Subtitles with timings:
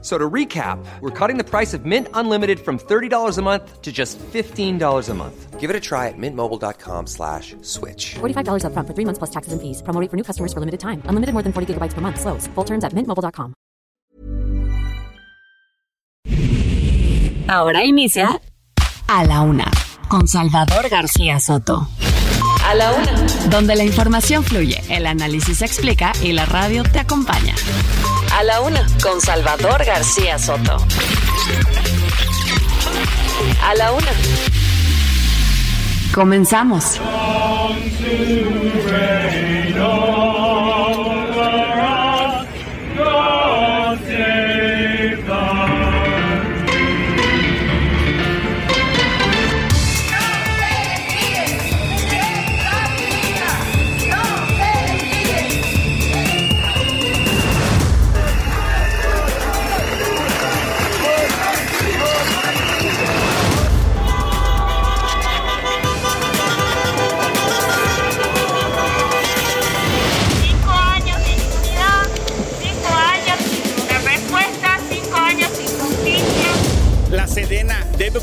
[0.00, 3.90] So to recap, we're cutting the price of Mint Unlimited from $30 a month to
[3.90, 5.58] just $15 a month.
[5.58, 8.14] Give it a try at mintmobile.com slash switch.
[8.20, 9.82] $45 up front for three months plus taxes and fees.
[9.82, 11.02] Promo rate for new customers for limited time.
[11.06, 12.20] Unlimited more than 40 gigabytes per month.
[12.20, 12.46] Slows.
[12.54, 13.54] Full terms at mintmobile.com.
[17.48, 18.40] Ahora inicia
[19.08, 19.70] A la Una
[20.08, 21.88] con Salvador García Soto.
[22.64, 23.26] A la Una.
[23.50, 27.54] Donde la información fluye, el análisis se explica y la radio te acompaña.
[28.38, 30.76] A la Una con Salvador García Soto.
[33.64, 34.12] A la Una.
[36.14, 37.00] Comenzamos.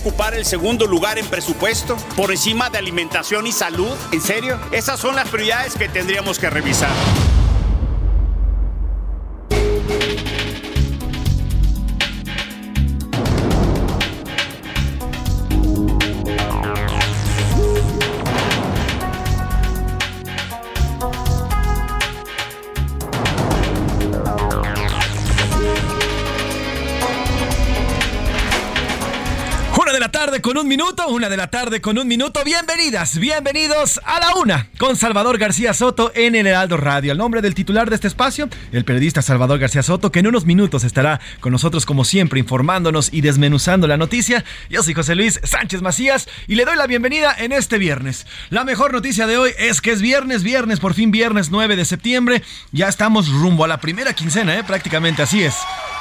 [0.06, 3.92] Ocupar el segundo lugar en presupuesto por encima de alimentación y salud.
[4.12, 4.60] ¿En serio?
[4.72, 6.92] Esas son las prioridades que tendríamos que revisar.
[30.58, 32.42] Un minuto, una de la tarde con un minuto.
[32.46, 37.12] Bienvenidas, bienvenidos a la una con Salvador García Soto en el Heraldo Radio.
[37.12, 40.46] El nombre del titular de este espacio, el periodista Salvador García Soto, que en unos
[40.46, 44.46] minutos estará con nosotros como siempre informándonos y desmenuzando la noticia.
[44.70, 48.26] Yo soy José Luis Sánchez Macías y le doy la bienvenida en este viernes.
[48.50, 51.86] La mejor noticia de hoy es que es viernes, viernes, por fin viernes 9 de
[51.86, 52.44] septiembre.
[52.72, 54.64] Ya estamos rumbo a la primera quincena, ¿eh?
[54.64, 55.56] prácticamente así es.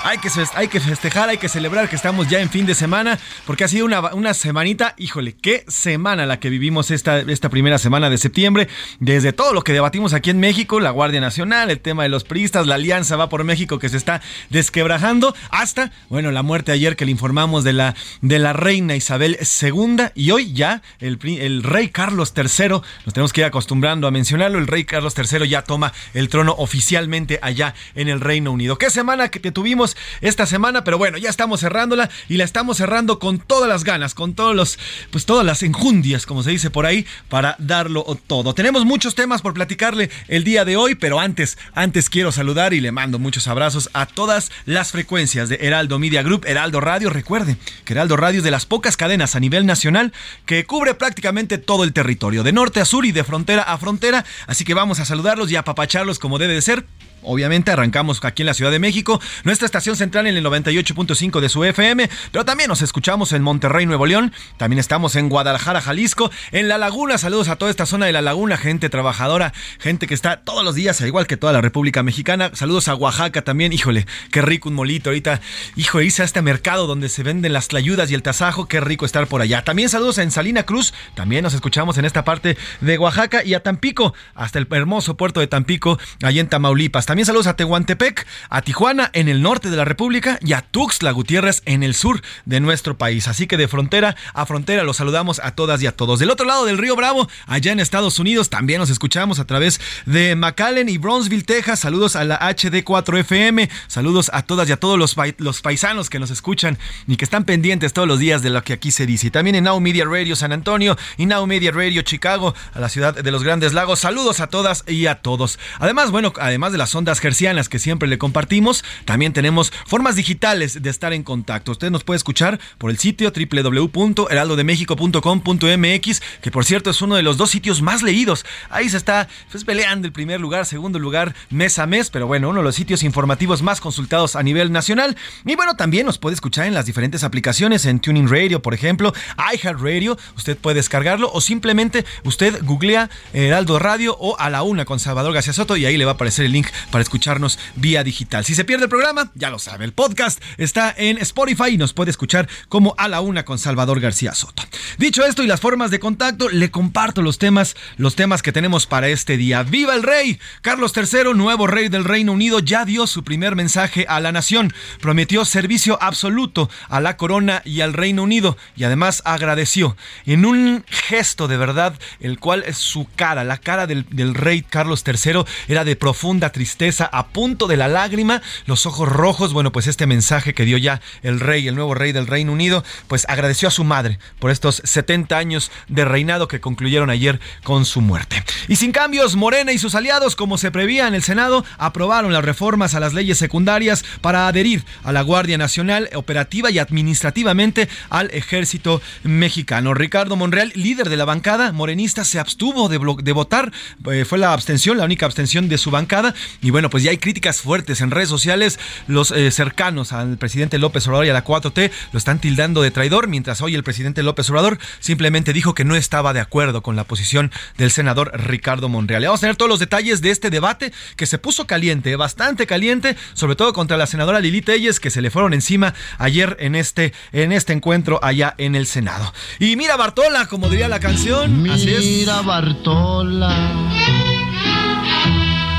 [0.05, 3.19] Hay que, hay que festejar, hay que celebrar que estamos ya en fin de semana,
[3.47, 7.79] porque ha sido una, una semanita, híjole, qué semana la que vivimos esta, esta primera
[7.79, 8.69] semana de septiembre,
[9.01, 12.25] desde todo lo que debatimos aquí en México, la Guardia Nacional, el tema de los
[12.25, 16.95] priistas, la Alianza va por México que se está desquebrajando, hasta, bueno, la muerte ayer
[16.95, 21.63] que le informamos de la, de la reina Isabel II, y hoy ya el, el
[21.63, 25.63] rey Carlos III, nos tenemos que ir acostumbrando a mencionarlo, el rey Carlos III ya
[25.63, 28.77] toma el trono oficialmente allá en el Reino Unido.
[28.77, 30.85] ¿Qué semana que tuvimos esta semana?
[30.85, 34.55] Pero bueno, ya estamos cerrándola y la estamos cerrando con todas las ganas, con todos
[34.55, 34.79] los,
[35.11, 38.55] pues todas las enjundias, como se dice por ahí, para darlo todo.
[38.55, 42.81] Tenemos muchos temas por platicarle el día de hoy, pero antes, antes quiero saludar y
[42.81, 47.11] le mando muchos abrazos a todas las frecuencias de Heraldo Media Group, Heraldo Radio.
[47.11, 50.13] Recuerde que Heraldo Radio es de las pocas cadenas a nivel nacional
[50.47, 54.25] que cubre prácticamente todo el territorio, de norte a sur y de frontera a frontera.
[54.47, 56.87] Así que vamos a saludarlos y apapacharlos como debe de ser.
[57.25, 61.49] Obviamente arrancamos aquí en la Ciudad de México, nuestra estación central en el 98.5 de
[61.49, 66.31] su FM, pero también nos escuchamos en Monterrey, Nuevo León, también estamos en Guadalajara, Jalisco,
[66.53, 70.15] en La Laguna, saludos a toda esta zona de La Laguna, gente trabajadora, gente que
[70.15, 73.73] está todos los días, al igual que toda la República Mexicana, saludos a Oaxaca también,
[73.73, 75.41] híjole, qué rico un molito ahorita,
[75.77, 79.07] híjole, hice a este mercado donde se venden las tlayudas y el tasajo, qué rico
[79.07, 79.65] estar por allá.
[79.65, 83.63] También saludos en Salina Cruz, también nos escuchamos en esta parte de Oaxaca y a
[83.63, 87.07] Tampico, hasta el hermoso puerto de Tampico, allá en Tamaulipas.
[87.15, 91.13] También saludos a Tehuantepec, a Tijuana en el norte de la República y a Tuxtla
[91.13, 93.29] Gutiérrez en el sur de nuestro país.
[93.29, 96.19] Así que de frontera a frontera los saludamos a todas y a todos.
[96.19, 99.81] Del otro lado del río Bravo, allá en Estados Unidos, también nos escuchamos a través
[100.07, 101.79] de McAllen y Brownsville, Texas.
[101.79, 106.33] Saludos a la HD4FM, saludos a todas y a todos los, los paisanos que nos
[106.33, 109.29] escuchan y que están pendientes todos los días de lo que aquí se dice.
[109.29, 112.89] Y también en Now Media Radio San Antonio y Now Media Radio Chicago, a la
[112.89, 114.01] ciudad de los Grandes Lagos.
[114.01, 115.61] Saludos a todas y a todos.
[115.79, 120.83] Además, bueno, además de las ondas gercianas que siempre le compartimos, también tenemos formas digitales
[120.83, 121.71] de estar en contacto.
[121.73, 127.37] Usted nos puede escuchar por el sitio www.heraldodemexico.com.mx, que por cierto es uno de los
[127.37, 128.47] dos sitios más leídos.
[128.71, 132.49] Ahí se está pues, peleando el primer lugar, segundo lugar, mes a mes, pero bueno,
[132.49, 135.17] uno de los sitios informativos más consultados a nivel nacional.
[135.45, 139.13] Y bueno, también nos puede escuchar en las diferentes aplicaciones, en Tuning Radio, por ejemplo,
[139.55, 145.01] iHeartRadio, usted puede descargarlo o simplemente usted googlea Heraldo Radio o a la una con
[145.01, 148.45] Salvador García Soto y ahí le va a aparecer el link para escucharnos vía digital.
[148.45, 151.93] Si se pierde el programa, ya lo sabe, el podcast está en Spotify y nos
[151.93, 154.63] puede escuchar como a la una con Salvador García Soto.
[154.99, 158.87] Dicho esto y las formas de contacto, le comparto los temas, los temas que tenemos
[158.87, 159.63] para este día.
[159.63, 160.39] ¡Viva el rey!
[160.63, 164.73] Carlos III, nuevo rey del Reino Unido, ya dio su primer mensaje a la nación.
[165.01, 169.97] Prometió servicio absoluto a la corona y al Reino Unido y además agradeció
[170.27, 175.03] en un gesto de verdad, el cual su cara, la cara del, del rey Carlos
[175.07, 176.74] III era de profunda tristeza,
[177.11, 179.53] a punto de la lágrima, los ojos rojos.
[179.53, 182.85] Bueno, pues este mensaje que dio ya el rey, el nuevo rey del Reino Unido,
[183.09, 187.85] pues agradeció a su madre por estos 70 años de reinado que concluyeron ayer con
[187.85, 188.43] su muerte.
[188.69, 192.45] Y sin cambios, Morena y sus aliados, como se prevía en el Senado, aprobaron las
[192.45, 198.31] reformas a las leyes secundarias para adherir a la Guardia Nacional operativa y administrativamente al
[198.33, 199.95] ejército mexicano.
[199.95, 203.73] Ricardo Monreal, líder de la bancada morenista, se abstuvo de, de votar.
[204.11, 206.35] Eh, fue la abstención, la única abstención de su bancada.
[206.65, 208.81] Y bueno, pues ya hay críticas fuertes en redes sociales.
[209.07, 212.91] Los eh, cercanos al presidente López Obrador y a la 4T lo están tildando de
[212.91, 216.97] traidor, mientras hoy el presidente López Obrador simplemente dijo que no estaba de acuerdo con
[216.97, 219.25] la posición del senador Ricardo Monreal.
[219.25, 223.15] vamos a tener todos los detalles de este debate que se puso caliente, bastante caliente,
[223.35, 227.13] sobre todo contra la senadora Lili Telles, que se le fueron encima ayer en este,
[227.33, 229.35] en este encuentro allá en el Senado.
[229.59, 231.63] Y mira Bartola, como diría la canción.
[231.63, 232.27] Mira así es.
[232.47, 233.85] Bartola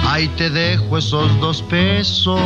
[0.07, 2.39] Ahí te dejo esos dos pesos.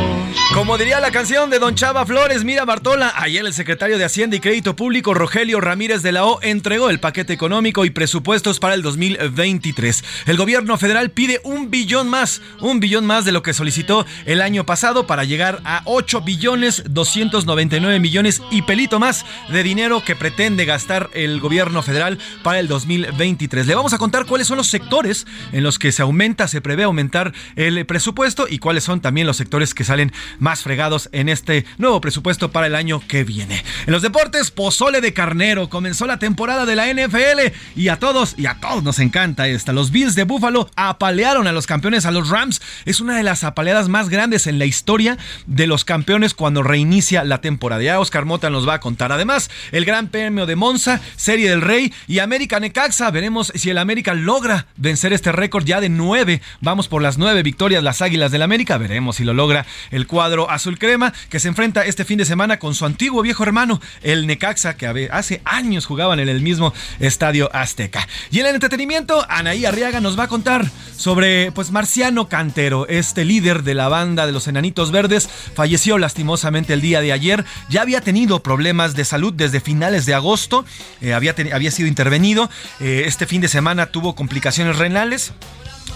[0.54, 4.34] Como diría la canción de Don Chava Flores, mira Bartola, ayer el secretario de Hacienda
[4.34, 8.74] y Crédito Público, Rogelio Ramírez de la O, entregó el paquete económico y presupuestos para
[8.74, 10.04] el 2023.
[10.26, 14.40] El gobierno federal pide un billón más, un billón más de lo que solicitó el
[14.40, 20.16] año pasado para llegar a 8 billones 299 millones y pelito más de dinero que
[20.16, 23.66] pretende gastar el gobierno federal para el 2023.
[23.66, 26.84] Le vamos a contar cuáles son los sectores en los que se aumenta, se prevé
[26.84, 31.64] aumentar el presupuesto y cuáles son también los sectores que salen más fregados en este
[31.78, 33.64] nuevo presupuesto para el año que viene.
[33.86, 35.68] En los deportes, pozole de carnero.
[35.68, 39.72] Comenzó la temporada de la NFL y a todos, y a todos nos encanta esta.
[39.72, 42.60] Los Bills de Buffalo apalearon a los campeones, a los Rams.
[42.84, 47.24] Es una de las apaleadas más grandes en la historia de los campeones cuando reinicia
[47.24, 47.82] la temporada.
[47.82, 49.12] Ya Oscar Mota nos va a contar.
[49.12, 53.10] Además, el Gran Premio de Monza, Serie del Rey y América Necaxa.
[53.10, 56.42] Veremos si el América logra vencer este récord ya de nueve.
[56.60, 58.78] Vamos por las nueve victorias las Águilas del América.
[58.78, 62.58] Veremos si lo logra el cuadro azul crema que se enfrenta este fin de semana
[62.58, 67.50] con su antiguo viejo hermano, el Necaxa, que hace años jugaban en el mismo estadio
[67.54, 68.06] Azteca.
[68.30, 70.66] Y en el entretenimiento, Anaí Arriaga nos va a contar
[70.96, 76.74] sobre pues Marciano Cantero, este líder de la banda de los Enanitos Verdes, falleció lastimosamente
[76.74, 77.44] el día de ayer.
[77.68, 80.64] Ya había tenido problemas de salud desde finales de agosto,
[81.00, 82.50] eh, había, había sido intervenido.
[82.80, 85.32] Eh, este fin de semana tuvo complicaciones renales.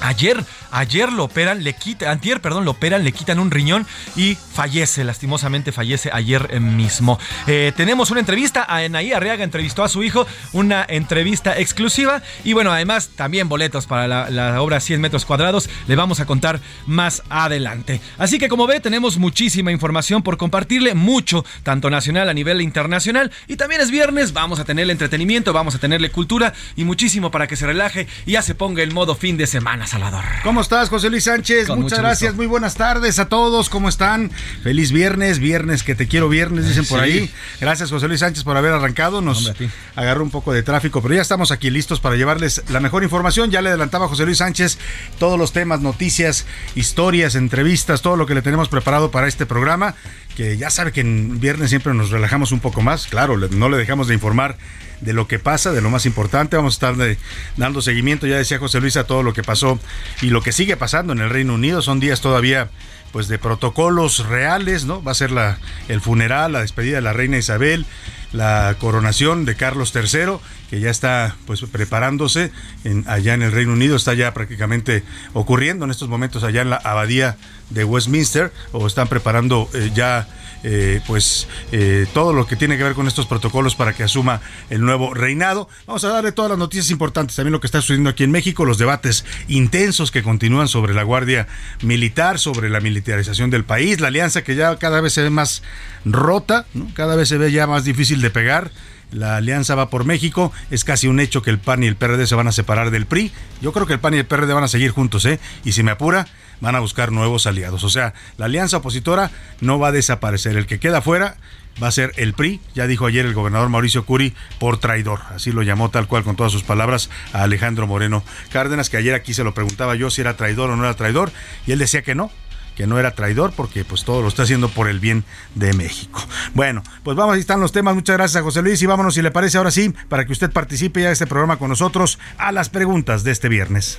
[0.01, 3.87] Ayer, ayer lo operan, le quitan, antier, perdón, lo operan, le quitan un riñón
[4.17, 7.19] y fallece, lastimosamente fallece ayer mismo.
[7.47, 12.53] Eh, tenemos una entrevista, a Enaí Arriaga entrevistó a su hijo, una entrevista exclusiva y
[12.53, 16.61] bueno, además también boletos para la, la, obra 100 metros cuadrados, le vamos a contar
[16.87, 18.01] más adelante.
[18.19, 23.31] Así que como ve, tenemos muchísima información por compartirle, mucho, tanto nacional a nivel internacional
[23.49, 27.47] y también es viernes, vamos a tenerle entretenimiento, vamos a tenerle cultura y muchísimo para
[27.47, 29.84] que se relaje y ya se ponga el modo fin de semana.
[29.87, 30.25] Salvador.
[30.43, 31.69] ¿Cómo estás, José Luis Sánchez?
[31.69, 34.31] Muchas gracias, muy buenas tardes a todos, ¿cómo están?
[34.63, 37.31] Feliz viernes, viernes que te quiero viernes, dicen por ahí.
[37.61, 39.21] Gracias, José Luis Sánchez, por haber arrancado.
[39.21, 39.53] Nos
[39.95, 43.51] agarró un poco de tráfico, pero ya estamos aquí listos para llevarles la mejor información.
[43.51, 44.79] Ya le adelantaba José Luis Sánchez
[45.19, 49.95] todos los temas, noticias, historias, entrevistas, todo lo que le tenemos preparado para este programa,
[50.37, 53.07] que ya sabe que en viernes siempre nos relajamos un poco más.
[53.07, 54.57] Claro, no le dejamos de informar
[55.05, 56.57] de lo que pasa, de lo más importante.
[56.57, 57.17] Vamos a estar
[57.57, 59.79] dando seguimiento, ya decía José Luis, a todo lo que pasó
[60.23, 61.83] y lo que sigue pasando en el Reino Unido.
[61.83, 62.71] Son días todavía
[63.13, 65.01] pues de protocolos reales, ¿no?
[65.01, 67.87] Va a ser la, el funeral, la despedida de la reina Isabel,
[68.33, 72.51] la coronación de Carlos III, que ya está pues preparándose
[72.83, 76.71] en, allá en el Reino Unido, está ya prácticamente ocurriendo en estos momentos allá en
[76.71, 77.37] la abadía
[77.71, 80.27] de Westminster, o están preparando eh, ya
[80.65, 84.41] eh, pues eh, todo lo que tiene que ver con estos protocolos para que asuma
[84.71, 85.69] el nuevo reinado.
[85.87, 88.65] Vamos a darle todas las noticias importantes, también lo que está sucediendo aquí en México,
[88.65, 91.47] los debates intensos que continúan sobre la Guardia
[91.83, 95.63] Militar, sobre la militarización del país, la alianza que ya cada vez se ve más
[96.05, 98.71] rota, cada vez se ve ya más difícil de pegar.
[99.13, 100.53] La alianza va por México.
[100.71, 103.07] Es casi un hecho que el PAN y el PRD se van a separar del
[103.07, 103.33] PRI.
[103.61, 105.39] Yo creo que el PAN y el PRD van a seguir juntos, ¿eh?
[105.65, 106.27] Y si me apura,
[106.61, 107.85] van a buscar nuevos aliados.
[107.85, 109.31] O sea, la alianza opositora
[109.61, 110.57] no va a desaparecer.
[110.57, 111.37] El que queda fuera
[111.83, 115.21] va a ser el PRI, ya dijo ayer el gobernador Mauricio Curi, por traidor.
[115.35, 119.15] Así lo llamó tal cual con todas sus palabras a Alejandro Moreno Cárdenas, que ayer
[119.15, 121.33] aquí se lo preguntaba yo si era traidor o no era traidor,
[121.67, 122.31] y él decía que no,
[122.77, 126.21] que no era traidor porque pues todo lo está haciendo por el bien de México.
[126.55, 127.95] Bueno, pues vamos, ahí están los temas.
[127.95, 130.51] Muchas gracias a José Luis y vámonos si le parece ahora sí para que usted
[130.51, 133.99] participe ya de este programa con nosotros a las preguntas de este viernes.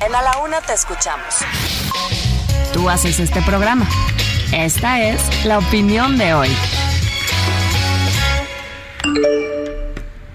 [0.00, 1.36] En A la Una te escuchamos.
[2.72, 3.86] Tú haces este programa.
[4.52, 6.50] Esta es la opinión de hoy.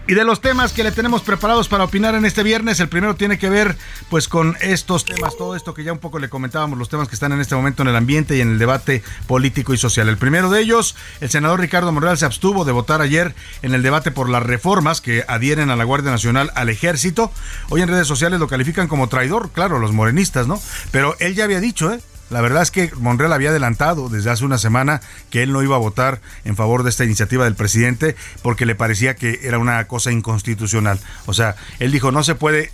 [0.09, 3.15] Y de los temas que le tenemos preparados para opinar en este viernes, el primero
[3.15, 3.77] tiene que ver
[4.09, 7.13] pues con estos temas, todo esto que ya un poco le comentábamos, los temas que
[7.13, 10.09] están en este momento en el ambiente y en el debate político y social.
[10.09, 13.83] El primero de ellos, el senador Ricardo Monreal se abstuvo de votar ayer en el
[13.83, 17.31] debate por las reformas que adhieren a la Guardia Nacional al ejército.
[17.69, 20.59] Hoy en redes sociales lo califican como traidor, claro, los morenistas, ¿no?
[20.89, 21.99] Pero él ya había dicho, ¿eh?
[22.29, 25.75] La verdad es que Monreal había adelantado desde hace una semana que él no iba
[25.75, 29.85] a votar en favor de esta iniciativa del presidente porque le parecía que era una
[29.87, 30.99] cosa inconstitucional.
[31.25, 32.71] O sea, él dijo no se puede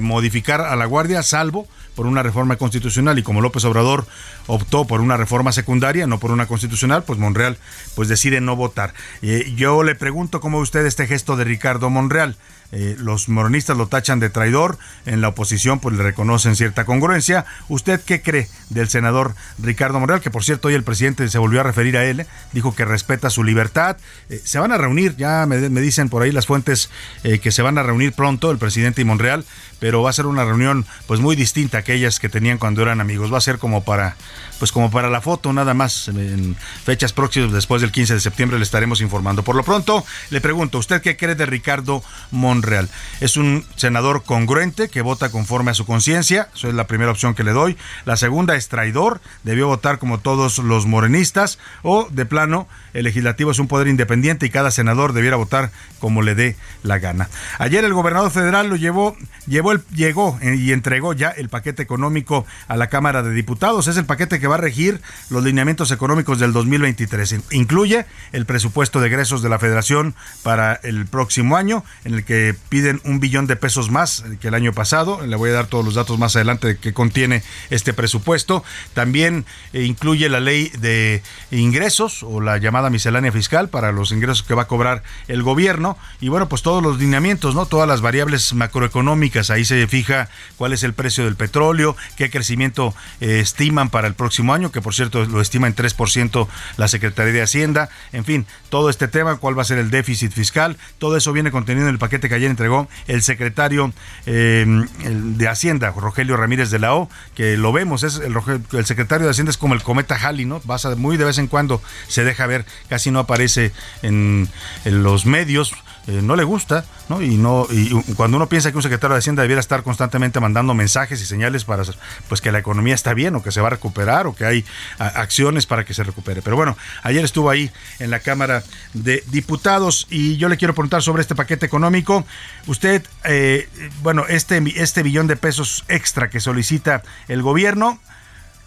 [0.00, 4.06] modificar a la Guardia salvo por una reforma constitucional y como López Obrador
[4.46, 7.58] optó por una reforma secundaria, no por una constitucional, pues Monreal
[7.94, 8.94] pues decide no votar.
[9.20, 12.36] Eh, yo le pregunto cómo usted este gesto de Ricardo Monreal.
[12.72, 17.44] Eh, los moronistas lo tachan de traidor, en la oposición pues le reconocen cierta congruencia.
[17.68, 20.22] ¿Usted qué cree del senador Ricardo Monreal?
[20.22, 22.86] Que por cierto hoy el presidente se volvió a referir a él, eh, dijo que
[22.86, 23.98] respeta su libertad.
[24.30, 26.90] Eh, se van a reunir, ya me, dicen por ahí las fuentes
[27.22, 29.44] que se van a reunir pronto el presidente y Monreal,
[29.78, 33.00] pero va a ser una reunión pues muy distinta a aquellas que tenían cuando eran
[33.00, 33.32] amigos.
[33.32, 34.16] Va a ser como para
[34.62, 36.54] pues como para la foto nada más en
[36.84, 39.42] fechas próximas después del 15 de septiembre le estaremos informando.
[39.42, 42.88] Por lo pronto le pregunto, ¿usted qué cree de Ricardo Monreal?
[43.20, 47.34] Es un senador congruente que vota conforme a su conciencia, eso es la primera opción
[47.34, 47.76] que le doy.
[48.04, 53.50] La segunda es traidor, debió votar como todos los morenistas o de plano el legislativo
[53.50, 57.28] es un poder independiente y cada senador debiera votar como le dé la gana.
[57.58, 59.16] Ayer el gobernador federal lo llevó,
[59.46, 63.88] llevó el, llegó y entregó ya el paquete económico a la Cámara de Diputados.
[63.88, 67.36] Es el paquete que va a regir los lineamientos económicos del 2023.
[67.50, 72.54] Incluye el presupuesto de egresos de la Federación para el próximo año, en el que
[72.68, 75.24] piden un billón de pesos más que el año pasado.
[75.26, 78.64] Le voy a dar todos los datos más adelante de que contiene este presupuesto.
[78.94, 84.42] También eh, incluye la ley de ingresos o la llamada miscelánea fiscal para los ingresos
[84.42, 87.66] que va a cobrar el gobierno y bueno, pues todos los lineamientos, ¿no?
[87.66, 92.94] Todas las variables macroeconómicas, ahí se fija cuál es el precio del petróleo, qué crecimiento
[93.20, 97.32] eh, estiman para el próximo año, que por cierto lo estima en 3% la Secretaría
[97.32, 101.16] de Hacienda, en fin, todo este tema, cuál va a ser el déficit fiscal, todo
[101.16, 103.92] eso viene contenido en el paquete que ayer entregó el secretario
[104.26, 104.64] eh,
[104.98, 109.50] de Hacienda, Rogelio Ramírez de la O, que lo vemos, es el, secretario de Hacienda
[109.50, 110.60] es como el cometa Halley, ¿no?
[110.60, 113.72] Pasa muy de vez en cuando se deja ver casi no aparece
[114.02, 114.48] en,
[114.84, 115.72] los medios,
[116.06, 117.22] eh, no le gusta, ¿no?
[117.22, 120.74] Y no y cuando uno piensa que un secretario de Hacienda debiera estar constantemente mandando
[120.74, 121.84] mensajes y señales para
[122.28, 124.64] pues que la economía está bien o que se va a recuperar o que hay
[124.98, 126.42] acciones para que se recupere.
[126.42, 128.62] Pero bueno, ayer estuvo ahí en la Cámara
[128.94, 132.24] de Diputados y yo le quiero preguntar sobre este paquete económico.
[132.66, 133.68] Usted, eh,
[134.02, 138.00] bueno, este, este billón de pesos extra que solicita el gobierno,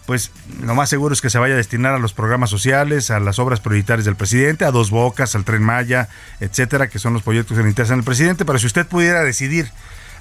[0.06, 0.30] pues
[0.62, 3.38] lo más seguro es que se vaya a destinar a los programas sociales, a las
[3.38, 6.08] obras prioritarias del presidente, a Dos Bocas, al Tren Maya,
[6.40, 8.44] etcétera, que son los proyectos que le interesan al presidente.
[8.44, 9.70] Pero si usted pudiera decidir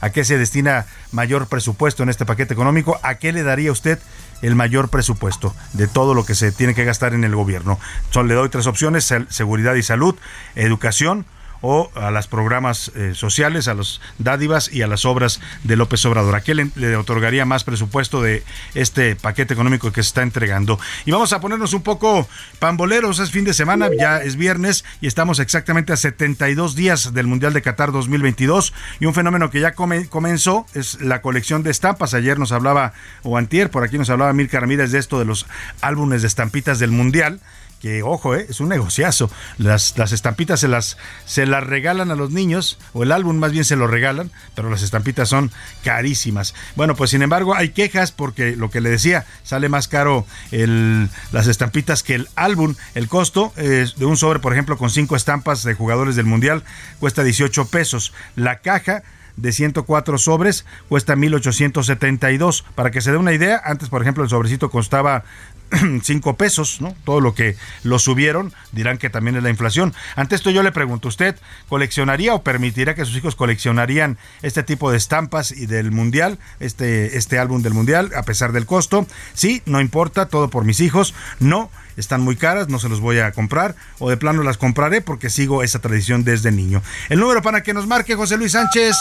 [0.01, 3.99] a qué se destina mayor presupuesto en este paquete económico, ¿a qué le daría usted
[4.41, 7.79] el mayor presupuesto de todo lo que se tiene que gastar en el gobierno?
[8.09, 10.15] Son, le doy tres opciones, seguridad y salud,
[10.55, 11.25] educación
[11.67, 16.05] o a los programas eh, sociales, a los dádivas y a las obras de López
[16.05, 16.35] Obrador.
[16.35, 18.43] ¿A qué le, otorgaría más presupuesto de
[18.75, 20.79] este paquete económico que se está entregando?
[21.05, 22.29] Y vamos a ponernos un poco
[22.59, 27.25] pamboleros, es fin de semana, ya es viernes y estamos exactamente a 72 días del
[27.25, 32.13] Mundial de Qatar 2022 y un fenómeno que ya comenzó es la colección de estampas.
[32.13, 32.93] Ayer nos hablaba,
[33.23, 35.47] o antier, por aquí nos hablaba Mirka Ramírez de esto de los
[35.81, 37.39] álbumes de estampitas del Mundial
[37.81, 39.29] que ojo, eh, es un negociazo.
[39.57, 43.51] Las, las estampitas se las, se las regalan a los niños, o el álbum más
[43.51, 45.51] bien se lo regalan, pero las estampitas son
[45.83, 46.53] carísimas.
[46.75, 51.09] Bueno, pues sin embargo hay quejas porque lo que le decía, sale más caro el,
[51.31, 52.75] las estampitas que el álbum.
[52.95, 56.63] El costo de un sobre, por ejemplo, con cinco estampas de jugadores del Mundial,
[56.99, 58.13] cuesta 18 pesos.
[58.35, 59.03] La caja
[59.37, 62.65] de 104 sobres cuesta 1872.
[62.75, 65.23] Para que se dé una idea, antes, por ejemplo, el sobrecito costaba
[66.01, 66.95] 5 pesos, ¿no?
[67.03, 69.93] Todo lo que lo subieron, dirán que también es la inflación.
[70.15, 71.35] Ante esto yo le pregunto, ¿usted
[71.69, 77.17] coleccionaría o permitiría que sus hijos coleccionarían este tipo de estampas y del Mundial, este,
[77.17, 79.07] este álbum del Mundial, a pesar del costo?
[79.33, 81.13] Sí, no importa, todo por mis hijos.
[81.39, 85.01] No, están muy caras, no se los voy a comprar, o de plano las compraré
[85.01, 86.81] porque sigo esa tradición desde niño.
[87.09, 88.95] El número para que nos marque José Luis Sánchez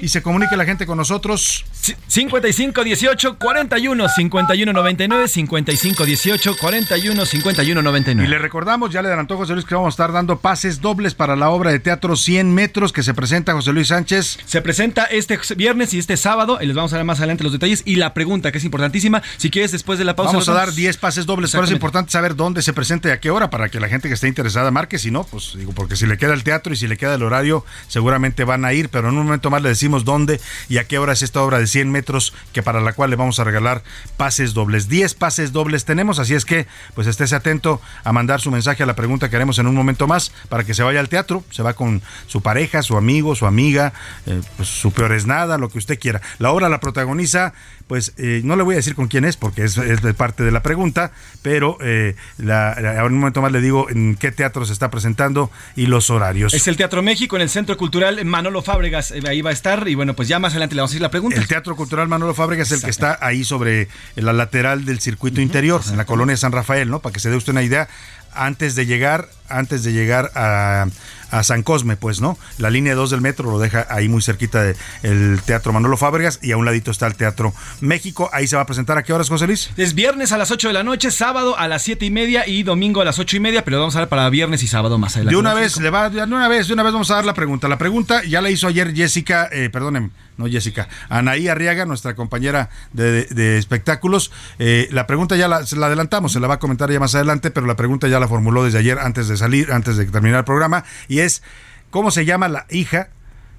[0.00, 1.64] y se comunique la gente con nosotros.
[2.06, 8.26] 55 18 41 51 99 55 18 41 51 99.
[8.26, 11.14] Y le recordamos, ya le adelantó José Luis que vamos a estar dando pases dobles
[11.14, 14.38] para la obra de teatro 100 metros que se presenta José Luis Sánchez.
[14.44, 17.52] Se presenta este viernes y este sábado, y les vamos a dar más adelante los
[17.52, 20.32] detalles y la pregunta que es importantísima, si quieres después de la pausa.
[20.32, 23.20] Vamos a dar 10 pases dobles, pero es importante saber dónde se presenta y a
[23.20, 25.96] qué hora para que la gente que esté interesada marque, si no, pues digo, porque
[25.96, 28.88] si le queda el teatro y si le queda el horario, seguramente van a ir,
[28.88, 31.58] pero en un momento más le decimos dónde y a qué hora es esta obra
[31.58, 33.82] de 100 metros que para la cual le vamos a regalar
[34.16, 34.88] pases dobles.
[34.88, 38.86] 10 pases dobles tenemos, así es que pues estése atento a mandar su mensaje a
[38.86, 41.64] la pregunta que haremos en un momento más para que se vaya al teatro, se
[41.64, 43.92] va con su pareja, su amigo, su amiga,
[44.26, 46.22] eh, pues su peor es nada, lo que usted quiera.
[46.38, 47.52] La obra la protagoniza
[47.88, 50.52] pues eh, no le voy a decir con quién es porque es, de parte de
[50.52, 51.10] la pregunta,
[51.42, 55.86] pero eh, en un momento más le digo en qué teatro se está presentando y
[55.86, 56.52] los horarios.
[56.54, 59.88] Es el Teatro México en el Centro Cultural Manolo Fábregas, eh, ahí va a estar
[59.88, 61.40] y bueno, pues ya más adelante le vamos a decir la pregunta.
[61.40, 65.40] El Teatro Cultural Manolo Fábregas es el que está ahí sobre la lateral del circuito
[65.40, 67.00] interior, en la colonia de San Rafael, ¿no?
[67.00, 67.88] Para que se dé usted una idea,
[68.34, 70.86] antes de llegar, antes de llegar a
[71.30, 72.38] a San Cosme, pues, ¿no?
[72.58, 74.62] La línea 2 del metro lo deja ahí muy cerquita
[75.02, 78.30] del Teatro Manolo Fábregas y a un ladito está el Teatro México.
[78.32, 79.70] Ahí se va a presentar a qué horas, José Luis?
[79.76, 82.62] Es viernes a las 8 de la noche, sábado a las 7 y media y
[82.62, 85.16] domingo a las 8 y media, pero vamos a ver para viernes y sábado más
[85.16, 85.34] adelante.
[85.34, 87.34] De una vez, le va, de una vez, de una vez vamos a dar la
[87.34, 87.68] pregunta.
[87.68, 92.70] La pregunta ya la hizo ayer Jessica, eh, perdonen, no Jessica, Anaí Arriaga, nuestra compañera
[92.92, 94.30] de, espectáculos.
[94.58, 97.50] Eh, la pregunta ya la, la, adelantamos, se la va a comentar ya más adelante,
[97.50, 100.44] pero la pregunta ya la formuló desde ayer antes de salir, antes de terminar el
[100.44, 101.42] programa, y es,
[101.90, 103.10] ¿cómo se llama la hija,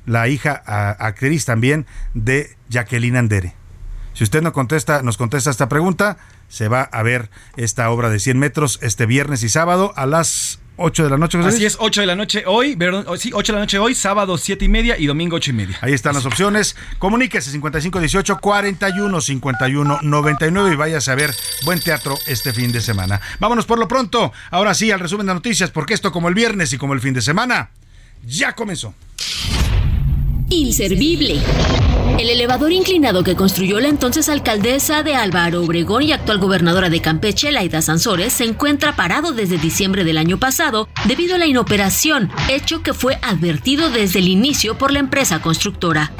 [0.05, 0.53] la hija
[1.00, 3.55] actriz también de Jacqueline Andere?
[4.13, 6.17] Si usted no contesta, nos contesta esta pregunta,
[6.50, 10.59] se va a ver esta obra de 100 metros este viernes y sábado a las
[10.79, 11.38] 8 de la noche.
[11.39, 12.77] Así es, 8 de la noche hoy,
[13.17, 15.77] sí, 8 de la noche hoy, sábado 7 y media y domingo 8 y media.
[15.81, 16.75] Ahí están las opciones.
[16.98, 21.33] Comuníquese 5518 41 51 99 y váyase a ver
[21.65, 23.19] buen teatro este fin de semana.
[23.39, 26.74] Vámonos por lo pronto, ahora sí, al resumen de noticias, porque esto como el viernes
[26.74, 27.69] y como el fin de semana,
[28.25, 28.93] ya comenzó.
[30.49, 31.41] Inservible.
[32.19, 36.99] El elevador inclinado que construyó la entonces alcaldesa de Álvaro Obregón y actual gobernadora de
[36.99, 42.29] Campeche, Laida Sansores, se encuentra parado desde diciembre del año pasado debido a la inoperación,
[42.49, 46.12] hecho que fue advertido desde el inicio por la empresa constructora.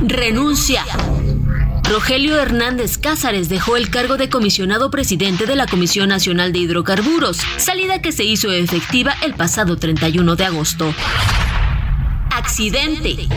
[0.00, 0.84] Renuncia.
[1.88, 7.38] Rogelio Hernández Cázares dejó el cargo de comisionado presidente de la Comisión Nacional de Hidrocarburos,
[7.58, 10.92] salida que se hizo efectiva el pasado 31 de agosto.
[12.34, 13.28] Accidente.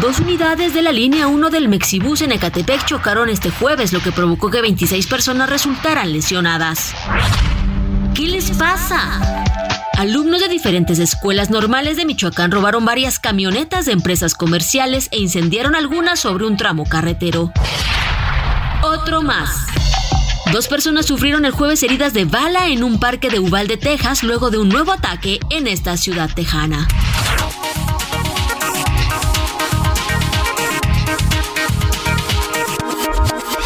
[0.00, 4.12] Dos unidades de la línea 1 del Mexibus en Ecatepec chocaron este jueves, lo que
[4.12, 6.94] provocó que 26 personas resultaran lesionadas.
[8.14, 9.20] ¿Qué les pasa?
[9.98, 15.74] Alumnos de diferentes escuelas normales de Michoacán robaron varias camionetas de empresas comerciales e incendiaron
[15.76, 17.52] algunas sobre un tramo carretero.
[18.82, 19.66] Otro más.
[20.52, 24.50] Dos personas sufrieron el jueves heridas de bala en un parque de Uvalde, Texas, luego
[24.50, 26.88] de un nuevo ataque en esta ciudad tejana.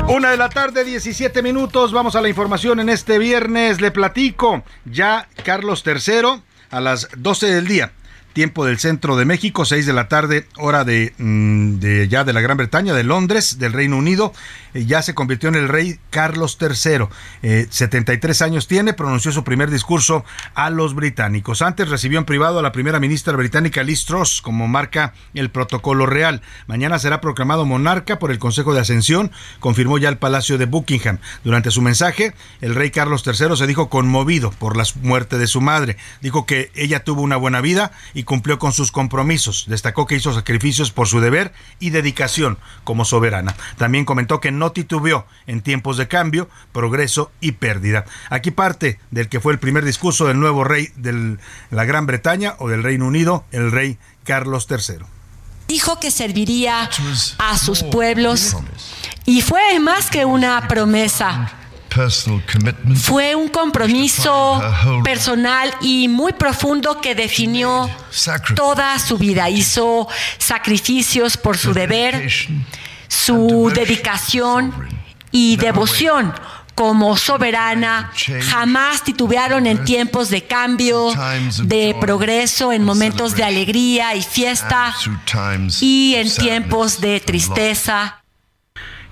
[0.08, 1.92] Una de la tarde, 17 minutos.
[1.92, 3.80] Vamos a la información en este viernes.
[3.80, 7.92] Le platico ya Carlos III a las 12 del día
[8.36, 12.34] tiempo del centro de México, 6 de la tarde, hora de, mm, de, ya de
[12.34, 14.34] la Gran Bretaña, de Londres, del Reino Unido.
[14.74, 17.08] Eh, ya se convirtió en el rey Carlos III.
[17.70, 20.22] 73 eh, años tiene, pronunció su primer discurso
[20.54, 21.62] a los británicos.
[21.62, 26.04] Antes recibió en privado a la primera ministra británica Liz Truss, como marca el protocolo
[26.04, 26.42] real.
[26.66, 31.20] Mañana será proclamado monarca por el Consejo de Ascensión, confirmó ya el Palacio de Buckingham.
[31.42, 35.62] Durante su mensaje, el rey Carlos III se dijo conmovido por la muerte de su
[35.62, 35.96] madre.
[36.20, 39.64] Dijo que ella tuvo una buena vida y cumplió con sus compromisos.
[39.68, 43.56] Destacó que hizo sacrificios por su deber y dedicación como soberana.
[43.78, 48.04] También comentó que no titubeó en tiempos de cambio, progreso y pérdida.
[48.28, 51.38] Aquí parte del que fue el primer discurso del nuevo rey de
[51.70, 55.06] la Gran Bretaña o del Reino Unido, el rey Carlos III.
[55.68, 56.88] Dijo que serviría
[57.38, 58.56] a sus pueblos
[59.24, 61.65] y fue más que una promesa
[62.94, 64.62] fue un compromiso
[65.02, 67.88] personal y muy profundo que definió
[68.54, 69.48] toda su vida.
[69.48, 72.28] Hizo sacrificios por su deber,
[73.08, 74.72] su dedicación
[75.30, 76.34] y devoción
[76.74, 78.12] como soberana,
[78.50, 81.10] jamás titubearon en tiempos de cambio,
[81.62, 84.94] de progreso, en momentos de alegría y fiesta
[85.80, 88.22] y en tiempos de tristeza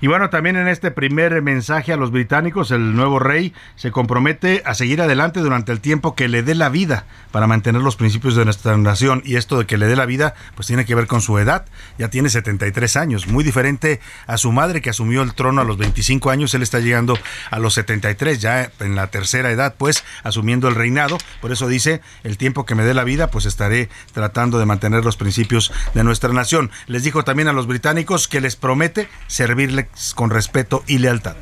[0.05, 4.61] Y bueno, también en este primer mensaje a los británicos, el nuevo rey se compromete
[4.63, 8.35] a seguir adelante durante el tiempo que le dé la vida para mantener los principios
[8.35, 9.23] de nuestra nación.
[9.25, 11.65] Y esto de que le dé la vida, pues tiene que ver con su edad.
[11.97, 15.79] Ya tiene 73 años, muy diferente a su madre que asumió el trono a los
[15.79, 16.53] 25 años.
[16.53, 17.17] Él está llegando
[17.49, 21.17] a los 73, ya en la tercera edad, pues asumiendo el reinado.
[21.41, 25.03] Por eso dice, el tiempo que me dé la vida, pues estaré tratando de mantener
[25.03, 26.69] los principios de nuestra nación.
[26.85, 31.35] Les dijo también a los británicos que les promete servirles con respeto y lealtad.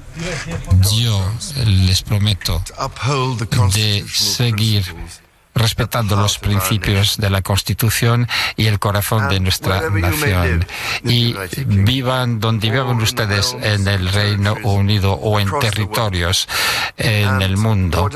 [0.96, 1.34] Yo
[1.66, 2.62] les prometo
[3.74, 4.86] de seguir
[5.56, 10.66] respetando los principios de la Constitución y el corazón de nuestra nación.
[11.04, 11.36] Y
[11.66, 16.48] vivan donde vivan ustedes en el Reino Unido o en territorios
[16.98, 18.10] en el mundo.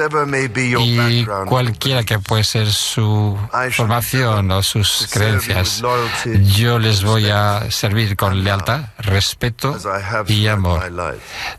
[0.79, 3.37] Y cualquiera que pueda ser su
[3.71, 5.83] formación o sus creencias,
[6.55, 9.77] yo les voy a servir con lealtad, respeto
[10.27, 10.91] y amor,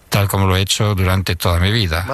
[0.08, 2.06] tal como lo he hecho durante toda mi vida.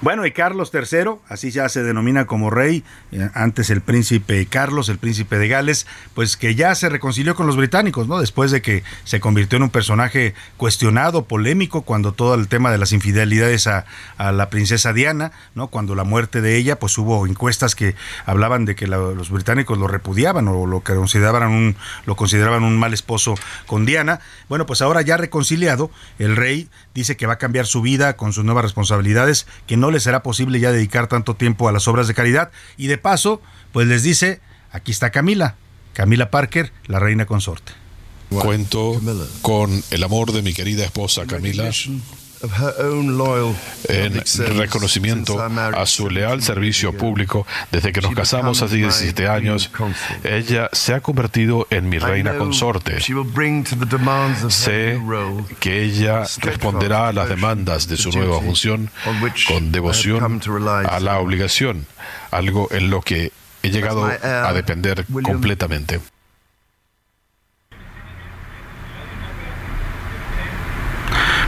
[0.00, 4.88] Bueno, y Carlos III, así ya se denomina como rey, eh, antes el príncipe Carlos,
[4.88, 8.20] el príncipe de Gales, pues que ya se reconcilió con los británicos, ¿no?
[8.20, 12.78] Después de que se convirtió en un personaje cuestionado, polémico, cuando todo el tema de
[12.78, 13.84] las infidelidades a,
[14.18, 15.68] la princesa Diana, ¿no?
[15.68, 17.94] Cuando la muerte de ella, pues hubo encuestas que
[18.26, 22.94] hablaban de que los británicos lo repudiaban o lo consideraban un, lo consideraban un mal
[22.94, 23.34] esposo
[23.66, 24.20] con Diana.
[24.48, 28.32] Bueno, pues ahora ya reconciliado, el rey dice que va a cambiar su vida con
[28.32, 32.08] sus nuevas responsabilidades, que no le será posible ya dedicar tanto tiempo a las obras
[32.08, 32.50] de caridad.
[32.76, 35.56] Y de paso, pues les dice, aquí está Camila,
[35.92, 37.72] Camila Parker, la reina consorte.
[38.30, 39.00] Cuento
[39.42, 41.70] con el amor de mi querida esposa Camila
[43.88, 49.70] en reconocimiento a su leal servicio público desde que nos casamos hace 17 años,
[50.22, 52.98] ella se ha convertido en mi reina consorte.
[54.48, 55.00] Sé
[55.60, 58.90] que ella responderá a las demandas de su nueva función
[59.48, 60.40] con devoción
[60.88, 61.86] a la obligación,
[62.30, 66.00] algo en lo que he llegado a depender completamente.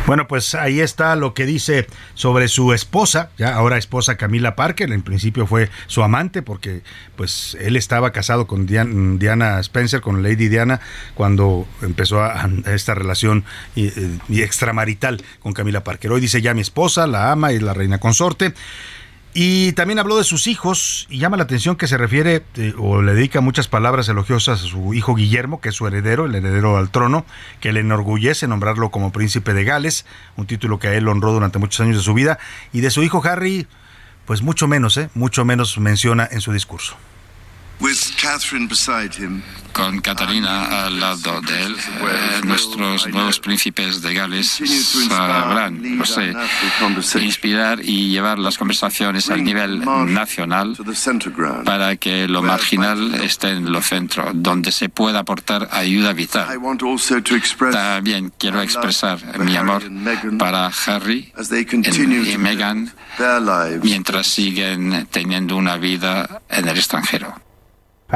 [0.07, 4.93] Bueno, pues ahí está lo que dice sobre su esposa, ya ahora esposa Camila Parker,
[4.93, 6.83] en principio fue su amante porque
[7.17, 10.81] pues él estaba casado con Diana, Spencer, con Lady Diana,
[11.15, 13.91] cuando empezó a, esta relación y,
[14.29, 16.13] y extramarital con Camila Parker.
[16.13, 18.55] Hoy dice ya mi esposa, la ama y la reina consorte.
[19.39, 23.03] Y también habló de sus hijos y llama la atención que se refiere eh, o
[23.03, 26.79] le dedica muchas palabras elogiosas a su hijo Guillermo, que es su heredero, el heredero
[26.79, 27.27] al trono,
[27.61, 31.59] que le enorgullece nombrarlo como príncipe de Gales, un título que a él honró durante
[31.59, 32.39] muchos años de su vida,
[32.73, 33.67] y de su hijo Harry,
[34.25, 35.11] pues mucho menos, ¿eh?
[35.13, 36.97] mucho menos menciona en su discurso
[39.77, 44.59] con Catalina al lado de él, eh, nuestros nuevos príncipes de Gales
[45.07, 46.33] sabrán, no sé,
[47.21, 50.75] inspirar y llevar las conversaciones al nivel nacional
[51.67, 56.59] para que lo marginal esté en lo centro, donde se pueda aportar ayuda vital.
[57.71, 59.83] También quiero expresar mi amor
[60.39, 62.91] para Harry y Meghan
[63.83, 67.46] mientras siguen teniendo una vida en el extranjero.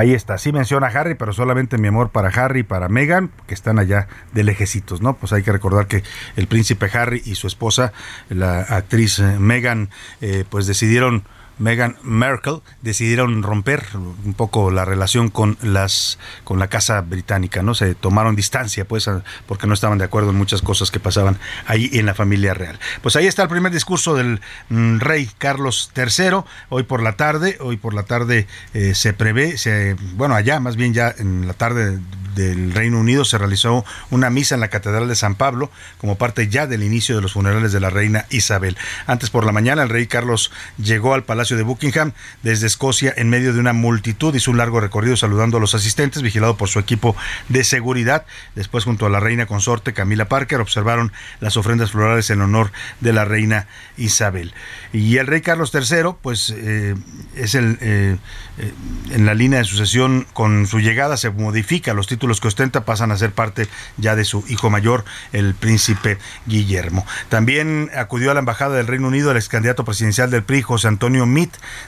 [0.01, 3.31] Ahí está, sí menciona a Harry, pero solamente mi amor para Harry y para Meghan,
[3.47, 5.13] que están allá de lejecitos, ¿no?
[5.17, 6.03] Pues hay que recordar que
[6.37, 7.93] el príncipe Harry y su esposa,
[8.31, 9.91] la actriz eh, Meghan,
[10.23, 11.25] eh, pues decidieron
[11.61, 17.75] Meghan Merkel decidieron romper un poco la relación con las con la casa británica, ¿no?
[17.75, 19.09] Se tomaron distancia, pues,
[19.47, 22.81] porque no estaban de acuerdo en muchas cosas que pasaban ahí en la familia real.
[23.03, 27.59] Pues ahí está el primer discurso del mm, rey Carlos III, hoy por la tarde,
[27.61, 31.55] hoy por la tarde eh, se prevé, se, bueno, allá más bien ya en la
[31.55, 32.01] tarde
[32.35, 36.49] del Reino Unido se realizó una misa en la Catedral de San Pablo como parte
[36.49, 38.77] ya del inicio de los funerales de la reina Isabel.
[39.07, 43.29] Antes por la mañana el rey Carlos llegó al Palacio de Buckingham desde Escocia en
[43.29, 46.79] medio de una multitud, hizo un largo recorrido saludando a los asistentes, vigilado por su
[46.79, 47.17] equipo
[47.49, 48.25] de seguridad.
[48.55, 53.13] Después junto a la reina consorte Camila Parker observaron las ofrendas florales en honor de
[53.13, 54.55] la reina Isabel.
[54.93, 56.95] Y el rey Carlos III, pues eh,
[57.37, 58.17] es el eh,
[58.59, 58.73] eh,
[59.11, 62.85] en la línea de sucesión con su llegada se modifica los títulos los que ostenta
[62.85, 67.05] pasan a ser parte ya de su hijo mayor, el príncipe Guillermo.
[67.29, 70.87] También acudió a la embajada del Reino Unido el ex candidato presidencial del PRI, José
[70.87, 71.27] Antonio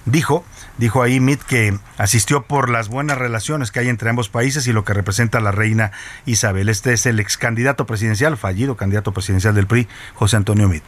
[0.07, 0.45] Dijo,
[0.79, 4.73] dijo ahí Mitt que asistió por las buenas relaciones que hay entre ambos países y
[4.73, 5.93] lo que representa la reina
[6.25, 6.69] Isabel.
[6.69, 10.85] Este es el ex candidato presidencial, fallido candidato presidencial del PRI, José Antonio Mitt.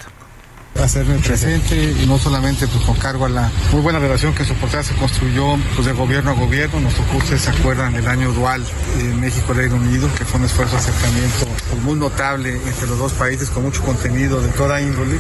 [0.83, 4.85] Hacerme presente y no solamente pues, con cargo a la muy buena relación que soportar
[4.85, 6.81] se construyó pues, de gobierno a gobierno.
[6.81, 8.65] Nuestros ustedes se acuerdan del año dual
[8.99, 13.13] en México-Reino Unido, que fue un esfuerzo de acercamiento pues, muy notable entre los dos
[13.13, 15.19] países con mucho contenido de toda índole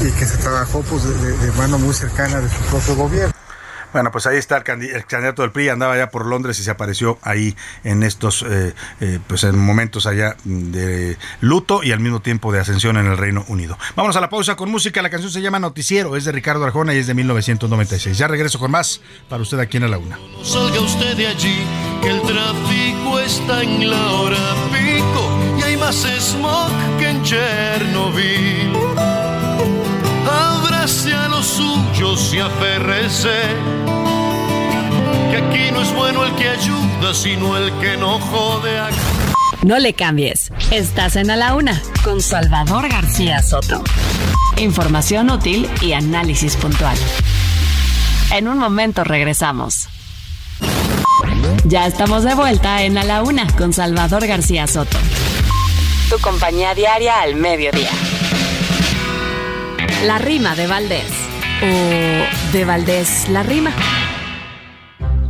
[0.00, 3.39] y, que se trabajó pues, de mano muy cercana de su propio gobierno.
[3.92, 7.18] Bueno, pues ahí está el, candidato del PRI, andaba ya por Londres y se apareció
[7.22, 12.52] ahí en estos, eh, eh, pues en momentos allá de luto y al mismo tiempo
[12.52, 13.78] de ascensión en el Reino Unido.
[13.96, 16.94] Vamos a la pausa con música, la canción se llama Noticiero, es de Ricardo Arjona
[16.94, 18.16] y es de 1996.
[18.16, 20.18] Ya regreso con más para usted aquí en la una.
[20.44, 21.64] salga usted de allí,
[22.02, 28.99] que el tráfico está en la hora pico y hay más smog que en Chernobyl.
[32.00, 33.28] Los suyos y aférrese
[35.30, 38.80] que aquí no es bueno el que ayuda, sino el que no jode.
[39.62, 40.50] No le cambies.
[40.70, 43.82] Estás en A la Una con Salvador García Soto.
[44.56, 46.96] Información útil y análisis puntual.
[48.32, 49.88] En un momento regresamos.
[51.64, 54.96] Ya estamos de vuelta en A la Una con Salvador García Soto.
[56.08, 57.90] Tu compañía diaria al mediodía.
[60.04, 61.19] La rima de Valdés.
[61.62, 63.72] O de Valdés la rima.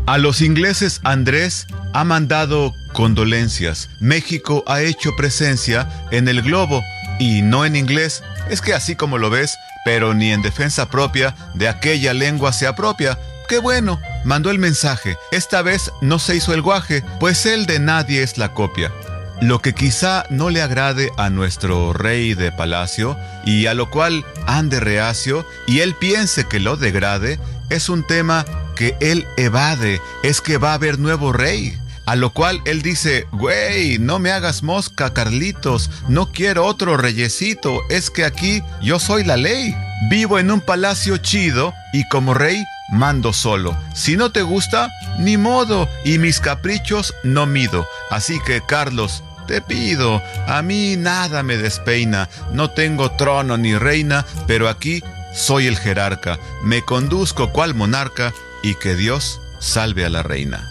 [0.07, 3.89] A los ingleses Andrés ha mandado condolencias.
[4.01, 6.83] México ha hecho presencia en el globo
[7.19, 8.23] y no en inglés.
[8.49, 12.67] Es que así como lo ves, pero ni en defensa propia de aquella lengua se
[12.67, 13.19] apropia.
[13.49, 15.17] Qué bueno, mandó el mensaje.
[15.33, 18.93] Esta vez no se hizo el guaje, pues el de nadie es la copia.
[19.41, 24.25] Lo que quizá no le agrade a nuestro rey de palacio, y a lo cual
[24.47, 28.45] ande reacio, y él piense que lo degrade, es un tema
[28.77, 31.79] que él evade, es que va a haber nuevo rey.
[32.05, 37.81] A lo cual él dice, güey, no me hagas mosca, Carlitos, no quiero otro reyesito,
[37.89, 39.75] es que aquí yo soy la ley.
[40.11, 43.77] Vivo en un palacio chido y como rey mando solo.
[43.95, 47.87] Si no te gusta, ni modo, y mis caprichos no mido.
[48.11, 54.25] Así que, Carlos, te pido, a mí nada me despeina, no tengo trono ni reina,
[54.47, 55.03] pero aquí
[55.35, 58.33] soy el jerarca, me conduzco cual monarca
[58.63, 60.71] y que Dios salve a la reina.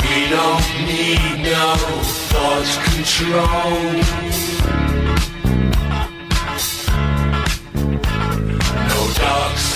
[0.00, 1.98] We don't need no
[3.18, 4.27] control.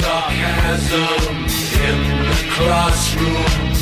[0.03, 1.47] Sarcasm
[1.89, 3.73] in the classroom.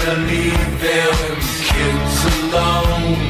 [0.00, 1.36] to leave them
[1.68, 3.29] kids alone.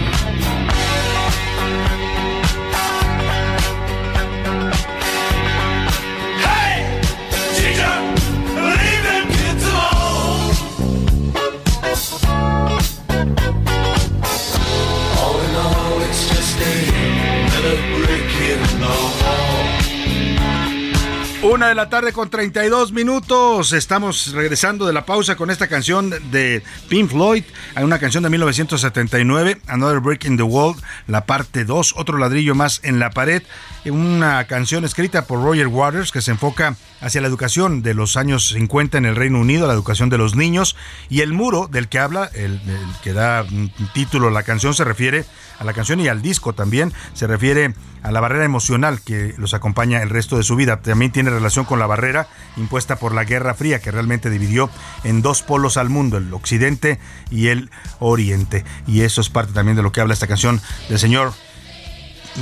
[21.43, 23.73] Una de la tarde con 32 minutos.
[23.73, 27.45] Estamos regresando de la pausa con esta canción de Pink Floyd.
[27.75, 30.77] Hay una canción de 1979, Another Break in the Wall,
[31.07, 33.43] la parte 2, otro ladrillo más en la pared.
[33.87, 38.51] Una canción escrita por Roger Waters que se enfoca hacia la educación de los años
[38.51, 40.77] 50 en el Reino Unido, la educación de los niños.
[41.09, 42.61] Y el muro del que habla, el,
[43.03, 43.47] que da
[43.95, 45.25] título a la canción, se refiere a
[45.65, 50.03] la canción y al disco también, se refiere a la barrera emocional que los acompaña
[50.03, 50.81] el resto de su vida.
[50.81, 54.71] También tiene relación con la barrera impuesta por la Guerra Fría, que realmente dividió
[55.05, 56.99] en dos polos al mundo, el occidente
[57.31, 58.65] y el oriente.
[58.87, 61.33] Y eso es parte también de lo que habla esta canción del señor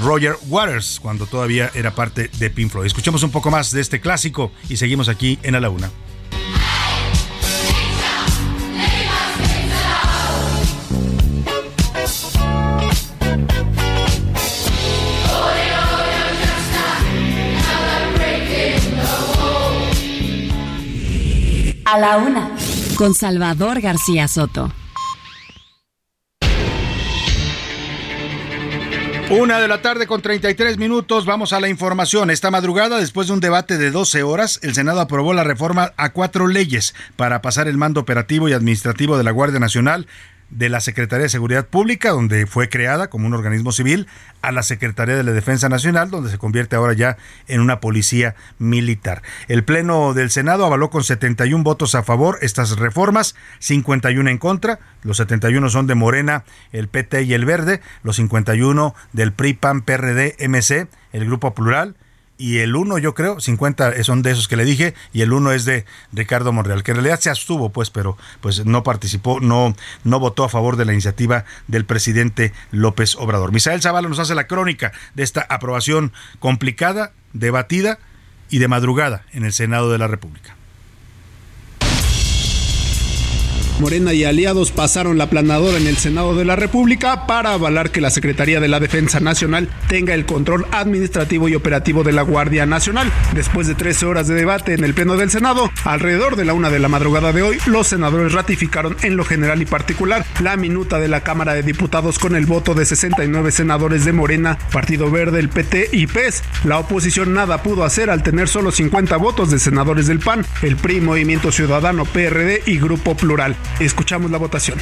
[0.02, 2.86] Roger Waters, cuando todavía era parte de Pink Floyd.
[2.86, 5.90] Escuchemos un poco más de este clásico y seguimos aquí en A la Una.
[21.90, 22.50] A la una,
[22.98, 24.70] con Salvador García Soto.
[29.30, 32.30] Una de la tarde con 33 minutos, vamos a la información.
[32.30, 36.12] Esta madrugada, después de un debate de 12 horas, el Senado aprobó la reforma a
[36.12, 40.06] cuatro leyes para pasar el mando operativo y administrativo de la Guardia Nacional
[40.50, 44.06] de la Secretaría de Seguridad Pública, donde fue creada como un organismo civil,
[44.40, 47.16] a la Secretaría de la Defensa Nacional, donde se convierte ahora ya
[47.48, 49.22] en una policía militar.
[49.48, 54.78] El Pleno del Senado avaló con 71 votos a favor estas reformas, 51 en contra,
[55.02, 59.82] los 71 son de Morena, el PT y el Verde, los 51 del PRI, PAN,
[59.82, 61.96] PRD, MC, el Grupo Plural,
[62.38, 65.50] y el uno, yo creo, 50 son de esos que le dije, y el uno
[65.50, 69.74] es de Ricardo Monreal, que en realidad se abstuvo, pues, pero pues no participó, no,
[70.04, 73.52] no votó a favor de la iniciativa del presidente López Obrador.
[73.52, 77.98] Misael Zavala nos hace la crónica de esta aprobación complicada, debatida
[78.50, 80.57] y de madrugada en el Senado de la República.
[83.80, 88.00] Morena y aliados pasaron la planadora en el Senado de la República para avalar que
[88.00, 92.66] la Secretaría de la Defensa Nacional tenga el control administrativo y operativo de la Guardia
[92.66, 93.12] Nacional.
[93.34, 96.70] Después de 13 horas de debate en el Pleno del Senado, alrededor de la una
[96.70, 100.98] de la madrugada de hoy, los senadores ratificaron en lo general y particular la minuta
[100.98, 105.38] de la Cámara de Diputados con el voto de 69 senadores de Morena, Partido Verde,
[105.38, 106.42] el PT y PES.
[106.64, 110.76] La oposición nada pudo hacer al tener solo 50 votos de senadores del PAN, el
[110.76, 113.56] PRI, Movimiento Ciudadano, PRD y Grupo Plural.
[113.80, 114.78] Escuchamos la votación.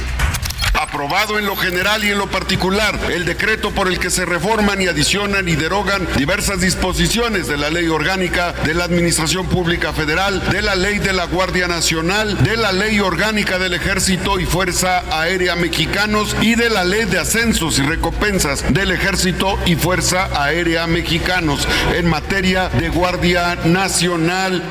[0.79, 4.81] Aprobado en lo general y en lo particular el decreto por el que se reforman
[4.83, 10.47] y adicionan y derogan diversas disposiciones de la ley orgánica de la Administración Pública Federal,
[10.51, 15.03] de la ley de la Guardia Nacional, de la ley orgánica del Ejército y Fuerza
[15.11, 20.87] Aérea Mexicanos y de la ley de ascensos y recompensas del Ejército y Fuerza Aérea
[20.87, 24.63] Mexicanos en materia de Guardia Nacional.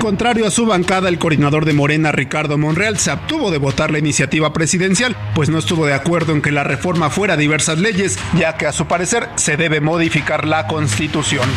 [0.00, 3.98] Contrario a su bancada, el coordinador de Morena, Ricardo Monreal, se abstuvo de votar la
[3.98, 8.56] iniciativa presidencial, pues no estuvo de acuerdo en que la reforma fuera diversas leyes, ya
[8.56, 11.48] que a su parecer se debe modificar la constitución.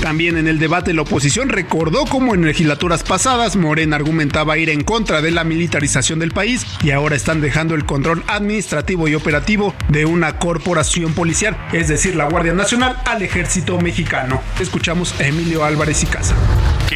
[0.00, 4.82] También en el debate la oposición recordó cómo en legislaturas pasadas Morena argumentaba ir en
[4.82, 9.74] contra de la militarización del país y ahora están dejando el control administrativo y operativo
[9.90, 14.40] de una corporación policial, es decir, la Guardia Nacional, al ejército mexicano.
[14.58, 16.34] Escuchamos a Emilio Álvarez y Casa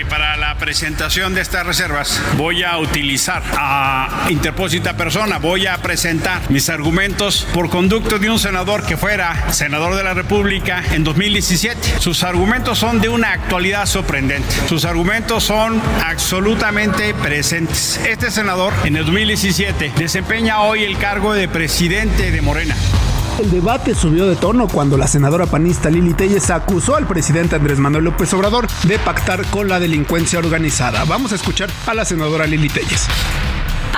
[0.09, 6.41] para la presentación de estas reservas voy a utilizar a interpósita persona, voy a presentar
[6.51, 12.01] mis argumentos por conducto de un senador que fuera senador de la República en 2017.
[12.01, 14.55] Sus argumentos son de una actualidad sorprendente.
[14.69, 18.01] Sus argumentos son absolutamente presentes.
[18.07, 22.77] Este senador en el 2017 desempeña hoy el cargo de presidente de Morena.
[23.39, 27.79] El debate subió de tono cuando la senadora panista Lili Telles acusó al presidente Andrés
[27.79, 31.05] Manuel López Obrador de pactar con la delincuencia organizada.
[31.05, 33.07] Vamos a escuchar a la senadora Lili Telles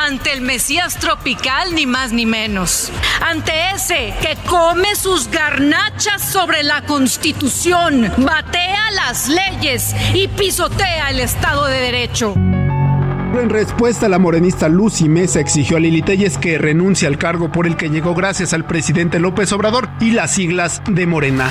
[0.00, 2.90] ante el Mesías tropical, ni más ni menos.
[3.20, 11.20] Ante ese que come sus garnachas sobre la Constitución, batea las leyes y pisotea el
[11.20, 12.34] Estado de Derecho.
[13.34, 17.66] En respuesta, la morenista Lucy Mesa exigió a Lili Telles que renuncie al cargo por
[17.66, 21.50] el que llegó gracias al presidente López Obrador y las siglas de Morena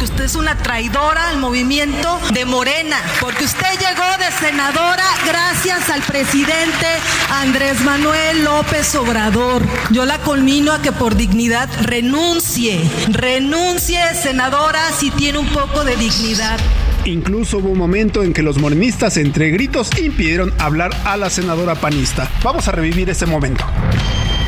[0.00, 5.90] porque usted es una traidora al movimiento de Morena, porque usted llegó de senadora gracias
[5.90, 6.86] al presidente
[7.30, 9.62] Andrés Manuel López Obrador.
[9.90, 15.96] Yo la culmino a que por dignidad renuncie, renuncie senadora si tiene un poco de
[15.96, 16.58] dignidad.
[17.04, 21.74] Incluso hubo un momento en que los morenistas entre gritos impidieron hablar a la senadora
[21.74, 22.30] panista.
[22.42, 23.64] Vamos a revivir ese momento.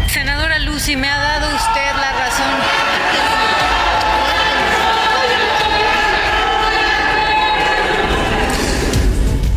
[0.09, 2.93] Senadora Lucy, me ha dado usted la razón.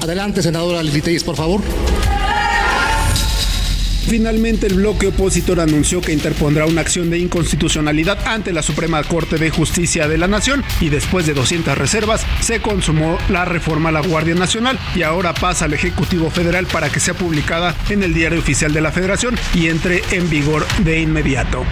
[0.01, 1.61] Adelante, senadora Lili por favor.
[4.07, 9.37] Finalmente, el bloque opositor anunció que interpondrá una acción de inconstitucionalidad ante la Suprema Corte
[9.37, 13.91] de Justicia de la Nación y después de 200 reservas se consumó la reforma a
[13.91, 18.13] la Guardia Nacional y ahora pasa al Ejecutivo Federal para que sea publicada en el
[18.13, 21.65] Diario Oficial de la Federación y entre en vigor de inmediato.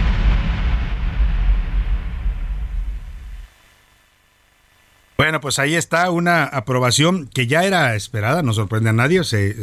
[5.16, 9.22] Bueno, pues ahí está una aprobación que ya era esperada, no sorprende a nadie.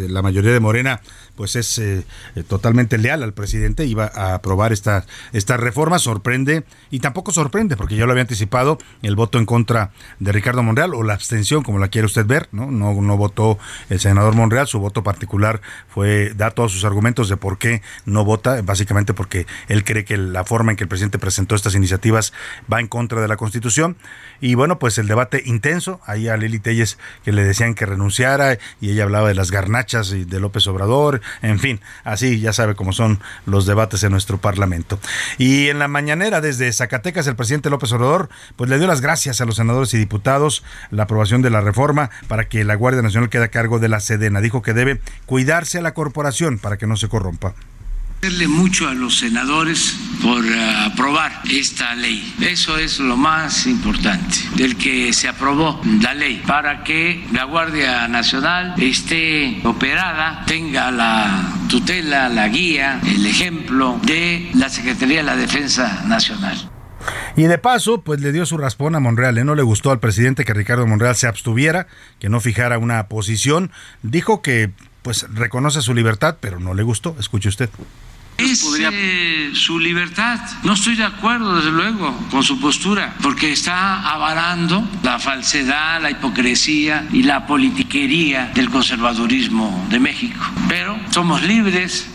[0.09, 1.01] la mayoría de Morena,
[1.35, 2.03] pues es eh,
[2.47, 5.99] totalmente leal al presidente, iba a aprobar esta, esta reforma.
[5.99, 10.63] Sorprende y tampoco sorprende, porque ya lo había anticipado el voto en contra de Ricardo
[10.63, 12.47] Monreal o la abstención, como la quiere usted ver.
[12.51, 13.57] No, no, no votó
[13.89, 18.25] el senador Monreal, su voto particular fue da todos sus argumentos de por qué no
[18.25, 22.33] vota, básicamente porque él cree que la forma en que el presidente presentó estas iniciativas
[22.71, 23.97] va en contra de la Constitución.
[24.39, 28.57] Y bueno, pues el debate intenso, ahí a Lili Telles que le decían que renunciara
[28.79, 32.75] y ella hablaba de las garnachas y de López Obrador, en fin, así ya sabe
[32.75, 34.99] cómo son los debates en nuestro Parlamento.
[35.37, 39.41] Y en la mañanera desde Zacatecas el presidente López Obrador pues le dio las gracias
[39.41, 43.29] a los senadores y diputados la aprobación de la reforma para que la Guardia Nacional
[43.29, 44.41] quede a cargo de la Sedena.
[44.41, 47.53] Dijo que debe cuidarse a la corporación para que no se corrompa.
[48.23, 52.35] Agradecerle mucho a los senadores por eh, aprobar esta ley.
[52.39, 58.07] Eso es lo más importante, del que se aprobó la ley, para que la Guardia
[58.07, 65.35] Nacional esté operada, tenga la tutela, la guía, el ejemplo de la Secretaría de la
[65.35, 66.69] Defensa Nacional.
[67.35, 69.39] Y de paso, pues le dio su raspón a Monreal.
[69.39, 69.43] ¿eh?
[69.43, 71.87] No le gustó al presidente que Ricardo Monreal se abstuviera,
[72.19, 73.71] que no fijara una posición.
[74.03, 74.69] Dijo que
[75.01, 77.15] pues reconoce su libertad, pero no le gustó.
[77.19, 77.71] Escuche usted.
[78.43, 80.39] Es eh, su libertad.
[80.63, 86.11] No estoy de acuerdo, desde luego, con su postura, porque está avarando la falsedad, la
[86.11, 90.43] hipocresía y la politiquería del conservadurismo de México.
[90.67, 92.11] Pero somos libres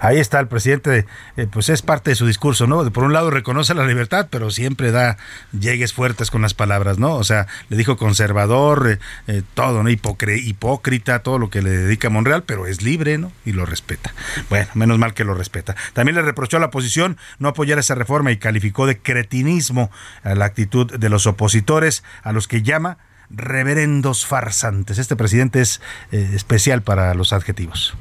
[0.00, 2.90] ahí está el presidente, eh, pues es parte de su discurso, ¿no?
[2.90, 5.16] Por un lado reconoce la libertad, pero siempre da
[5.58, 7.14] llegues fuertes con las palabras, ¿no?
[7.14, 9.90] O sea, le dijo conservador, eh, eh, todo, ¿no?
[9.90, 13.32] hipócrita, todo lo que le dedica a Monreal, pero es libre, ¿no?
[13.44, 14.12] Y lo respeta.
[14.48, 15.76] Bueno, menos mal que lo respeta.
[15.92, 19.90] También le reprochó a la oposición no apoyar esa reforma y calificó de cretinismo
[20.24, 22.98] a la actitud de los opositores, a los que llama
[23.30, 24.98] reverendos farsantes.
[24.98, 25.80] Este presidente es
[26.10, 27.94] especial para los adjetivos.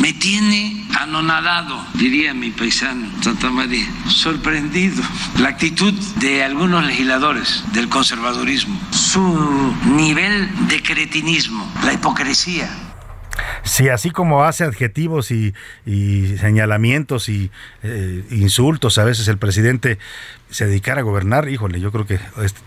[0.00, 5.02] Me tiene anonadado, diría mi paisano Santa María, sorprendido.
[5.38, 12.87] La actitud de algunos legisladores del conservadurismo, su nivel de cretinismo, la hipocresía
[13.62, 15.54] Sí, así como hace adjetivos y,
[16.38, 17.50] señalamientos y
[17.82, 19.98] eh, insultos a veces el presidente
[20.50, 22.18] se dedicara a gobernar, híjole, yo creo que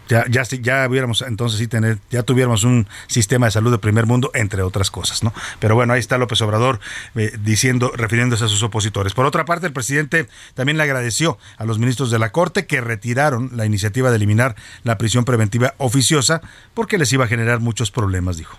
[0.07, 0.85] ya, ya, ya
[1.27, 5.23] entonces sí tener, ya tuviéramos un sistema de salud de primer mundo, entre otras cosas,
[5.23, 5.33] ¿no?
[5.59, 6.79] Pero bueno, ahí está López Obrador
[7.15, 9.13] eh, diciendo, refiriéndose a sus opositores.
[9.13, 12.81] Por otra parte, el presidente también le agradeció a los ministros de la Corte que
[12.81, 16.41] retiraron la iniciativa de eliminar la prisión preventiva oficiosa
[16.73, 18.57] porque les iba a generar muchos problemas, dijo.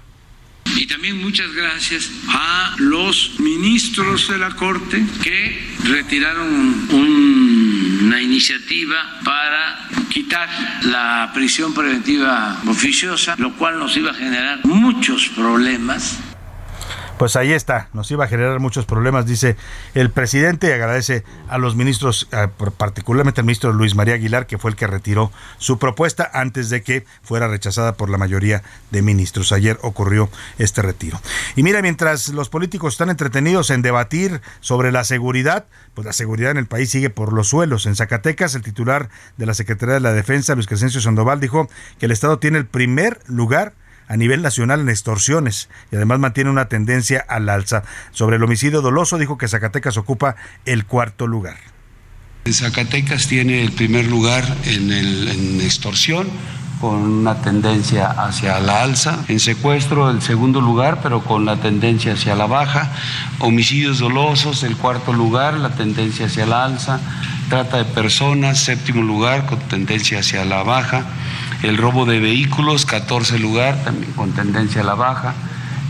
[0.76, 9.88] Y también muchas gracias a los ministros de la Corte que retiraron una iniciativa para
[10.08, 10.48] quitar
[10.84, 16.18] la prisión preventiva oficiosa, lo cual nos iba a generar muchos problemas
[17.22, 19.54] pues ahí está, nos iba a generar muchos problemas, dice
[19.94, 22.28] el presidente, y agradece a los ministros,
[22.76, 26.82] particularmente al ministro Luis María Aguilar, que fue el que retiró su propuesta antes de
[26.82, 29.52] que fuera rechazada por la mayoría de ministros.
[29.52, 31.20] Ayer ocurrió este retiro.
[31.54, 36.50] Y mira, mientras los políticos están entretenidos en debatir sobre la seguridad, pues la seguridad
[36.50, 37.86] en el país sigue por los suelos.
[37.86, 41.70] En Zacatecas, el titular de la Secretaría de la Defensa, Luis Crescencio Sandoval, dijo
[42.00, 43.74] que el Estado tiene el primer lugar
[44.08, 47.82] a nivel nacional en extorsiones y además mantiene una tendencia al alza.
[48.10, 51.56] Sobre el homicidio doloso dijo que Zacatecas ocupa el cuarto lugar.
[52.50, 56.28] Zacatecas tiene el primer lugar en, en extorsión
[56.82, 62.14] con una tendencia hacia la alza, en secuestro el segundo lugar, pero con la tendencia
[62.14, 62.90] hacia la baja,
[63.38, 66.98] homicidios dolosos el cuarto lugar, la tendencia hacia la alza,
[67.48, 71.06] trata de personas séptimo lugar con tendencia hacia la baja,
[71.62, 75.34] el robo de vehículos, 14 lugar, también con tendencia a la baja.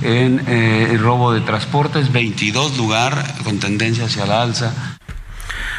[0.03, 4.99] En eh, el robo de transportes, 22 lugar, con tendencia hacia la alza.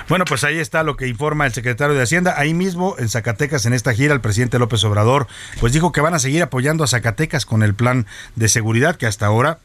[0.09, 2.35] Bueno, pues ahí está lo que informa el secretario de Hacienda.
[2.37, 5.27] Ahí mismo, en Zacatecas, en esta gira, el presidente López Obrador,
[5.59, 9.07] pues dijo que van a seguir apoyando a Zacatecas con el plan de seguridad que
[9.07, 9.59] hasta ahora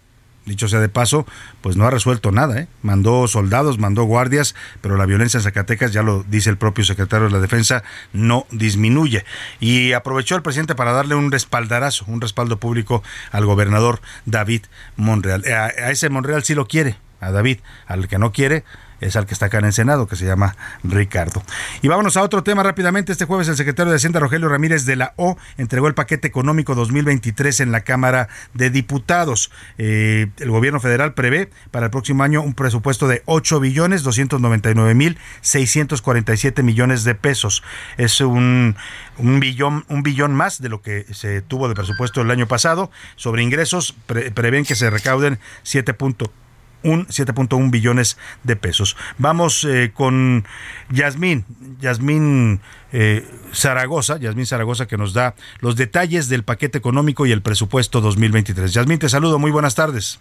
[0.49, 1.27] dicho sea de paso,
[1.61, 2.61] pues no ha resuelto nada.
[2.61, 2.69] ¿eh?
[2.83, 7.27] Mandó soldados, mandó guardias, pero la violencia en Zacatecas, ya lo dice el propio secretario
[7.27, 7.83] de la Defensa,
[8.13, 9.25] no disminuye.
[9.61, 14.63] Y aprovechó el presidente para darle un respaldarazo, un respaldo público al gobernador David
[14.97, 15.45] Monreal.
[15.53, 18.65] A, a ese Monreal sí lo quiere, a David, al que no quiere,
[19.01, 21.43] es al que está acá en el Senado, que se llama Ricardo.
[21.83, 23.13] Y vámonos a otro tema rápidamente.
[23.13, 26.75] Este jueves el secretario de Hacienda, Rogelio Ramírez de la O, entregó el paquete económico
[26.75, 29.51] 2023 en la Cámara de Diputados.
[29.79, 34.95] Eh, el gobierno federal prevé para el próximo año un presupuesto de 8 billones 299
[34.95, 37.63] mil 647 millones de pesos.
[37.97, 38.77] Es un,
[39.19, 42.91] un, billón, un billón más de lo que se tuvo de presupuesto el año pasado.
[43.17, 46.48] Sobre ingresos, prevén que se recauden 7 un
[46.83, 48.97] 7.1 billones de pesos.
[49.19, 50.47] Vamos eh, con
[50.91, 51.45] Yasmín,
[51.81, 52.61] Yasmín
[52.93, 58.01] eh, Zaragoza, Yasmín Zaragoza que nos da los detalles del paquete económico y el presupuesto
[58.01, 58.73] 2023.
[58.73, 60.21] Yasmín, te saludo, muy buenas tardes.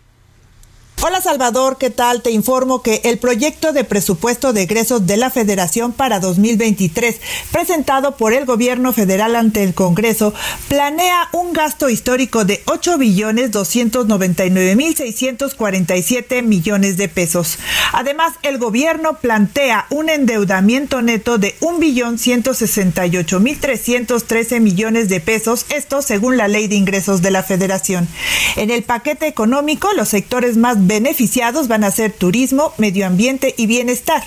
[1.00, 2.24] Hola Salvador, ¿qué tal?
[2.24, 7.18] Te informo que el proyecto de presupuesto de egresos de la Federación para 2023,
[7.52, 10.34] presentado por el gobierno federal ante el Congreso,
[10.68, 17.60] planea un gasto histórico de 8 billones 299 mil 647 millones de pesos.
[17.94, 25.20] Además, el gobierno plantea un endeudamiento neto de 1 billón 168 mil 313 millones de
[25.20, 28.08] pesos, esto según la ley de ingresos de la Federación.
[28.56, 33.68] En el paquete económico, los sectores más beneficiados van a ser turismo, medio ambiente y
[33.68, 34.24] bienestar.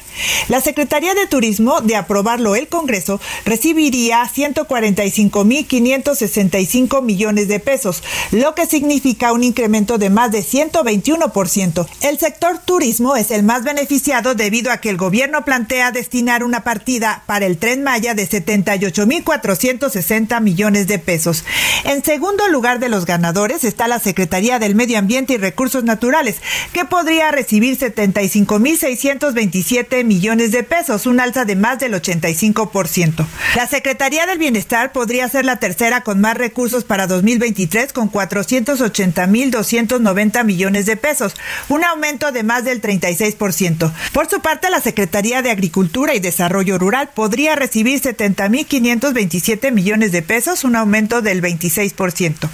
[0.48, 8.66] La Secretaría de Turismo, de aprobarlo el Congreso, recibiría 145.565 millones de pesos, lo que
[8.66, 11.88] significa un incremento de más de 121%.
[12.02, 16.64] El sector turismo es el más beneficiado debido a que el gobierno plantea destinar una
[16.64, 21.44] partida para el tren Maya de 78.460 millones de pesos.
[21.84, 26.36] En segundo lugar de los ganadores está la Secretaría del Medio Ambiente y Recursos Naturales,
[26.72, 33.26] que podría recibir 75.627 millones de pesos, un alza de más del 85%.
[33.56, 40.44] La Secretaría del Bienestar podría ser la tercera con más recursos para 2023 con 480.290
[40.44, 41.34] millones de pesos,
[41.68, 43.92] un aumento de más del 36%.
[44.12, 50.22] Por su parte, la Secretaría de Agricultura y Desarrollo Rural podría recibir 70.527 millones de
[50.22, 52.48] pesos, un aumento del 26%.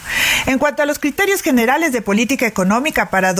[0.46, 3.34] En cuanto a los criterios generales de política económica para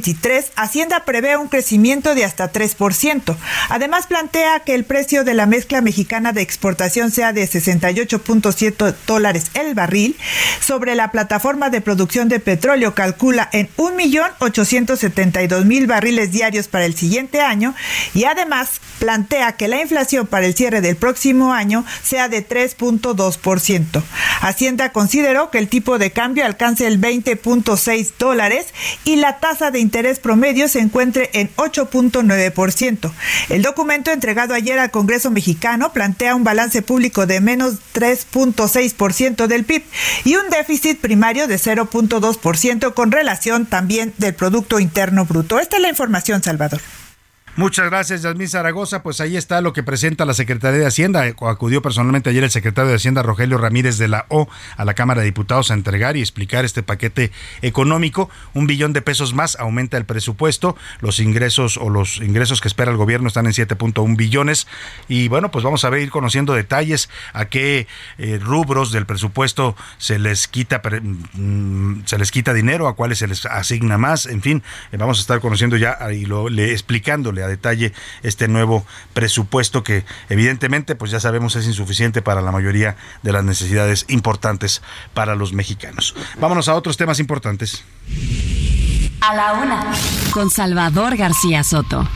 [0.00, 3.36] 2023, Hacienda prevé un crecimiento de hasta 3%.
[3.68, 9.46] Además, plantea que el precio de la mezcla mexicana de exportación sea de 68.7 dólares
[9.54, 10.16] el barril.
[10.60, 17.40] Sobre la plataforma de producción de petróleo calcula en 1.872.000 barriles diarios para el siguiente
[17.40, 17.74] año
[18.14, 24.02] y además plantea que la inflación para el cierre del próximo año sea de 3.2%.
[24.40, 28.66] Hacienda consideró que el tipo de cambio alcance el 20.6 dólares
[29.04, 33.10] y la tasa de interés promedio se encuentre en 8.9%.
[33.48, 39.64] El documento entregado ayer al Congreso mexicano plantea un balance público de menos 3.6% del
[39.64, 39.82] PIB
[40.24, 45.58] y un déficit primario de 0.2% con relación también del Producto Interno Bruto.
[45.58, 46.80] Esta es la información, Salvador.
[47.56, 49.02] Muchas gracias, Yasmín Zaragoza.
[49.02, 51.24] Pues ahí está lo que presenta la Secretaría de Hacienda.
[51.24, 55.20] Acudió personalmente ayer el secretario de Hacienda, Rogelio Ramírez de la O, a la Cámara
[55.20, 58.30] de Diputados a entregar y explicar este paquete económico.
[58.54, 60.76] Un billón de pesos más aumenta el presupuesto.
[61.00, 64.68] Los ingresos o los ingresos que espera el gobierno están en 7.1 billones.
[65.08, 67.88] Y bueno, pues vamos a ver, ir conociendo detalles a qué
[68.18, 73.26] eh, rubros del presupuesto se les quita mm, se les quita dinero, a cuáles se
[73.26, 74.26] les asigna más.
[74.26, 78.48] En fin, eh, vamos a estar conociendo ya y lo, le, explicándole a detalle este
[78.48, 84.04] nuevo presupuesto que evidentemente pues ya sabemos es insuficiente para la mayoría de las necesidades
[84.08, 84.82] importantes
[85.14, 86.14] para los mexicanos.
[86.38, 87.84] Vámonos a otros temas importantes.
[89.20, 89.92] A la una.
[90.32, 92.08] Con Salvador García Soto.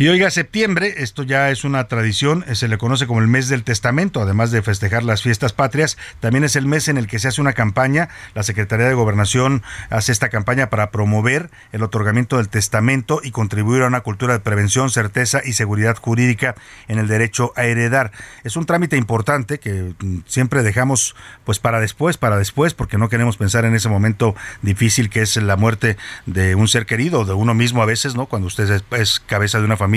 [0.00, 3.64] Y oiga, septiembre, esto ya es una tradición, se le conoce como el mes del
[3.64, 7.28] testamento, además de festejar las fiestas patrias, también es el mes en el que se
[7.28, 12.48] hace una campaña, la Secretaría de Gobernación hace esta campaña para promover el otorgamiento del
[12.48, 16.54] testamento y contribuir a una cultura de prevención, certeza y seguridad jurídica
[16.88, 18.10] en el derecho a heredar.
[18.42, 23.10] Es un trámite importante que mm, siempre dejamos pues para después, para después, porque no
[23.10, 27.34] queremos pensar en ese momento difícil que es la muerte de un ser querido, de
[27.34, 28.24] uno mismo a veces, ¿no?
[28.24, 29.89] Cuando usted es cabeza de una familia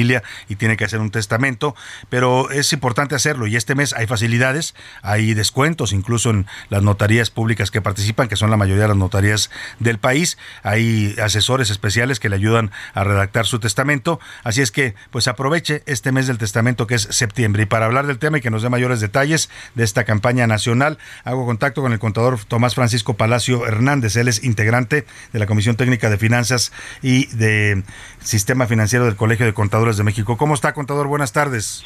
[0.49, 1.75] y tiene que hacer un testamento,
[2.09, 7.29] pero es importante hacerlo y este mes hay facilidades, hay descuentos incluso en las notarías
[7.29, 12.19] públicas que participan, que son la mayoría de las notarías del país, hay asesores especiales
[12.19, 16.37] que le ayudan a redactar su testamento, así es que pues aproveche este mes del
[16.37, 17.63] testamento que es septiembre.
[17.63, 20.97] Y para hablar del tema y que nos dé mayores detalles de esta campaña nacional,
[21.23, 25.75] hago contacto con el contador Tomás Francisco Palacio Hernández, él es integrante de la Comisión
[25.75, 26.71] Técnica de Finanzas
[27.01, 27.83] y de
[28.23, 30.37] Sistema Financiero del Colegio de Contadores de México.
[30.37, 31.07] ¿Cómo está, contador?
[31.07, 31.83] Buenas tardes.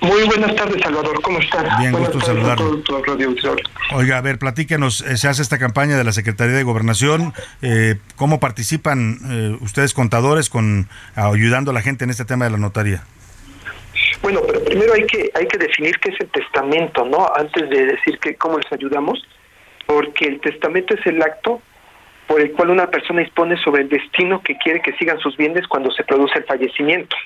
[0.00, 1.20] Muy buenas tardes, Salvador.
[1.22, 1.78] ¿Cómo está?
[1.78, 2.82] Bien, gusto saludarlo.
[3.94, 5.00] Oiga, a ver, platíquenos.
[5.00, 7.32] Eh, se hace esta campaña de la Secretaría de Gobernación.
[7.62, 12.52] Eh, ¿Cómo participan eh, ustedes, contadores, con ayudando a la gente en este tema de
[12.52, 13.04] la notaría?
[14.22, 17.28] Bueno, pero primero hay que hay que definir qué es el testamento, ¿no?
[17.34, 19.22] Antes de decir que cómo les ayudamos,
[19.86, 21.62] porque el testamento es el acto
[22.26, 25.66] por el cual una persona dispone sobre el destino que quiere que sigan sus bienes
[25.68, 27.16] cuando se produce el fallecimiento.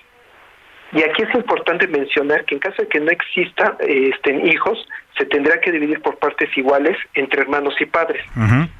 [0.93, 4.87] Y aquí es importante mencionar que en caso de que no exista este, hijos,
[5.17, 8.25] se tendrá que dividir por partes iguales entre hermanos y padres.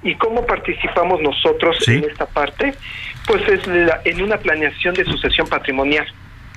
[0.03, 2.75] ¿Y cómo participamos nosotros en esta parte?
[3.27, 3.63] Pues es
[4.05, 6.07] en una planeación de sucesión patrimonial.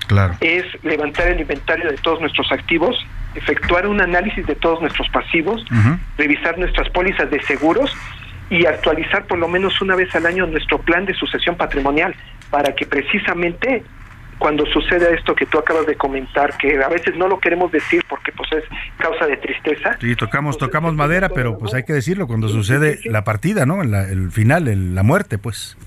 [0.07, 0.33] Claro.
[0.41, 2.97] Es levantar el inventario de todos nuestros activos,
[3.35, 5.63] efectuar un análisis de todos nuestros pasivos,
[6.17, 7.95] revisar nuestras pólizas de seguros
[8.49, 12.15] y actualizar por lo menos una vez al año nuestro plan de sucesión patrimonial
[12.49, 13.83] para que precisamente
[14.37, 18.03] cuando suceda esto que tú acabas de comentar, que a veces no lo queremos decir
[18.09, 18.63] porque pues es
[18.97, 19.97] causa de tristeza.
[20.01, 23.81] Sí, tocamos, pues, tocamos madera, pero pues hay que decirlo cuando sucede la partida, ¿no?
[23.81, 25.77] el final, la muerte, pues.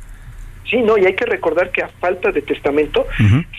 [0.71, 3.07] Sí, no, y hay que recordar que a falta de testamento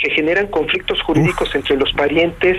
[0.02, 2.58] se generan conflictos jurídicos entre los parientes,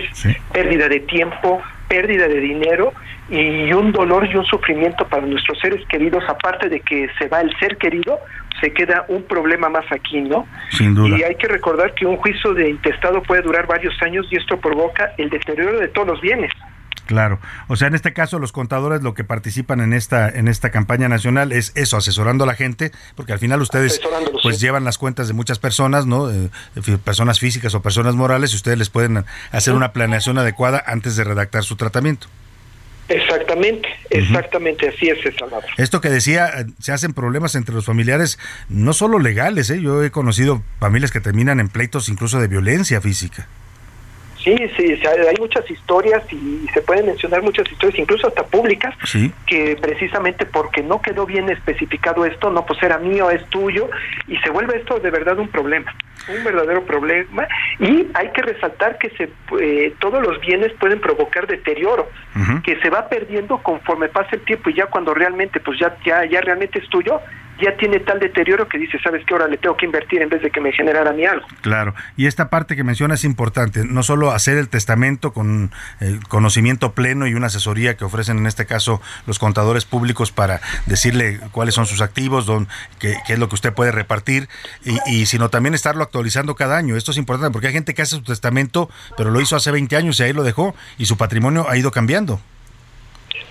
[0.51, 2.93] pérdida de tiempo, pérdida de dinero
[3.29, 7.41] y un dolor y un sufrimiento para nuestros seres queridos, aparte de que se va
[7.41, 8.19] el ser querido,
[8.61, 10.47] se queda un problema más aquí, ¿no?
[10.71, 11.17] Sin duda.
[11.17, 14.57] Y hay que recordar que un juicio de intestado puede durar varios años y esto
[14.59, 16.51] provoca el deterioro de todos los bienes.
[17.09, 20.69] Claro, o sea, en este caso los contadores lo que participan en esta en esta
[20.69, 23.99] campaña nacional es eso, asesorando a la gente, porque al final ustedes
[24.43, 26.29] pues llevan las cuentas de muchas personas, ¿no?
[26.29, 26.51] Eh,
[27.03, 31.23] personas físicas o personas morales y ustedes les pueden hacer una planeación adecuada antes de
[31.23, 32.27] redactar su tratamiento.
[33.07, 35.65] Exactamente, exactamente, así es, Salvador.
[35.77, 38.37] Esto que decía, eh, se hacen problemas entre los familiares,
[38.69, 39.81] no solo legales, ¿eh?
[39.81, 43.47] yo he conocido familias que terminan en pleitos incluso de violencia física.
[44.43, 48.95] Sí, sí, hay muchas historias y se pueden mencionar muchas historias, incluso hasta públicas,
[49.45, 53.89] que precisamente porque no quedó bien especificado esto, no, pues era mío, es tuyo,
[54.27, 55.93] y se vuelve esto de verdad un problema,
[56.29, 57.47] un verdadero problema,
[57.79, 59.29] y hay que resaltar que se,
[59.59, 62.09] eh, todos los bienes pueden provocar deterioro,
[62.63, 66.23] que se va perdiendo conforme pasa el tiempo y ya cuando realmente, pues ya, ya,
[66.23, 67.19] ya realmente es tuyo,
[67.61, 69.33] ya tiene tal deterioro que dice, ¿sabes qué?
[69.33, 71.45] Ahora le tengo que invertir en vez de que me generara mí algo.
[71.61, 76.25] Claro, y esta parte que menciona es importante, no solo hacer el testamento con el
[76.27, 81.39] conocimiento pleno y una asesoría que ofrecen en este caso los contadores públicos para decirle
[81.51, 82.67] cuáles son sus activos, don,
[82.99, 84.47] qué, es lo que usted puede repartir,
[84.85, 86.95] y, y, sino también estarlo actualizando cada año.
[86.95, 89.95] Esto es importante porque hay gente que hace su testamento, pero lo hizo hace 20
[89.95, 92.39] años y ahí lo dejó, y su patrimonio ha ido cambiando.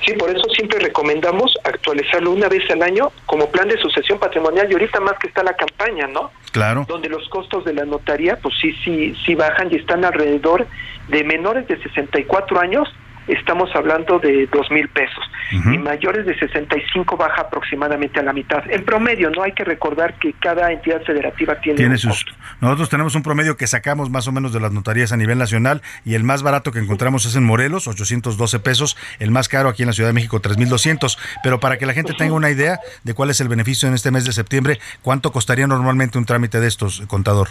[0.09, 4.67] Sí, por eso siempre recomendamos actualizarlo una vez al año como plan de sucesión patrimonial
[4.71, 6.31] y ahorita más que está la campaña, ¿no?
[6.51, 6.87] Claro.
[6.89, 10.67] Donde los costos de la notaría, pues sí, sí, sí bajan y están alrededor
[11.09, 12.89] de menores de 64 años
[13.29, 18.62] estamos hablando de dos mil pesos y mayores de 65 baja aproximadamente a la mitad.
[18.70, 22.26] En promedio, no hay que recordar que cada entidad federativa tiene, tiene sus.
[22.61, 25.83] Nosotros tenemos un promedio que sacamos más o menos de las notarías a nivel nacional
[26.05, 29.83] y el más barato que encontramos es en Morelos, 812 pesos, el más caro aquí
[29.83, 31.18] en la Ciudad de México, 3.200.
[31.43, 34.11] Pero para que la gente tenga una idea de cuál es el beneficio en este
[34.11, 37.49] mes de septiembre, ¿cuánto costaría normalmente un trámite de estos, contador?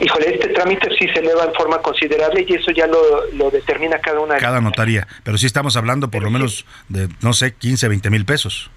[0.00, 3.98] Híjole, este trámite sí se eleva en forma considerable y eso ya lo, lo determina
[3.98, 4.36] cada una.
[4.36, 8.24] Cada notaría, pero sí estamos hablando por lo menos de, no sé, 15, 20 mil
[8.24, 8.70] pesos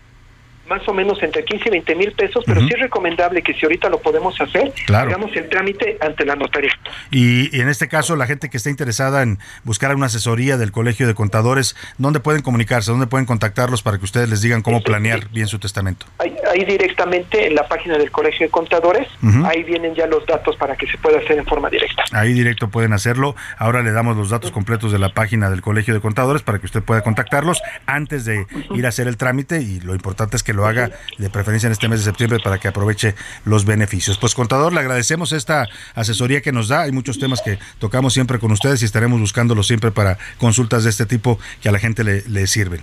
[0.72, 3.66] más o menos entre 15 y 20 mil pesos, pero sí es recomendable que si
[3.66, 6.72] ahorita lo podemos hacer, hagamos el trámite ante la notaría.
[7.12, 11.08] Y, en este caso, la gente que esté interesada en buscar una asesoría del Colegio
[11.08, 12.90] de Contadores, ¿dónde pueden comunicarse?
[12.90, 16.06] ¿Dónde pueden contactarlos para que ustedes les digan cómo planear bien su testamento?
[16.20, 19.10] Ahí, directamente en la página del Colegio de Contadores,
[19.44, 22.04] ahí vienen ya los datos para que se pueda hacer en forma directa.
[22.14, 23.36] Ahí directo pueden hacerlo.
[23.58, 26.66] Ahora le damos los datos completos de la página del Colegio de Contadores para que
[26.66, 30.54] usted pueda contactarlos antes de ir a hacer el trámite y lo importante es que
[30.54, 34.18] lo haga de preferencia en este mes de septiembre para que aproveche los beneficios.
[34.18, 36.82] Pues contador, le agradecemos esta asesoría que nos da.
[36.82, 40.90] Hay muchos temas que tocamos siempre con ustedes y estaremos buscándolo siempre para consultas de
[40.90, 42.82] este tipo que a la gente le sirven.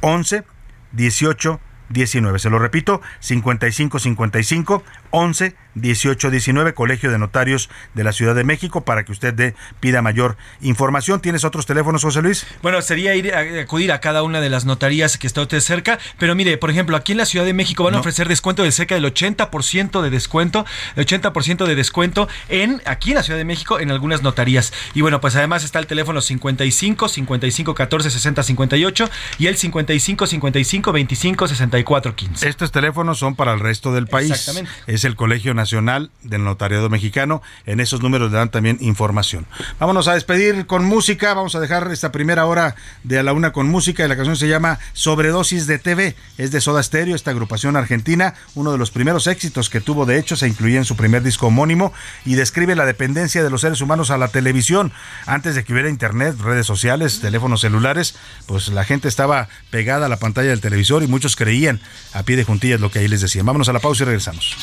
[0.02, 0.46] 11
[0.94, 1.60] 18
[1.90, 2.40] 19.
[2.40, 8.44] Se lo repito, 55 55 11 18 19, Colegio de Notarios de la Ciudad de
[8.44, 11.22] México, para que usted dé, pida mayor información.
[11.22, 12.48] ¿Tienes otros teléfonos, José Luis?
[12.62, 16.00] Bueno, sería ir a, acudir a cada una de las notarías que está usted cerca,
[16.18, 18.72] pero mire, por ejemplo, aquí en la Ciudad de México van a ofrecer descuento de
[18.72, 20.66] cerca del 80% de descuento,
[20.96, 24.74] el 80% de descuento en aquí en la Ciudad de México en algunas notarías.
[24.94, 29.10] Y bueno, pues además está el teléfono 55 55 14 60 58
[29.40, 32.50] y el 55 55 25 64 15.
[32.50, 34.32] Estos teléfonos son para el resto del país.
[34.32, 34.72] Exactamente.
[34.88, 37.42] Es el Colegio Nacional del Notariado Mexicano.
[37.66, 39.46] En esos números le dan también información.
[39.80, 41.34] Vámonos a despedir con música.
[41.34, 44.06] Vamos a dejar esta primera hora de a la una con música.
[44.06, 46.16] Y la canción se llama Sobredosis de TV.
[46.38, 48.34] Es de Soda Stereo, esta agrupación argentina.
[48.54, 51.48] Uno de los primeros éxitos que tuvo, de hecho, se incluía en su primer disco
[51.48, 51.94] homónimo
[52.26, 54.92] y describe la dependencia de los seres humanos a la televisión.
[55.26, 60.10] Antes de que hubiera internet, redes sociales, teléfonos celulares, pues la gente estaba pegada a
[60.10, 61.82] la pantalla del televisor y muchos creían
[62.14, 63.46] a pie de juntillas lo que ahí les decían.
[63.46, 64.56] Vámonos a la pausa y regresamos.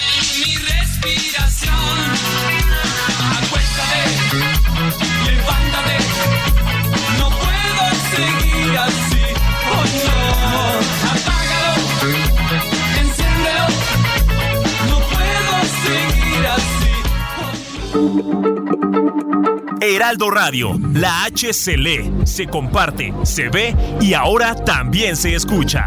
[1.01, 1.99] Respiración,
[3.39, 4.03] acuéstate,
[5.27, 5.97] levántate,
[7.19, 9.25] no puedo seguir así,
[9.73, 10.21] oh no,
[11.11, 11.83] apágalo,
[13.01, 13.67] enciéndelo,
[14.91, 16.93] no puedo seguir así.
[19.81, 25.87] Heraldo Radio, la H se lee, se comparte, se ve y ahora también se escucha.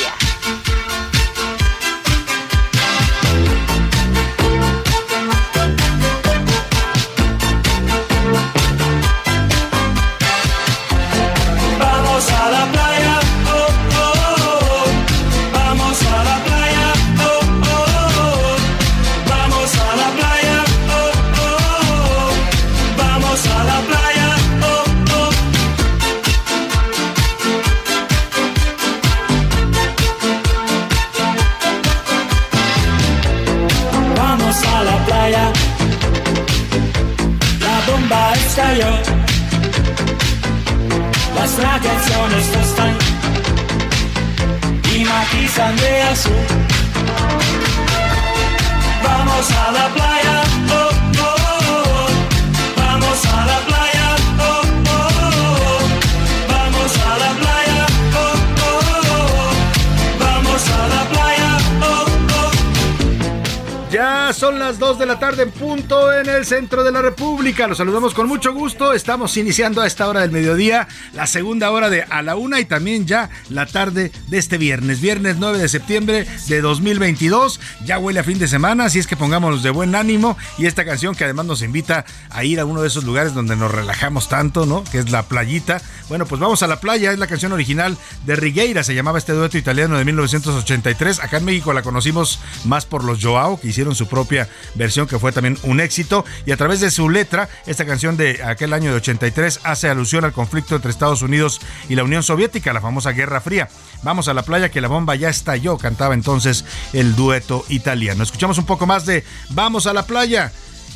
[65.21, 67.67] Tarde en punto en el centro de la República.
[67.67, 68.91] Los saludamos con mucho gusto.
[68.91, 72.65] Estamos iniciando a esta hora del mediodía la segunda hora de a la una y
[72.65, 74.99] también ya la tarde de este viernes.
[74.99, 77.59] Viernes 9 de septiembre de 2022.
[77.85, 80.39] Ya huele a fin de semana, así es que pongámonos de buen ánimo.
[80.57, 83.55] Y esta canción que además nos invita a ir a uno de esos lugares donde
[83.55, 84.83] nos relajamos tanto, ¿no?
[84.85, 85.83] Que es la playita.
[86.09, 87.11] Bueno, pues vamos a la playa.
[87.11, 87.95] Es la canción original
[88.25, 88.83] de Rigueira.
[88.83, 91.19] Se llamaba este dueto italiano de 1983.
[91.19, 95.19] Acá en México la conocimos más por los Joao, que hicieron su propia versión que
[95.19, 98.91] fue también un éxito y a través de su letra esta canción de aquel año
[98.91, 101.59] de 83 hace alusión al conflicto entre Estados Unidos
[101.89, 103.67] y la Unión Soviética, la famosa Guerra Fría.
[104.03, 108.23] Vamos a la playa que la bomba ya estalló, cantaba entonces el dueto italiano.
[108.23, 110.53] Escuchamos un poco más de Vamos a la playa.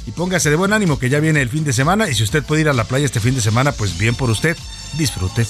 [0.07, 2.43] Y póngase de buen ánimo que ya viene el fin de semana y si usted
[2.43, 4.55] puede ir a la playa este fin de semana, pues bien por usted,
[4.93, 5.45] disfrute.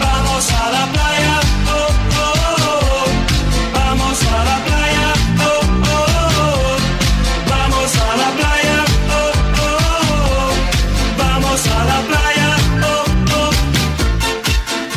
[0.00, 1.13] Vamos a la playa,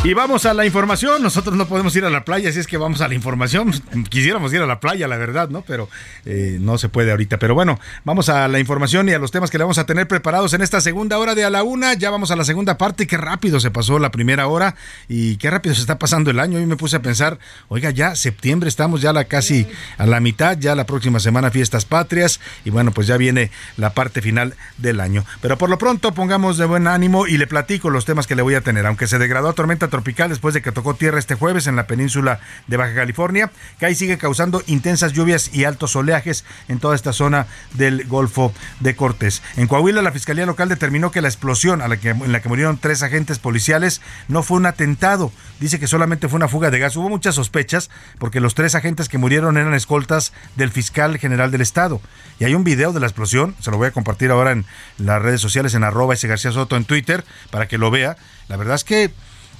[0.08, 1.22] Y vamos a la información.
[1.22, 3.74] Nosotros no podemos ir a la playa, así es que vamos a la información.
[4.08, 5.60] Quisiéramos ir a la playa, la verdad, ¿no?
[5.60, 5.90] Pero
[6.24, 7.38] eh, no se puede ahorita.
[7.38, 10.08] Pero bueno, vamos a la información y a los temas que le vamos a tener
[10.08, 11.92] preparados en esta segunda hora de a la una.
[11.92, 13.06] Ya vamos a la segunda parte.
[13.06, 14.76] Qué rápido se pasó la primera hora
[15.10, 16.56] y qué rápido se está pasando el año.
[16.56, 17.38] Hoy me puse a pensar,
[17.68, 20.56] oiga, ya septiembre, estamos ya la casi a la mitad.
[20.56, 25.00] Ya la próxima semana fiestas patrias y bueno, pues ya viene la parte final del
[25.00, 25.26] año.
[25.42, 28.40] Pero por lo pronto pongamos de buen ánimo y le platico los temas que le
[28.40, 28.86] voy a tener.
[28.86, 31.88] Aunque se degradó a tormenta tropical después de que tocó tierra este jueves en la
[31.88, 32.38] península
[32.68, 37.12] de Baja California, que ahí sigue causando intensas lluvias y altos oleajes en toda esta
[37.12, 39.42] zona del Golfo de Cortés.
[39.56, 42.48] En Coahuila, la Fiscalía Local determinó que la explosión a la que, en la que
[42.48, 45.32] murieron tres agentes policiales no fue un atentado.
[45.58, 46.94] Dice que solamente fue una fuga de gas.
[46.94, 47.90] Hubo muchas sospechas
[48.20, 52.00] porque los tres agentes que murieron eran escoltas del fiscal general del estado.
[52.38, 54.64] Y hay un video de la explosión, se lo voy a compartir ahora en
[54.98, 58.16] las redes sociales, en arroba ese García Soto en Twitter, para que lo vea.
[58.46, 59.10] La verdad es que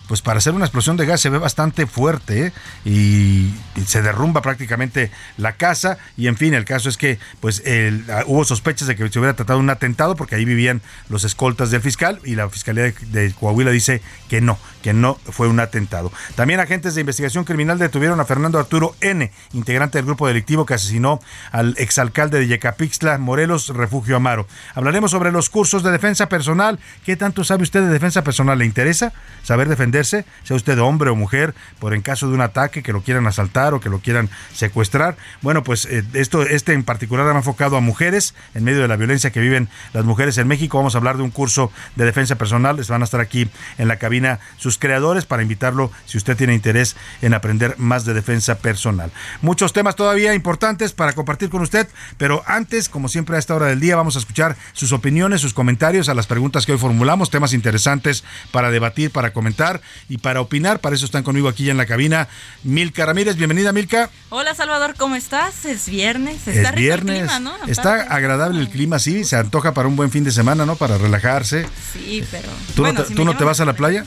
[0.08, 2.52] pues para hacer una explosión de gas se ve bastante fuerte ¿eh?
[2.84, 3.54] y,
[3.86, 5.98] se derrumba prácticamente la casa.
[6.16, 7.62] Y en fin el caso es que pues
[8.10, 11.70] ah, hubo sospechas de que se hubiera tratado un atentado porque ahí vivían los escoltas
[11.70, 15.60] del fiscal y la fiscalía de, de, Coahuila dice que no que no fue un
[15.60, 16.10] atentado.
[16.34, 20.74] También agentes de investigación criminal detuvieron a Fernando Arturo N integrante del grupo delictivo que
[20.74, 21.20] asesinó
[21.52, 24.46] al exalcalde de Yecapixtla Morelos Refugio Amaro.
[24.74, 26.78] Hablaremos sobre los cursos de defensa personal.
[27.04, 31.16] Qué tanto sabe usted de defensa personal le interesa saber defender sea usted hombre o
[31.16, 34.28] mujer, por en caso de un ataque que lo quieran asaltar o que lo quieran
[34.54, 35.16] secuestrar.
[35.42, 38.96] Bueno, pues eh, esto, este en particular ha enfocado a mujeres en medio de la
[38.96, 40.78] violencia que viven las mujeres en México.
[40.78, 42.76] Vamos a hablar de un curso de defensa personal.
[42.76, 46.54] Les van a estar aquí en la cabina sus creadores para invitarlo si usted tiene
[46.54, 49.10] interés en aprender más de defensa personal.
[49.42, 53.66] Muchos temas todavía importantes para compartir con usted, pero antes, como siempre a esta hora
[53.66, 57.30] del día, vamos a escuchar sus opiniones, sus comentarios a las preguntas que hoy formulamos,
[57.30, 60.80] temas interesantes para debatir, para comentar y para opinar.
[60.80, 62.28] Para eso están conmigo aquí en la cabina
[62.64, 63.36] Milka Ramírez.
[63.36, 64.10] Bienvenida, Milka.
[64.30, 65.64] Hola, Salvador, ¿cómo estás?
[65.64, 66.46] Es viernes.
[66.46, 67.30] Está es viernes.
[67.66, 69.24] Está agradable el clima, sí.
[69.24, 70.76] Se antoja para un buen fin de semana, ¿no?
[70.76, 71.66] Para relajarse.
[71.92, 72.48] Sí, pero.
[72.74, 74.04] ¿Tú no te, ¿tú no te vas a la playa?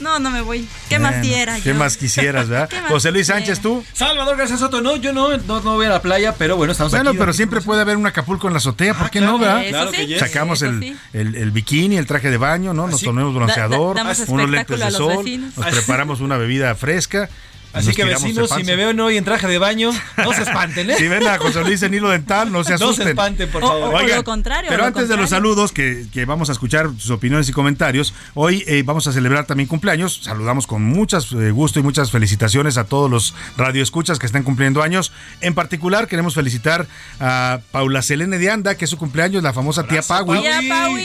[0.00, 0.66] No, no me voy.
[0.88, 2.68] ¿Qué más quisiera ¿Qué más quisieras, verdad?
[2.88, 3.84] José Luis Sánchez, ¿tú?
[3.92, 7.10] Salvador García Soto, no, yo no, no, voy a la playa, pero bueno, estamos bueno,
[7.10, 7.16] aquí.
[7.16, 9.62] Bueno, pero siempre puede haber un Acapulco en la azotea, ¿por ah, qué no, verdad?
[9.68, 12.86] Claro que Sacamos el, el, el, bikini, el traje de baño, ¿no?
[12.86, 13.96] Nos ponemos bronceador,
[14.28, 15.24] unos lentes de sol,
[15.56, 17.28] nos preparamos una bebida fresca
[17.72, 20.96] Así que vecinos, si me veo hoy en traje de baño, no se espanten, ¿eh?
[20.98, 22.98] si ven a José Luis en hilo dental, no se asusten.
[22.98, 23.94] No se espanten, por favor.
[23.94, 24.68] O, lo contrario.
[24.70, 28.64] Pero antes de los saludos, que, que, vamos a escuchar sus opiniones y comentarios, hoy
[28.66, 30.20] eh, vamos a celebrar también cumpleaños.
[30.22, 34.82] Saludamos con mucho eh, gusto y muchas felicitaciones a todos los radioescuchas que están cumpliendo
[34.82, 35.12] años.
[35.40, 36.86] En particular, queremos felicitar
[37.20, 40.42] a Paula Selene de Anda, que es su cumpleaños, la famosa tía Paui.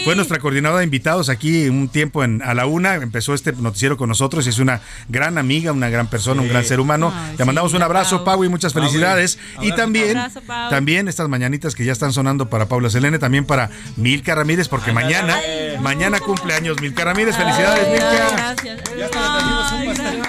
[0.03, 2.95] Fue nuestra coordinadora de invitados aquí un tiempo en, a la una.
[2.95, 6.56] Empezó este noticiero con nosotros y es una gran amiga, una gran persona, un gran
[6.65, 7.13] ser humano.
[7.35, 9.39] Te mandamos un abrazo, Pau, y muchas felicidades.
[9.61, 10.17] y también,
[10.69, 14.91] también estas mañanitas que ya están sonando para Paula Selene, también para Milka Ramírez, porque
[14.91, 15.37] mañana,
[15.81, 17.35] mañana cumpleaños Milka Ramírez.
[17.35, 18.55] Felicidades, Milka.
[18.97, 20.26] Ya,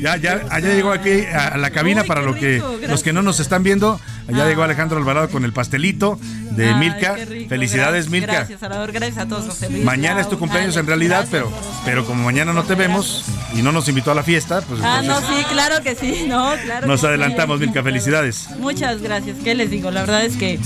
[0.00, 0.12] ya,
[0.50, 4.00] allá llegó aquí a la cabina para lo que los que no nos están viendo.
[4.28, 6.18] Allá llegó Alejandro Alvarado con el pastelito
[6.50, 7.16] de Milka.
[7.48, 8.32] Felicidades, Milka.
[8.32, 8.92] Gracias, Salvador.
[8.92, 11.50] Gracias a todos, Mañana es tu cumpleaños en realidad, pero,
[11.84, 13.24] pero como mañana no te vemos
[13.54, 14.80] y no nos invitó a la fiesta, pues.
[14.82, 16.86] Ah, no, sí, claro que sí, no, claro.
[16.86, 17.82] Nos adelantamos, Milka.
[17.82, 18.48] Felicidades.
[18.58, 19.38] Muchas gracias.
[19.42, 19.90] ¿Qué les digo?
[19.90, 20.58] La verdad es que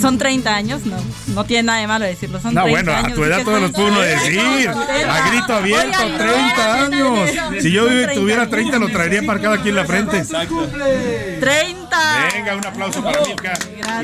[0.00, 0.96] son 30 años, no,
[1.28, 2.40] no tiene nada de malo decirlo.
[2.40, 4.70] Son no, bueno, a tu edad todos los pudo decir.
[4.70, 7.30] A grito abierto, 30 años.
[7.60, 10.24] Si yo tuviera 30, lo traería marcado aquí en la frente.
[10.24, 12.28] 30.
[12.34, 13.52] Venga, un aplauso para Milka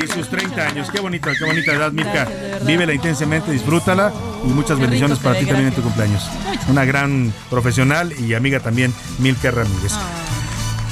[0.03, 0.91] y sus 30 años.
[0.91, 2.29] Qué bonito qué bonita edad, Mirka.
[2.63, 4.13] Vívela intensamente, disfrútala
[4.45, 6.29] y muchas bendiciones para ti también en tu cumpleaños.
[6.69, 9.93] Una gran profesional y amiga también, Milka Ramírez.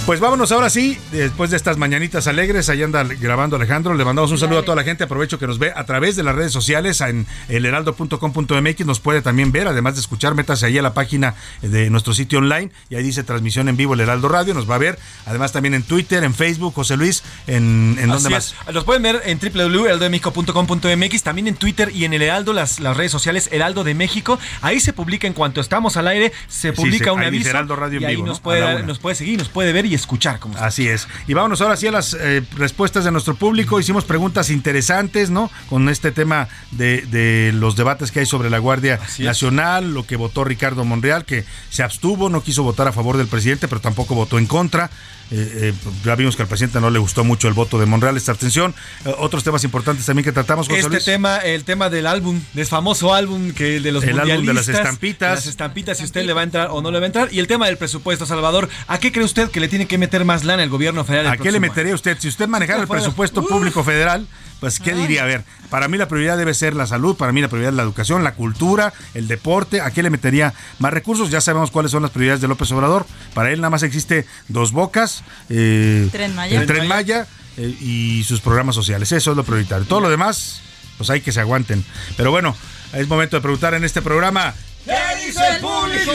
[0.06, 4.30] Pues vámonos ahora sí, después de estas mañanitas alegres, ahí anda grabando Alejandro, le mandamos
[4.30, 6.52] un saludo a toda la gente, aprovecho que nos ve a través de las redes
[6.52, 11.34] sociales en elheraldo.com.mx, nos puede también ver, además de escuchar, métase ahí a la página
[11.60, 14.76] de nuestro sitio online y ahí dice transmisión en vivo el Heraldo Radio, nos va
[14.76, 14.96] a ver,
[15.26, 18.54] además también en Twitter, en Facebook, José Luis, en, en dónde más.
[18.72, 23.10] Los pueden ver en www.heraldodemexico.com.mx, también en Twitter y en el Heraldo, las, las redes
[23.10, 27.24] sociales Heraldo de México, ahí se publica en cuanto estamos al aire, se publica un
[27.24, 30.38] aviso Radio y ahí nos, puede, nos puede seguir, nos puede ver y escuchar.
[30.38, 31.08] Como Así es.
[31.26, 33.80] Y vámonos ahora sí a las eh, respuestas de nuestro público.
[33.80, 35.50] Hicimos preguntas interesantes, ¿no?
[35.68, 40.44] Con este tema de, los debates que hay sobre la Guardia Nacional, lo que votó
[40.44, 44.38] Ricardo Monreal, que se abstuvo, no quiso votar a favor del presidente, pero tampoco votó
[44.38, 44.90] en contra.
[45.30, 48.16] Eh, eh, ya vimos que al presidente no le gustó mucho el voto de Monreal,
[48.16, 48.74] esta abstención.
[49.04, 52.66] Eh, otros temas importantes también que tratamos con Este tema, el tema del álbum, del
[52.66, 55.34] famoso álbum que de los el álbum de las estampitas.
[55.34, 57.28] las estampitas, si usted le va a entrar o no le va a entrar.
[57.32, 58.68] Y el tema del presupuesto, Salvador.
[58.86, 61.32] ¿A qué cree usted que le tiene que meter más lana el gobierno federal?
[61.32, 62.16] ¿A qué le metería usted?
[62.20, 64.26] Si usted manejara el presupuesto público federal,
[64.60, 65.22] pues ¿qué diría?
[65.22, 67.76] A ver, para mí la prioridad debe ser la salud, para mí la prioridad es
[67.76, 69.80] la educación, la cultura, el deporte.
[69.80, 71.30] ¿A qué le metería más recursos?
[71.30, 73.06] Ya sabemos cuáles son las prioridades de López Obrador.
[73.34, 77.26] Para él nada más existe dos bocas, eh, el Tren Maya
[77.56, 79.12] eh, y sus programas sociales.
[79.12, 79.86] Eso es lo prioritario.
[79.86, 80.62] Todo lo demás,
[80.96, 81.84] pues hay que se aguanten.
[82.16, 82.56] Pero bueno,
[82.92, 84.54] es momento de preguntar en este programa.
[84.86, 86.12] ¿Qué dice el público?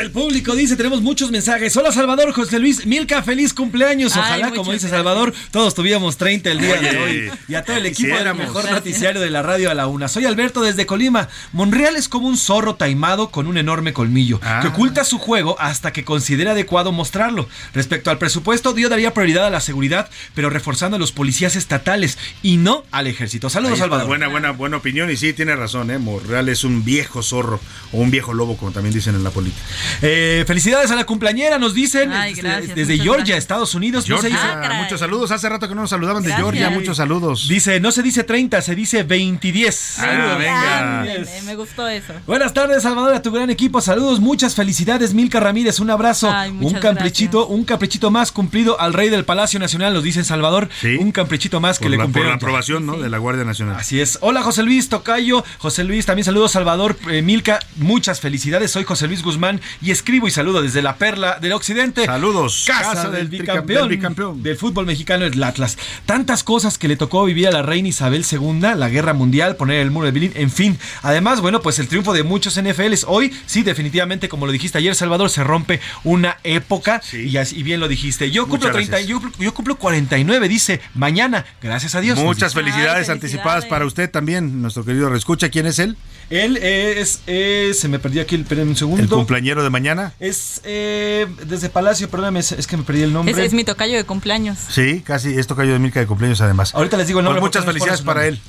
[0.00, 1.74] El público dice, tenemos muchos mensajes.
[1.76, 4.16] Hola Salvador, José Luis, Milka, feliz cumpleaños.
[4.16, 7.30] Ojalá, como dice Salvador, todos tuviéramos 30 el día de hoy.
[7.48, 10.08] Y a todo el equipo del mejor noticiario de la radio a la una.
[10.08, 11.28] Soy Alberto desde Colima.
[11.52, 14.58] Monreal es como un zorro taimado con un enorme colmillo, Ah.
[14.60, 17.48] que oculta su juego hasta que considera adecuado mostrarlo.
[17.72, 22.18] Respecto al presupuesto, Dio daría prioridad a la seguridad, pero reforzando a los policías estatales
[22.42, 23.48] y no al ejército.
[23.48, 24.08] Saludos, Salvador.
[24.08, 25.08] Buena, buena, buena opinión.
[25.10, 25.98] Y sí, tiene razón, ¿eh?
[25.98, 29.62] Monreal es un viejo zorro o un viejo lobo, como también dicen en la política.
[30.02, 32.12] Eh, felicidades a la cumpleañera, nos dicen.
[32.12, 33.38] Ay, gracias, desde Georgia, gracias.
[33.38, 34.08] Estados Unidos.
[34.08, 35.30] no se Georgia, dice- muchos saludos.
[35.30, 36.32] Hace rato que no nos saludaban de.
[36.34, 36.70] Georgia.
[36.70, 37.46] Muchos saludos.
[37.48, 39.98] Dice, no se dice 30, se dice 20 y 10.
[40.00, 41.00] Ah, venga.
[41.00, 42.12] Ándale, me gustó eso.
[42.26, 43.80] Buenas tardes, Salvador, a tu gran equipo.
[43.80, 45.78] Saludos, muchas felicidades, Milka Ramírez.
[45.80, 46.30] Un abrazo.
[46.32, 50.24] Ay, un muchas caprichito, un caprichito más cumplido al rey del Palacio Nacional, nos dice
[50.24, 50.68] Salvador.
[51.00, 52.30] Un caprichito más que le la, por cumplieron.
[52.30, 52.96] la aprobación ¿no?
[52.96, 53.76] de la Guardia Nacional.
[53.76, 54.18] Así es.
[54.20, 58.70] Hola José Luis Tocayo, José Luis, también saludos Salvador, eh, Milka, muchas felicidades.
[58.70, 62.04] Soy José Luis Guzmán y escribo y saludo desde la Perla del Occidente.
[62.06, 62.62] Saludos.
[62.64, 64.42] Casa, Casa del, del bicampeón, del bicampeón.
[64.44, 65.76] del fútbol mexicano, el Atlas.
[66.06, 69.80] Tantas cosas que le tocó vivir a la reina Isabel II, la guerra mundial, poner
[69.80, 70.78] el muro de Berlín, en fin.
[71.02, 73.04] Además, bueno, pues el triunfo de muchos NFLs.
[73.08, 77.02] Hoy, sí, definitivamente, como lo dijiste ayer, Salvador, se rompe una época.
[77.12, 78.30] Y, así, y bien lo dijiste.
[78.30, 81.44] Yo cumplo, Muchas 30, yo, yo cumplo 49, dice, mañana.
[81.60, 82.16] Gracias a Dios.
[82.20, 82.62] Muchas dice.
[82.62, 85.48] felicidades anticipadas para usted también, nuestro querido Reescucha.
[85.48, 85.96] ¿Quién es él?
[86.30, 89.02] Él es, es- se me perdió aquí, espérenme un segundo.
[89.02, 90.12] ¿El cumpleañero de mañana?
[90.20, 93.32] Es eh, desde Palacio, perdóname, es, es que me perdí el nombre.
[93.32, 94.58] Es, es mi tocayo de cumpleaños.
[94.68, 95.38] Sí, casi.
[95.38, 96.74] Esto cayó de Milka de cumpleaños además.
[96.74, 97.40] Ahorita les digo el nombre.
[97.40, 98.38] Pues muchas felicidades para nombre.
[98.38, 98.40] él.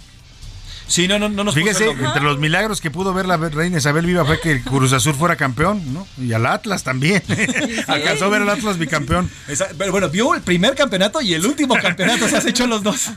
[0.88, 4.06] Sí, no, no, no nos Fíjese, entre los milagros que pudo ver la reina Isabel
[4.06, 6.08] Viva fue que el Cruz Azul fuera campeón, ¿no?
[6.22, 7.24] Y al Atlas también.
[7.88, 9.30] Alcanzó a ver al Atlas bicampeón.
[9.48, 12.84] Esa- pero bueno, vio el primer campeonato y el último campeonato, se has hecho los
[12.84, 13.12] dos.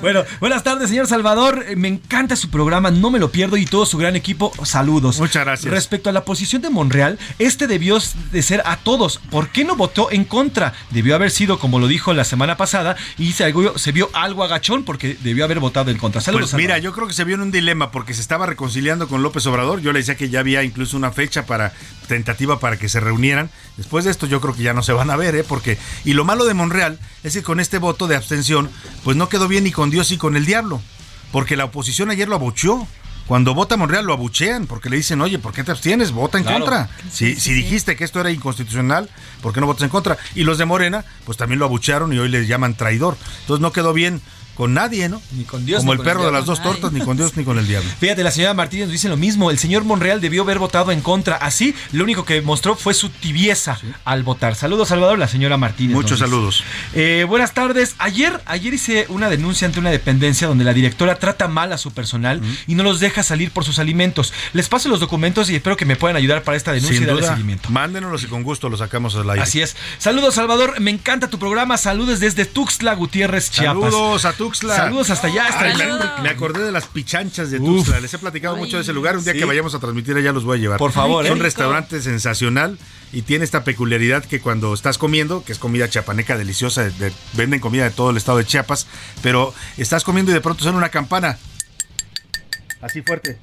[0.00, 1.64] Bueno, buenas tardes, señor Salvador.
[1.68, 4.52] Eh, Me encanta su programa, no me lo pierdo y todo su gran equipo.
[4.64, 5.18] Saludos.
[5.18, 5.72] Muchas gracias.
[5.72, 7.98] Respecto a la posición de Monreal, este debió
[8.32, 9.18] de ser a todos.
[9.30, 10.72] ¿Por qué no votó en contra?
[10.90, 14.84] Debió haber sido, como lo dijo la semana pasada, y se, se vio algo agachón
[14.84, 16.20] porque debió haber votado en contra.
[16.20, 16.50] Saludos.
[16.50, 16.84] Pues mira, Salvador.
[16.84, 19.80] yo creo que se vio en un dilema porque se estaba reconciliando con López Obrador.
[19.80, 21.72] Yo le decía que ya había incluso una fecha para
[22.08, 23.50] tentativa para que se reunieran.
[23.76, 25.44] Después de esto yo creo que ya no se van a ver, ¿eh?
[25.44, 28.70] Porque y lo malo de Monreal es que con este voto de abstención,
[29.04, 30.82] pues no quedó bien ni con Dios ni con el diablo,
[31.32, 32.86] porque la oposición ayer lo abucheó.
[33.26, 36.12] Cuando vota Monreal lo abuchean porque le dicen, oye, ¿por qué te abstienes?
[36.12, 36.58] Vota en Claro.
[36.66, 36.90] contra.
[37.10, 39.08] Si, si dijiste que esto era inconstitucional,
[39.40, 40.18] ¿por qué no votas en contra?
[40.34, 43.16] Y los de Morena, pues también lo abuchearon y hoy le llaman traidor.
[43.40, 44.20] Entonces no quedó bien
[44.54, 45.20] con nadie, ¿no?
[45.32, 46.38] Ni con Dios, Como ni el con el perro de diablo.
[46.38, 47.88] las dos tortas, ni con Dios ni con el diablo.
[48.00, 49.50] Fíjate, la señora Martínez dice lo mismo.
[49.50, 51.36] El señor Monreal debió haber votado en contra.
[51.36, 54.54] Así, lo único que mostró fue su tibieza al votar.
[54.54, 55.94] Saludos, Salvador, la señora Martínez.
[55.94, 56.62] Muchos saludos.
[56.94, 57.94] Eh, buenas tardes.
[57.98, 61.90] Ayer, ayer hice una denuncia ante una dependencia donde la directora trata mal a su
[61.92, 64.32] personal y no los deja salir por sus alimentos.
[64.52, 67.06] Les paso los documentos y espero que me puedan ayudar para esta denuncia Sin y
[67.06, 67.70] darle duda, seguimiento.
[67.70, 69.42] mándenos y con gusto lo sacamos al aire.
[69.42, 69.76] Así es.
[69.98, 70.80] Saludos, Salvador.
[70.80, 71.76] Me encanta tu programa.
[71.78, 73.92] Saludos desde Tuxtla Gutiérrez, Chiapas.
[73.92, 74.76] Saludos a Tuxtla.
[74.76, 77.66] Saludos hasta allá, hasta Ay, me, acordé de las pichanchas de Uf.
[77.86, 78.00] Tuxtla.
[78.00, 79.16] Les he platicado mucho de ese lugar.
[79.16, 79.38] Un día Sí.
[79.38, 80.78] que vayamos a transmitir allá los voy a llevar.
[80.78, 81.42] Por favor, Es un ¿eh?
[81.42, 82.78] restaurante sensacional
[83.12, 87.12] y tiene esta peculiaridad que cuando estás comiendo, que es comida chiapaneca deliciosa, de- de-
[87.32, 88.86] venden comida de todo el estado de Chiapas,
[89.22, 91.38] pero estás comiendo y de pronto suena una campana.
[92.82, 93.38] Así fuerte.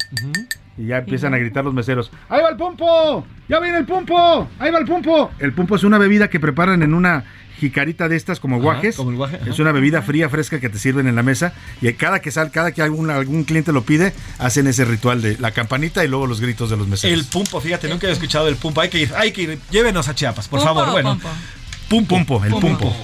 [0.77, 2.11] Y ya empiezan a gritar los meseros.
[2.29, 3.25] ¡Ahí va el pumpo!
[3.49, 4.47] ¡Ya viene el pumpo!
[4.59, 5.31] ¡Ahí va el pumpo!
[5.39, 7.25] El pumpo es una bebida que preparan en una
[7.61, 8.95] jicarita de estas como Ajá, guajes.
[8.97, 9.49] como el guaje, ajá.
[9.49, 11.53] Es una bebida fría, fresca que te sirven en la mesa.
[11.81, 15.37] Y cada que sal, cada que algún, algún cliente lo pide, hacen ese ritual de
[15.37, 17.17] la campanita y luego los gritos de los meseros.
[17.17, 18.81] El pumpo, fíjate, nunca he escuchado el pumpo.
[18.81, 19.59] Hay que ir, hay que ir.
[19.69, 20.91] Llévenos a Chiapas, por ¿Pumpo favor.
[20.91, 21.09] Bueno.
[21.11, 21.29] pompo?
[21.89, 22.95] Pumpo, Pumpo, el pumpo.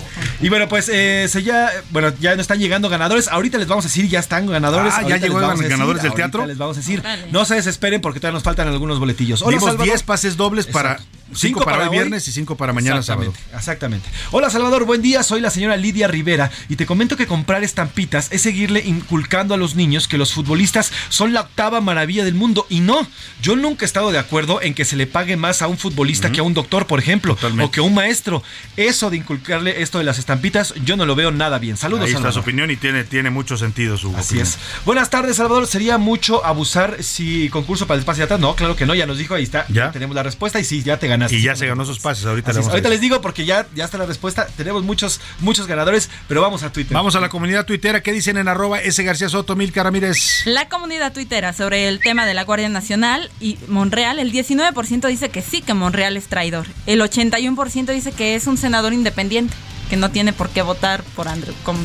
[0.41, 3.27] Y bueno, pues eh, se ya, bueno, ya nos están llegando ganadores.
[3.27, 4.93] Ahorita les vamos a decir, ya están ganadores.
[4.95, 6.45] Ah, ya llegó les vamos a ganadores del teatro.
[6.47, 7.27] Les vamos a decir, Órale.
[7.31, 9.41] no se desesperen porque todavía nos faltan algunos boletillos.
[9.41, 9.87] Hola, Dimos Salvador.
[9.87, 10.99] 10 pases dobles para
[11.33, 13.31] 5 para, hoy viernes y 5 para mañana sábado.
[13.31, 14.09] Exactamente, exactamente.
[14.31, 18.29] Hola Salvador, buen día, soy la señora Lidia Rivera y te comento que comprar estampitas
[18.31, 22.65] es seguirle inculcando a los niños que los futbolistas son la octava maravilla del mundo
[22.69, 23.07] y no,
[23.41, 26.31] yo nunca he estado de acuerdo en que se le pague más a un futbolista
[26.31, 28.41] que a un doctor, por ejemplo, o que a un maestro.
[28.75, 31.77] Eso de inculcarle esto de las estampitas, yo no lo veo nada bien.
[31.77, 32.33] Saludos, Ahí está Salvador.
[32.33, 34.47] su opinión y tiene, tiene mucho sentido su Así opinión.
[34.47, 34.57] es.
[34.85, 35.67] Buenas tardes, Salvador.
[35.67, 38.39] ¿Sería mucho abusar si concurso para el espacio de atrás?
[38.39, 39.65] No, claro que no, ya nos dijo, ahí está.
[39.69, 39.91] ¿Ya?
[39.91, 41.35] Tenemos la respuesta y sí, ya te ganaste.
[41.37, 42.25] Y ya se ganó sus pases.
[42.25, 44.47] Ahorita, le vamos a Ahorita les digo porque ya, ya está la respuesta.
[44.57, 46.93] Tenemos muchos, muchos ganadores, pero vamos a Twitter.
[46.93, 48.01] Vamos a la comunidad tuitera.
[48.01, 50.45] ¿Qué dicen en arroba S García Soto, Milka Ramírez?
[50.45, 55.29] La comunidad tuitera sobre el tema de la Guardia Nacional y Monreal, el 19% dice
[55.29, 56.67] que sí, que Monreal es traidor.
[56.85, 59.53] El 81% dice que es un senador independiente,
[59.89, 61.53] que no tiene por qué votar por Andrew.
[61.63, 61.77] Con,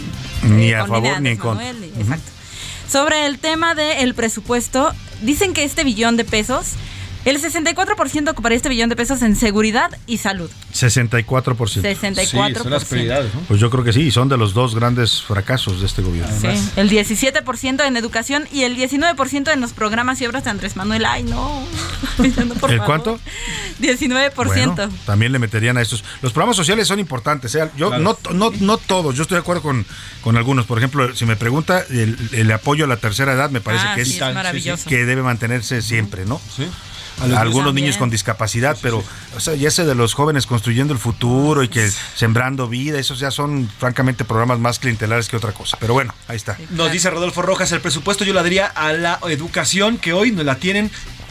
[0.45, 1.70] Ni eh, a con favor ni en Andrés contra.
[1.72, 2.30] Y- Exacto.
[2.91, 6.72] Sobre el tema del presupuesto, dicen que este billón de pesos
[7.24, 10.50] El 64% ocuparía este billón de pesos en seguridad y salud.
[10.74, 11.24] 64%.
[11.54, 13.28] 64%.
[13.46, 16.34] Pues yo creo que sí, son de los dos grandes fracasos de este gobierno.
[16.40, 20.74] Sí, el 17% en educación y el 19% en los programas y obras de Andrés
[20.76, 21.04] Manuel.
[21.04, 21.64] Ay, no.
[22.68, 23.20] ¿El cuánto?
[23.80, 24.90] 19%.
[25.06, 26.04] también le meterían a estos.
[26.22, 27.54] Los programas sociales son importantes.
[27.54, 27.68] ¿eh?
[27.76, 29.86] Yo no, no, no todos, yo estoy de acuerdo con,
[30.22, 30.66] con algunos.
[30.66, 34.04] Por ejemplo, si me pregunta, el, apoyo a la tercera edad me parece Ah, que
[34.04, 34.88] sí, es, es maravilloso.
[34.88, 36.40] que debe mantenerse siempre, ¿no?
[36.56, 36.66] Sí.
[37.20, 39.02] Algunos niños con discapacidad, pero
[39.36, 43.18] o sea, ya ese de los jóvenes construyendo el futuro y que sembrando vida, esos
[43.20, 45.76] ya son francamente programas más clientelares que otra cosa.
[45.80, 46.58] Pero bueno, ahí está.
[46.70, 50.44] Nos dice Rodolfo Rojas, el presupuesto yo lo daría a la educación que hoy nos
[50.44, 50.90] la tienen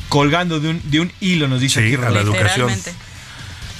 [0.09, 2.35] colgando de un, de un hilo, nos dice Sí, aquí a la Rodolfo.
[2.35, 2.69] educación.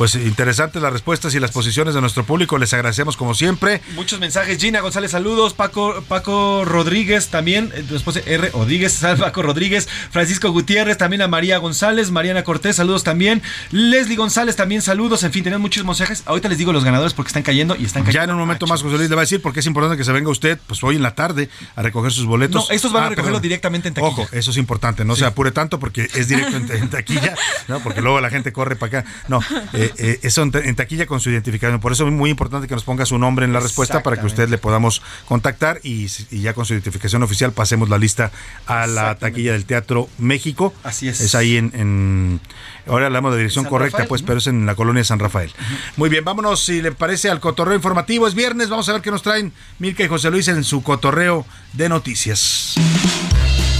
[0.01, 2.57] Pues interesantes las respuestas y las posiciones de nuestro público.
[2.57, 3.83] Les agradecemos como siempre.
[3.93, 4.57] Muchos mensajes.
[4.57, 5.53] Gina González, saludos.
[5.53, 7.71] Paco, Paco Rodríguez también.
[7.75, 8.49] eh, Después de R.
[8.49, 9.87] Rodríguez, Paco Rodríguez.
[10.09, 12.09] Francisco Gutiérrez, también a María González.
[12.09, 13.43] Mariana Cortés, saludos también.
[13.69, 15.21] Leslie González, también saludos.
[15.21, 16.23] En fin, tenemos muchos mensajes.
[16.25, 18.21] Ahorita les digo los ganadores porque están cayendo y están cayendo.
[18.21, 20.03] Ya en un momento más, José Luis le va a decir porque es importante que
[20.03, 22.67] se venga usted, pues hoy en la tarde, a recoger sus boletos.
[22.69, 23.43] No, estos van a Ah, recogerlo perdón.
[23.43, 24.09] directamente en taquilla.
[24.13, 25.19] Ojo, eso es importante, no Sí.
[25.19, 27.35] se apure tanto porque es directo en, en taquilla,
[27.67, 27.81] ¿no?
[27.81, 29.11] Porque luego la gente corre para acá.
[29.27, 29.41] No,
[29.73, 31.79] eh, eh, eso en, ta- en taquilla con su identificación.
[31.79, 34.25] Por eso es muy importante que nos ponga su nombre en la respuesta para que
[34.25, 38.31] usted le podamos contactar y, y ya con su identificación oficial pasemos la lista
[38.67, 40.73] a la taquilla del Teatro México.
[40.83, 41.21] Así es.
[41.21, 42.39] Es ahí en, en-
[42.87, 45.51] ahora hablamos de dirección correcta, Rafael, pues, pero es en la colonia San Rafael.
[45.97, 48.27] Muy bien, vámonos si le parece al cotorreo informativo.
[48.27, 51.45] Es viernes, vamos a ver qué nos traen Milka y José Luis en su cotorreo
[51.73, 52.75] de noticias.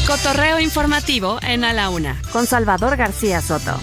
[0.08, 3.80] Cotorreo informativo en A la Una con Salvador García Soto.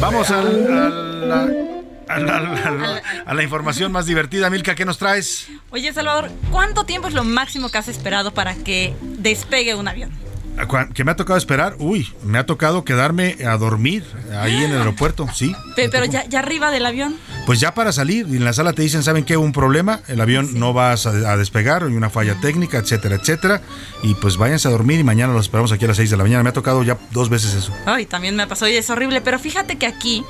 [0.00, 4.48] Vamos al- al- a, a la, a la- a la información más divertida.
[4.50, 5.48] Milka, ¿qué nos traes?
[5.70, 10.10] Oye, Salvador, ¿cuánto tiempo es lo máximo que has esperado para que despegue un avión?
[10.58, 11.76] ¿A cua- ¿Qué me ha tocado esperar?
[11.78, 14.04] Uy, me ha tocado quedarme a dormir
[14.40, 15.54] ahí en el aeropuerto, sí.
[15.76, 17.16] Pe- Pero ya, ya arriba del avión.
[17.46, 19.36] Pues ya para salir, y en la sala te dicen, ¿saben qué?
[19.36, 23.14] Hubo un problema, el avión no va a, a despegar, hay una falla técnica, etcétera,
[23.16, 23.62] etcétera.
[24.02, 26.24] Y pues váyanse a dormir y mañana los esperamos aquí a las 6 de la
[26.24, 26.42] mañana.
[26.42, 27.72] Me ha tocado ya dos veces eso.
[27.86, 30.24] Ay, también me pasó y es horrible, pero fíjate que aquí,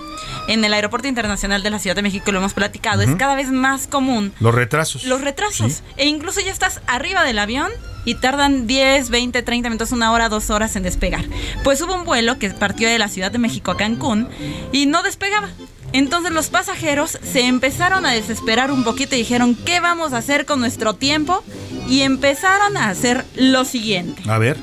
[0.46, 3.50] en el Aeropuerto Internacional de la Ciudad de México, lo hemos platicado, es cada vez
[3.50, 5.04] más común Los retrasos.
[5.04, 5.82] los retrasos.
[5.96, 7.70] E incluso ya estás arriba del avión
[8.08, 11.26] y tardan 10, 20, 30 minutos, una hora, dos horas en despegar.
[11.62, 14.28] Pues hubo un vuelo que partió de la Ciudad de México a Cancún
[14.72, 15.50] y no despegaba.
[15.92, 20.46] Entonces los pasajeros se empezaron a desesperar un poquito y dijeron, ¿qué vamos a hacer
[20.46, 21.44] con nuestro tiempo?
[21.86, 24.22] Y empezaron a hacer lo siguiente.
[24.26, 24.56] A ver.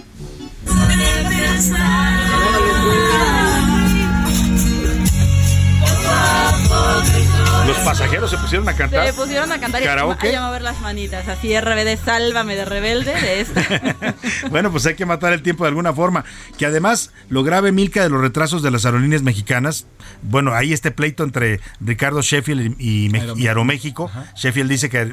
[8.05, 9.07] Pasajeros se pusieron a cantar.
[9.07, 10.35] Se pusieron a cantar y ¿Karaoke?
[10.35, 11.27] a mover las manitas.
[11.27, 13.13] Así RBD, sálvame de rebelde.
[13.13, 13.45] De.
[14.49, 16.23] Bueno, pues hay que matar el tiempo de alguna forma.
[16.57, 19.85] Que además, lo grave, Milka, de los retrasos de las aerolíneas mexicanas,
[20.21, 24.11] bueno, hay este pleito entre Ricardo Sheffield y, y Me- y Aeroméxico.
[24.35, 25.11] Sheffield dice que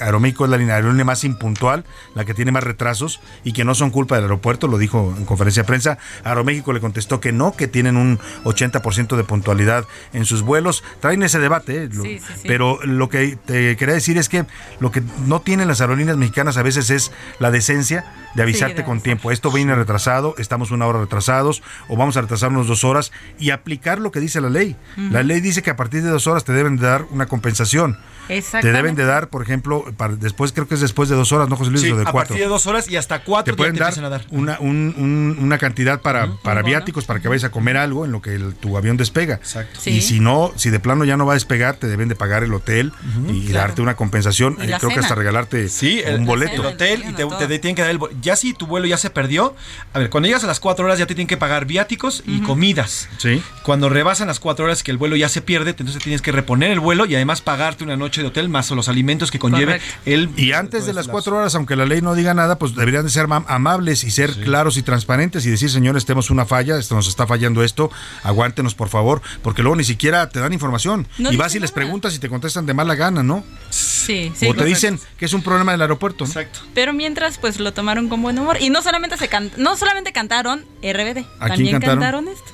[0.00, 3.74] Aeroméxico es la línea- aerolínea más impuntual, la que tiene más retrasos y que no
[3.74, 5.98] son culpa del aeropuerto, lo dijo en conferencia de prensa.
[6.24, 10.82] Aeroméxico le contestó que no, que tienen un 80% de puntualidad en sus vuelos.
[11.00, 11.88] Traen ese debate, ¿eh?
[11.92, 12.48] Lo- Sí, sí, sí.
[12.48, 14.44] pero lo que te quería decir es que
[14.80, 18.04] lo que no tienen las aerolíneas mexicanas a veces es la decencia
[18.34, 19.30] de avisarte de con tiempo.
[19.30, 23.98] Esto viene retrasado, estamos una hora retrasados o vamos a retrasarnos dos horas y aplicar
[24.00, 24.76] lo que dice la ley.
[24.96, 27.98] La ley dice que a partir de dos horas te deben de dar una compensación.
[28.26, 28.76] Te Exactamente.
[28.76, 31.56] deben de dar, por ejemplo, para- después creo que es después de dos horas, ¿no,
[31.56, 31.82] José Luis?
[31.82, 32.28] Sí, O de a cuatro.
[32.30, 34.24] partir de dos horas y hasta cuatro Te pueden te dar, empiezan a dar.
[34.30, 38.12] Una, un- un- una cantidad para, para viáticos, para que vayas a comer algo en
[38.12, 39.34] lo que el- tu avión despega.
[39.34, 39.78] Exacto.
[39.84, 42.44] Y si no, si de plano ya no va a despegar, te deben de pagar
[42.44, 42.92] el hotel
[43.28, 43.68] y Claro.
[43.68, 44.56] darte una compensación.
[44.60, 46.54] Y Eh, creo que hasta regalarte Sí, el, un boleto.
[46.62, 49.10] el hotel y te, te tienen que dar el Ya si tu vuelo ya se
[49.10, 49.54] perdió,
[49.92, 52.40] a ver, cuando llegas a las cuatro horas ya te tienen que pagar viáticos y
[52.40, 53.08] comidas.
[53.18, 53.42] Sí.
[53.62, 56.70] Cuando rebasan las cuatro horas que el vuelo ya se pierde, entonces tienes que reponer
[56.70, 60.30] el vuelo y además pagarte una noche de hotel más los alimentos que conlleve el...
[60.36, 63.10] Y antes de las cuatro horas, aunque la ley no diga nada, pues deberían de
[63.10, 66.94] ser ma- amables y ser claros y transparentes y decir, señores, tenemos una falla, esto
[66.96, 67.90] nos está fallando esto,
[68.22, 71.06] aguántenos por favor, porque luego ni siquiera te dan información.
[71.18, 73.44] No y vas y les preguntas y te contestan de mala gana, ¿no?
[73.70, 74.46] Sí, sí.
[74.48, 76.24] o te dicen que es un problema del aeropuerto.
[76.24, 76.28] ¿no?
[76.28, 76.58] Exacto.
[76.74, 78.58] Pero mientras, pues lo tomaron con buen humor.
[78.60, 82.00] Y no solamente se can- no solamente cantaron RBD, ¿A quién también cantaron?
[82.00, 82.52] cantaron esto.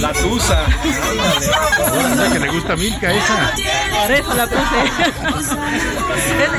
[0.00, 0.64] La tusa.
[2.32, 3.52] Que le gusta a Milka esa.
[4.02, 4.64] Por eso la puse.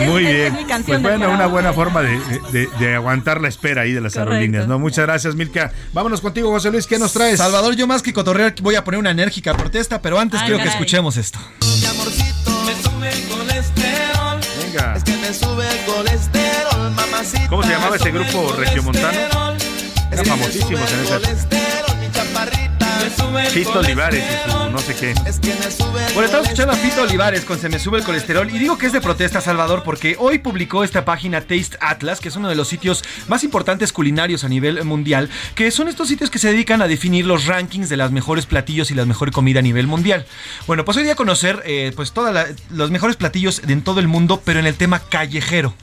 [0.10, 0.54] Muy bien.
[0.54, 2.18] mi Pues bueno, una buena forma de,
[2.52, 4.32] de- de aguantar la espera ahí de las Correcto.
[4.34, 4.80] aerolíneas, ¿no?
[4.80, 5.72] Muchas gracias, Milka.
[5.94, 7.38] Vámonos contigo, José Luis, ¿qué nos traes?
[7.40, 10.58] Salvador, yo más que cotorrear voy a poner una enérgica protesta, pero antes Ay, quiero
[10.60, 10.80] que caray.
[10.80, 11.40] escuchemos esto.
[11.62, 14.40] Me sube el colesterol.
[14.64, 14.94] Venga.
[14.96, 17.18] Es que me sube el colesterol, mamá.
[17.50, 19.20] ¿Cómo se llamaba ese grupo regiomontano?
[20.12, 21.20] Eran famosísimos en esa
[23.52, 24.24] Fito Olivares
[24.76, 25.14] no sé qué.
[26.14, 28.88] Bueno, estamos escuchando a Fito Olivares con Se me sube el colesterol y digo que
[28.88, 32.56] es de protesta, Salvador, porque hoy publicó esta página Taste Atlas, que es uno de
[32.56, 36.82] los sitios más importantes culinarios a nivel mundial, que son estos sitios que se dedican
[36.82, 40.26] a definir los rankings de las mejores platillos y la mejor comida a nivel mundial.
[40.68, 42.36] Bueno, pues hoy día conocer eh, pues todos
[42.70, 45.74] los mejores platillos en todo el mundo, pero en el tema callejero.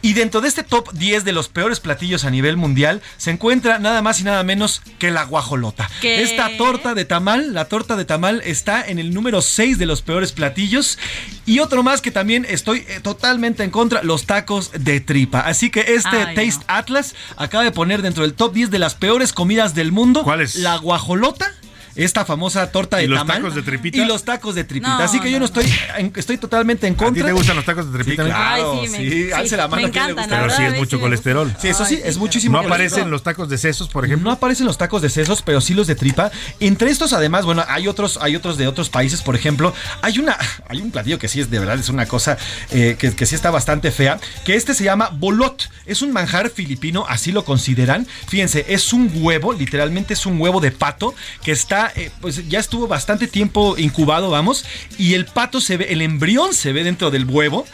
[0.00, 3.78] Y dentro de este top 10 de los peores platillos a nivel mundial se encuentra
[3.78, 5.90] nada más y nada menos que la guajolota.
[6.02, 10.02] Esta torta de tamal, la torta de tamal está en el número 6 de los
[10.02, 10.98] peores platillos.
[11.46, 15.40] Y otro más que también estoy eh, totalmente en contra, los tacos de tripa.
[15.40, 19.32] Así que este Taste Atlas acaba de poner dentro del top 10 de las peores
[19.32, 20.22] comidas del mundo.
[20.22, 20.56] ¿Cuál es?
[20.56, 21.52] La guajolota
[21.94, 23.98] esta famosa torta de ¿Y los tamal tacos de tripita?
[23.98, 25.04] y los tacos de tripita.
[25.04, 25.64] Así que yo no estoy
[25.98, 27.26] en- estoy totalmente en ¿A ti contra.
[27.26, 28.24] te gustan los tacos de tripita?
[28.24, 30.24] Sí, claro, Ay, sí, sí, me- alce sí, la mano me a quien le encantan,
[30.24, 30.36] gusta.
[30.36, 31.54] la Pero sí es mucho sí colesterol.
[31.60, 32.86] Sí, eso sí, es muchísimo ¿No colesterol.
[32.88, 34.28] aparecen los tacos de sesos, por ejemplo?
[34.30, 36.30] No aparecen los tacos de sesos, pero sí los de tripa.
[36.60, 40.36] Entre estos, además, bueno, hay otros, hay otros de otros países, por ejemplo, hay una,
[40.68, 42.38] hay un platillo que sí es de verdad, es una cosa
[42.70, 45.68] eh, que, que sí está bastante fea, que este se llama bolot.
[45.86, 48.06] Es un manjar filipino, así lo consideran.
[48.28, 52.60] Fíjense, es un huevo, literalmente es un huevo de pato que está, eh, pues ya
[52.60, 54.64] estuvo bastante tiempo incubado, vamos,
[54.98, 57.66] y el pato se ve, el embrión se ve dentro del huevo,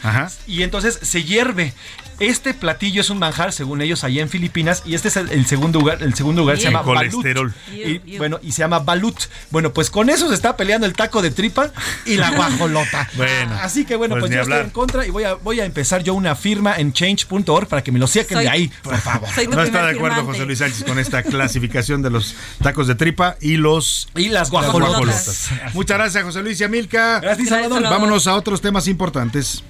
[0.47, 1.73] y entonces se hierve.
[2.19, 5.45] Este platillo es un manjar, según ellos, allá en Filipinas, y este es el, el
[5.45, 6.03] segundo lugar.
[6.03, 7.11] El segundo lugar se El llama balut.
[7.13, 7.53] colesterol.
[7.73, 9.17] Y, bueno, y se llama balut.
[9.51, 11.71] Bueno, pues con eso se está peleando el taco de tripa
[12.05, 13.09] y la guajolota.
[13.15, 14.59] Bueno, Así que bueno, pues pues, yo hablar.
[14.59, 17.83] estoy en contra y voy a, voy a empezar yo una firma en change.org para
[17.83, 19.29] que me lo saquen Soy- de ahí, por favor.
[19.49, 23.37] No está de acuerdo José Luis Sánchez con esta clasificación de los tacos de tripa
[23.39, 25.49] y los y las guajolotas.
[25.73, 27.19] Muchas gracias José Luis y a Milka.
[27.21, 27.83] Gracias, Salvador.
[27.83, 29.63] Vámonos a otros temas importantes.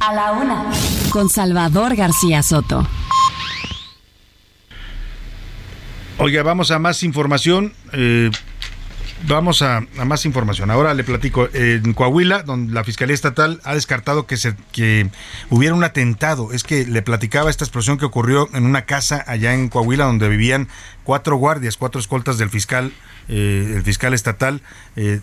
[0.00, 0.64] A la una.
[1.10, 2.86] Con Salvador García Soto.
[6.16, 7.74] Oiga, vamos a más información.
[7.92, 8.30] eh,
[9.26, 10.70] vamos a, a más información.
[10.70, 11.48] Ahora le platico.
[11.52, 15.10] En Coahuila, donde la Fiscalía Estatal ha descartado que, se, que
[15.50, 16.52] hubiera un atentado.
[16.52, 20.28] Es que le platicaba esta explosión que ocurrió en una casa allá en Coahuila, donde
[20.30, 20.68] vivían
[21.04, 22.92] cuatro guardias, cuatro escoltas del fiscal.
[23.32, 24.60] Eh, el fiscal estatal
[24.96, 25.20] eh,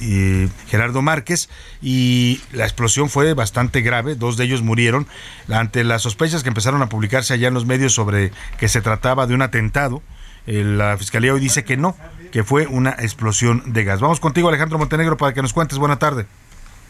[0.00, 1.50] eh, Gerardo Márquez
[1.82, 5.06] y la explosión fue bastante grave, dos de ellos murieron
[5.52, 9.26] ante las sospechas que empezaron a publicarse allá en los medios sobre que se trataba
[9.26, 10.02] de un atentado.
[10.46, 11.96] Eh, La fiscalía hoy dice que no,
[12.32, 14.00] que fue una explosión de gas.
[14.00, 15.76] Vamos contigo, Alejandro Montenegro, para que nos cuentes.
[15.76, 16.26] Buena tarde.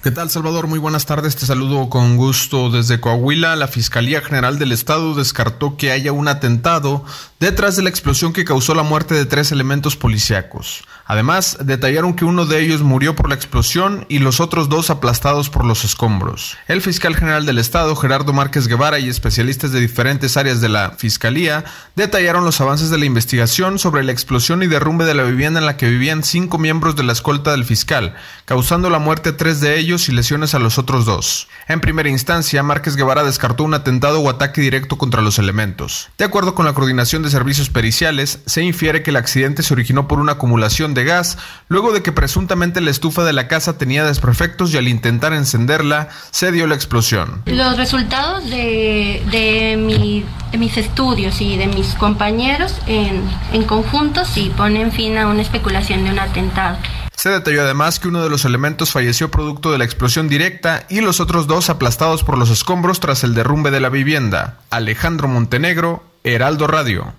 [0.02, 0.66] ¿Qué tal, Salvador?
[0.66, 1.36] Muy buenas tardes.
[1.36, 3.54] Te saludo con gusto desde Coahuila.
[3.54, 7.04] La Fiscalía General del Estado descartó que haya un atentado
[7.38, 10.84] detrás de la explosión que causó la muerte de tres elementos policíacos.
[11.10, 15.50] Además, detallaron que uno de ellos murió por la explosión y los otros dos aplastados
[15.50, 16.56] por los escombros.
[16.68, 20.92] El fiscal general del Estado, Gerardo Márquez Guevara, y especialistas de diferentes áreas de la
[20.92, 21.64] Fiscalía
[21.96, 25.66] detallaron los avances de la investigación sobre la explosión y derrumbe de la vivienda en
[25.66, 28.14] la que vivían cinco miembros de la escolta del fiscal,
[28.44, 31.48] causando la muerte a tres de ellos y lesiones a los otros dos.
[31.66, 36.08] En primera instancia, Márquez Guevara descartó un atentado o ataque directo contra los elementos.
[36.18, 40.06] De acuerdo con la coordinación de servicios periciales, se infiere que el accidente se originó
[40.06, 44.04] por una acumulación de gas, luego de que presuntamente la estufa de la casa tenía
[44.04, 47.42] desperfectos y al intentar encenderla, se dio la explosión.
[47.46, 53.22] Los resultados de, de, mi- de mis estudios y de mis compañeros en,
[53.52, 56.76] en conjunto sí ponen fin a una especulación de un atentado.
[57.14, 61.02] Se detalló además que uno de los elementos falleció producto de la explosión directa y
[61.02, 64.56] los otros dos aplastados por los escombros tras el derrumbe de la vivienda.
[64.70, 67.12] Alejandro Montenegro, Heraldo Radio.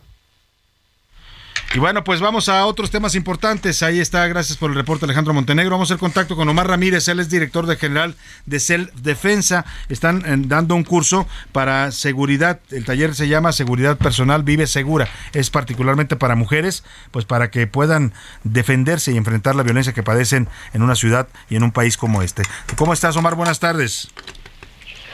[1.73, 3.81] Y bueno, pues vamos a otros temas importantes.
[3.81, 5.71] Ahí está, gracias por el reporte Alejandro Montenegro.
[5.71, 8.15] Vamos a hacer contacto con Omar Ramírez, él es director de general
[8.45, 9.63] de Self Defensa.
[9.87, 12.59] Están eh, dando un curso para seguridad.
[12.71, 15.07] El taller se llama Seguridad Personal Vive Segura.
[15.31, 20.49] Es particularmente para mujeres, pues para que puedan defenderse y enfrentar la violencia que padecen
[20.73, 22.43] en una ciudad y en un país como este.
[22.75, 23.35] ¿Cómo estás, Omar?
[23.35, 24.09] Buenas tardes.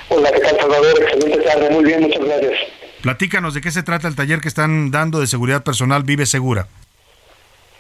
[0.10, 1.04] Hola, ¿qué tal, Salvador?
[1.04, 1.70] Excelente tarde.
[1.70, 2.77] Muy bien, muchas gracias.
[3.08, 6.68] Platícanos de qué se trata el taller que están dando de seguridad personal Vive Segura.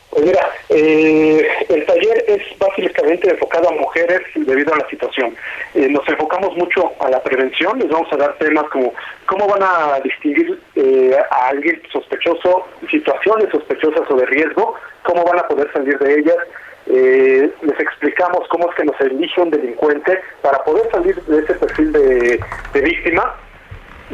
[0.09, 0.39] Pues mira,
[0.69, 5.35] eh, el taller es básicamente enfocado a mujeres debido a la situación.
[5.75, 8.93] Eh, nos enfocamos mucho a la prevención, les vamos a dar temas como
[9.25, 15.39] cómo van a distinguir eh, a alguien sospechoso, situaciones sospechosas o de riesgo, cómo van
[15.39, 16.37] a poder salir de ellas.
[16.89, 21.53] Eh, les explicamos cómo es que nos elige un delincuente para poder salir de ese
[21.55, 22.39] perfil de,
[22.71, 23.35] de víctima.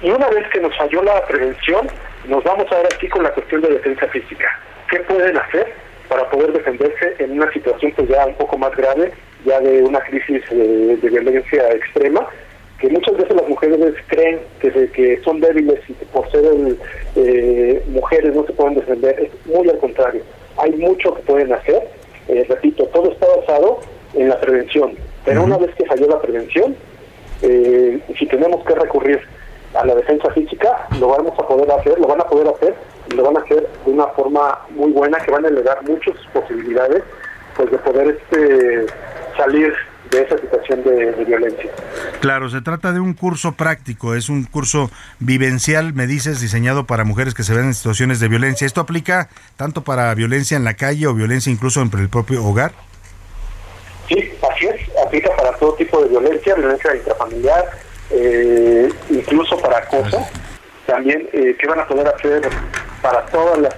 [0.02, 1.88] Y una vez que nos falló la prevención,
[2.28, 4.48] nos vamos ahora aquí con la cuestión de defensa física.
[4.90, 5.74] ¿Qué pueden hacer
[6.10, 9.12] para poder defenderse en una situación pues ya un poco más grave,
[9.46, 12.28] ya de una crisis eh, de violencia extrema?
[12.84, 16.44] que muchas veces las mujeres creen que, que son débiles y que por ser
[17.16, 20.22] eh, mujeres no se pueden defender, es muy al contrario.
[20.58, 21.82] Hay mucho que pueden hacer.
[22.28, 23.80] Eh, repito, todo está basado
[24.16, 24.98] en la prevención.
[25.24, 26.76] Pero una vez que falló la prevención,
[27.42, 29.22] eh, si tenemos que recurrir
[29.74, 32.76] a la defensa física, lo vamos a poder hacer, lo van a poder hacer,
[33.12, 36.16] y lo van a hacer de una forma muy buena que van a elevar muchas
[36.34, 37.04] posibilidades
[37.56, 38.86] pues de poder este
[39.38, 39.74] salir
[40.12, 41.72] de esa situación de, violencia.
[42.20, 47.04] Claro, se trata de un curso práctico, es un curso vivencial, me dices, diseñado para
[47.04, 48.68] mujeres que se ven en situaciones de violencia.
[48.68, 52.74] ¿Esto aplica tanto para violencia en la calle o violencia incluso en el propio hogar?
[54.08, 57.66] Sí, así es, aplica para todo tipo de violencia, violencia intrafamiliar,
[58.14, 60.26] eh, incluso para acoso.
[60.86, 62.42] También, eh, ¿qué van a poder hacer
[63.02, 63.74] para todas las,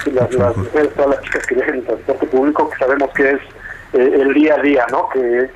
[0.55, 3.41] mujeres, todas las chicas que viajan en transporte público, que sabemos que es
[3.93, 5.09] eh, el día a día, ¿no?
[5.09, 5.49] Que,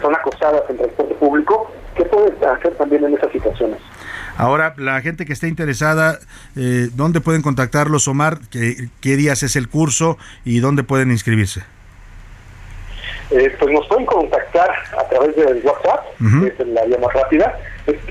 [0.00, 3.78] son acosadas en transporte público, ¿qué pueden hacer también en esas situaciones?
[4.36, 6.18] Ahora, la gente que esté interesada,
[6.56, 8.38] eh, ¿dónde pueden contactarlos, Omar?
[8.50, 11.62] ¿Qué, ¿Qué días es el curso y dónde pueden inscribirse?
[13.30, 17.58] Eh, pues nos pueden contactar a través del WhatsApp, que es la vía más rápida,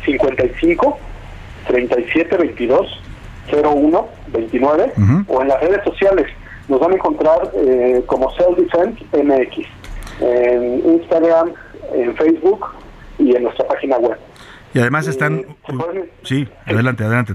[0.05, 0.99] 55
[1.67, 3.01] 37 22
[3.51, 4.93] 01 29
[5.27, 6.27] o en las redes sociales
[6.67, 9.67] nos van a encontrar eh, como Self Defense MX
[10.21, 11.53] en Instagram,
[11.93, 12.65] en Facebook
[13.19, 14.17] y en nuestra página web.
[14.73, 15.39] Y además están...
[15.39, 17.33] Eh, sí, adelante, adelante.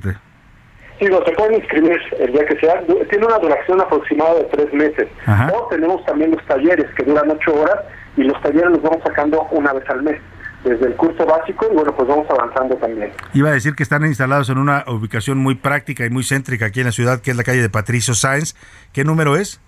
[0.99, 2.83] Sí, no, se pueden inscribir el día que sea.
[3.09, 5.09] Tiene una duración aproximada de tres meses.
[5.55, 7.79] O tenemos también los talleres que duran ocho horas
[8.17, 10.21] y los talleres los vamos sacando una vez al mes
[10.65, 13.13] desde el curso básico y bueno, pues vamos avanzando también.
[13.33, 16.81] Iba a decir que están instalados en una ubicación muy práctica y muy céntrica aquí
[16.81, 18.55] en la ciudad, que es la calle de Patricio Sáenz.
[18.93, 19.61] ¿Qué número es?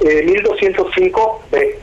[0.00, 1.74] Eh, 1205B.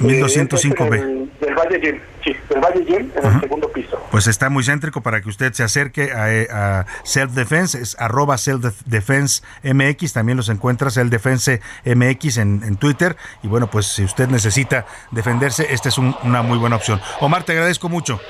[0.00, 1.30] 1205B.
[1.40, 4.02] del Valle Gym, sí, del Valle Gym en el segundo piso.
[4.10, 8.82] Pues está muy céntrico para que usted se acerque a, Self Defense, es arroba Self
[8.86, 13.16] Defense MX, también los encuentra Self Defense MX en, en, Twitter.
[13.42, 17.00] Y bueno, pues si usted necesita defenderse, esta es una muy buena opción.
[17.20, 18.20] Omar, te agradezco mucho.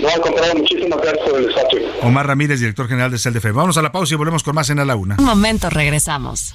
[0.00, 1.80] No, al contrario, muchísimas gracias por el espacio.
[2.02, 3.56] Omar Ramírez, director general de Self Defense.
[3.56, 5.16] Vamos a la pausa y volvemos con más en A la Una.
[5.18, 6.54] Un momento, regresamos.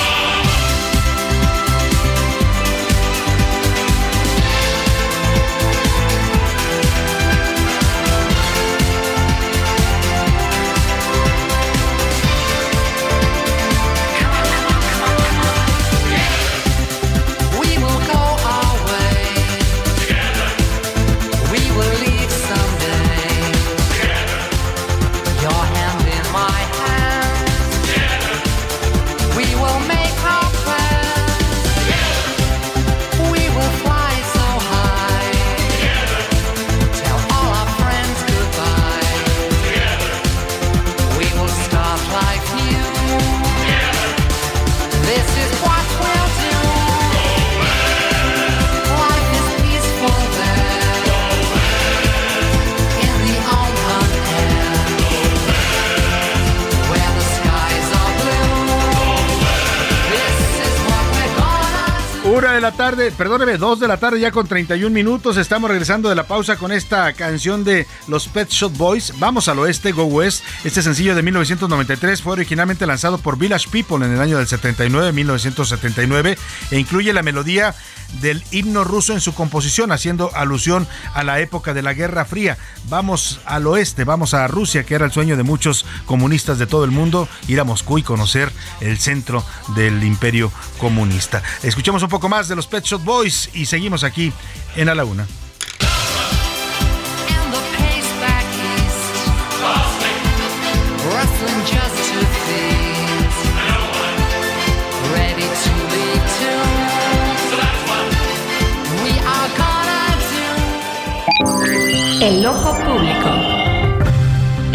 [62.53, 65.37] De la tarde, perdóneme, dos de la tarde ya con 31 minutos.
[65.37, 69.13] Estamos regresando de la pausa con esta canción de los Pet Shop Boys.
[69.19, 70.43] Vamos al oeste, Go West.
[70.65, 75.13] Este sencillo de 1993 fue originalmente lanzado por Village People en el año del 79,
[75.13, 76.37] 1979,
[76.71, 77.73] e incluye la melodía
[78.19, 82.57] del himno ruso en su composición, haciendo alusión a la época de la Guerra Fría.
[82.89, 86.83] Vamos al oeste, vamos a Rusia, que era el sueño de muchos comunistas de todo
[86.83, 88.51] el mundo, ir a Moscú y conocer
[88.81, 89.45] el centro
[89.75, 91.41] del imperio comunista.
[91.63, 94.31] Escuchemos un poco más de los Pet Shop Boys y seguimos aquí
[94.75, 95.27] en la Una.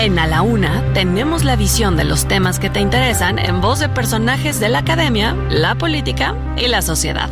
[0.06, 3.80] En A la Una tenemos la visión de los temas que te interesan en voz
[3.80, 7.28] de personajes de la academia, la política y la sociedad.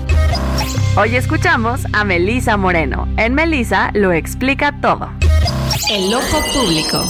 [0.97, 3.07] Hoy escuchamos a Melisa Moreno.
[3.17, 5.09] En Melisa lo explica todo.
[5.89, 7.05] El ojo público.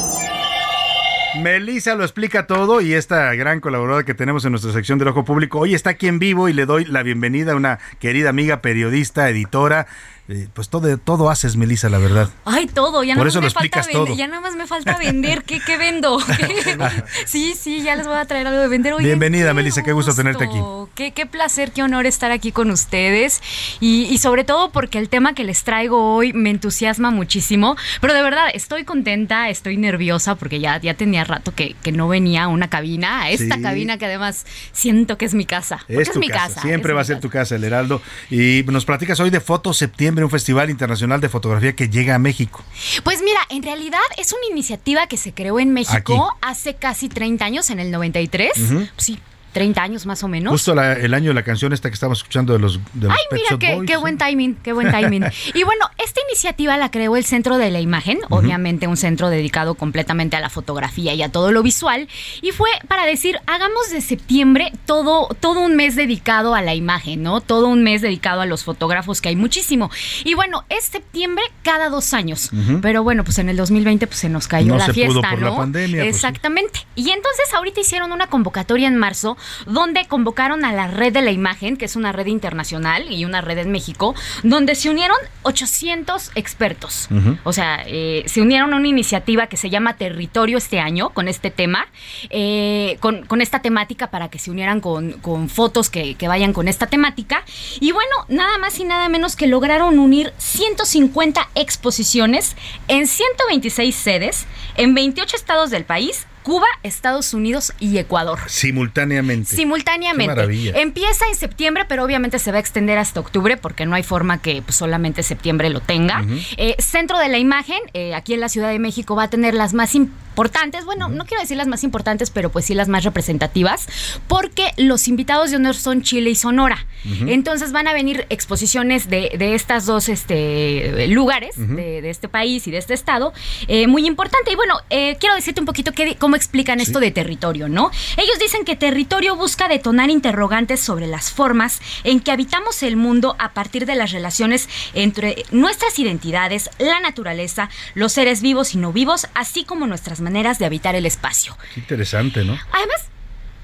[1.43, 5.24] Melissa lo explica todo y esta gran colaboradora que tenemos en nuestra sección del Ojo
[5.24, 8.61] Público hoy está aquí en vivo y le doy la bienvenida a una querida amiga
[8.61, 9.86] periodista, editora,
[10.29, 12.31] eh, pues todo, todo haces, Melissa, la verdad.
[12.45, 14.17] Ay, todo, ya Por nada más me falta vender, todo.
[14.17, 16.19] ya nada más me falta vender, ¿qué, qué vendo?
[17.27, 18.93] sí, sí, ya les voy a traer algo de vender.
[18.95, 20.59] Oigan, Bienvenida, qué Melissa, qué gusto tenerte aquí.
[20.95, 23.43] Qué, qué placer, qué honor estar aquí con ustedes
[23.81, 28.15] y, y sobre todo porque el tema que les traigo hoy me entusiasma muchísimo, pero
[28.15, 32.45] de verdad estoy contenta, estoy nerviosa porque ya, ya tenía rato que, que no venía
[32.45, 33.63] a una cabina, a esta Sí.
[33.63, 35.85] cabina que además siento que es mi casa.
[35.89, 36.63] Es tu mi casa, casa.
[36.63, 38.01] siempre es va a ser tu casa, el Heraldo.
[38.31, 42.19] Y nos platicas hoy de Foto Septiembre, un festival internacional de fotografía que llega a
[42.19, 42.62] México.
[43.03, 46.39] Pues mira, en realidad es una iniciativa que se creó en México Aquí.
[46.43, 48.53] hace casi 30 años, en el 93.
[48.57, 48.86] Ujú.
[48.97, 49.19] Sí,
[49.55, 50.51] 30 años más o menos.
[50.53, 53.13] Justo la- el año de la canción esta que estamos escuchando de los, de los
[53.13, 54.01] Ay, Pet mira, Shop qué, Boys, qué ¿sí?
[54.01, 55.25] buen timing, qué buen timing.
[55.55, 59.75] y bueno, esta iniciativa la creó el Centro de la Imagen, obviamente un centro dedicado
[59.77, 62.09] completamente a la fotografía y a todo lo visual,
[62.43, 67.23] y fue para decir, hagamos de septiembre todo, todo un mes dedicado a la imagen,
[67.23, 67.41] ¿no?
[67.41, 69.91] Todo un mes dedicado a los fotógrafos, que hay muchísimo.
[70.25, 72.51] Y bueno, es septiembre cada dos años,
[72.83, 75.31] pero bueno, pues en el 2020 pues se nos cayó No la se pudo fiesta,
[75.31, 75.57] por la ¿no?
[75.57, 76.27] pandemia, pues, sí.
[76.27, 76.81] Exactamente.
[76.97, 81.31] Y entonces ahorita hicieron una convocatoria en marzo donde convocaron a la Red de la
[81.31, 86.33] Imagen, que es una red internacional y una red en México, donde se unieron 800
[86.35, 87.09] expertos.
[87.45, 91.29] O sea, eh, se unieron a una iniciativa que se llama Territorio este año con
[91.29, 91.87] este tema,
[92.31, 96.53] eh, con, con esta temática para que se unieran con, con fotos que, que vayan
[96.53, 97.45] con esta temática.
[97.81, 102.57] Y bueno, nada más y nada menos que lograron unir 150 exposiciones
[102.89, 104.47] en 126 sedes
[104.77, 106.27] en 28 estados del país.
[106.45, 108.39] Cuba, Estados Unidos y Ecuador.
[108.47, 109.57] Simultáneamente.
[109.57, 110.31] Simultáneamente.
[110.33, 110.73] Qué maravilla.
[110.79, 114.41] Empieza en septiembre, pero obviamente se va a extender hasta octubre porque no hay forma
[114.43, 116.25] que pues, solamente septiembre lo tenga.
[116.57, 119.55] Eh, Centro de la Imagen, eh, aquí en la Ciudad de México, va a tener
[119.55, 123.05] las más importantes, bueno, no quiero decir las más importantes, pero pues sí las más
[123.05, 123.89] representativas,
[124.29, 126.87] porque los invitados de honor son Chile y Sonora.
[127.27, 132.66] Entonces van a venir exposiciones de, de estas dos este, lugares, de, de este país
[132.66, 133.33] y de este estado,
[133.69, 134.53] eh, muy importante.
[134.53, 137.90] Y bueno, quiero decirte un poquito qué- cómo explican esto de territorio, ¿no?
[138.16, 143.36] Ellos dicen que territorio busca detonar interrogantes sobre las formas en que habitamos el mundo
[143.39, 148.93] a partir de las relaciones entre nuestras identidades, la naturaleza, los seres vivos y no
[148.93, 151.56] vivos, así como nuestras maneras de habitar el espacio.
[151.74, 152.59] Qué interesante, ¿no?
[152.73, 153.09] Además,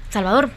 [0.09, 0.51] Salvador,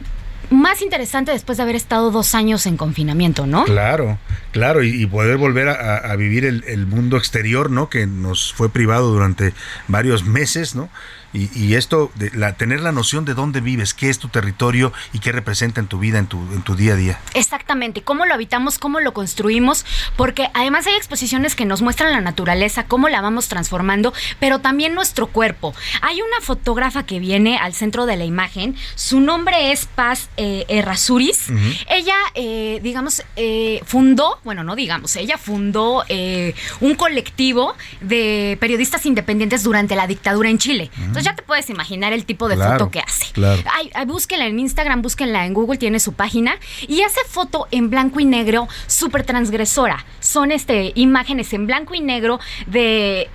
[0.49, 3.63] más interesante después de haber estado dos años en confinamiento, ¿no?
[3.65, 4.19] Claro,
[4.51, 7.89] claro, y, y poder volver a vivir el, el mundo exterior, ¿no?
[7.89, 9.53] Que nos fue privado durante
[9.87, 10.89] varios meses, ¿no?
[11.35, 14.93] Y, y esto, de la, tener la noción de dónde vives, qué es tu territorio
[15.11, 17.19] y qué representa en tu vida, en tu, en tu día a día.
[17.33, 19.85] Exactamente, cómo lo habitamos, cómo lo construimos,
[20.15, 24.95] porque además hay exposiciones que nos muestran la naturaleza, cómo la vamos transformando, pero también
[24.95, 25.75] nuestro cuerpo.
[26.01, 30.65] Hay una fotógrafa que viene al centro de la imagen, su nombre es Paz eh.
[31.89, 39.05] Ella, eh, digamos, eh, fundó, bueno, no digamos, ella fundó eh, un colectivo de periodistas
[39.05, 40.91] independientes durante la dictadura en Chile.
[40.97, 43.31] Entonces ya te puedes imaginar el tipo de Claro, foto que hace.
[43.33, 43.61] claro.
[43.73, 46.57] Ay, ay, búsquenla en Instagram, búsquenla en Google, tiene su página
[46.87, 50.05] y hace foto en blanco y negro súper transgresora.
[50.19, 53.29] Son este imágenes en blanco y negro de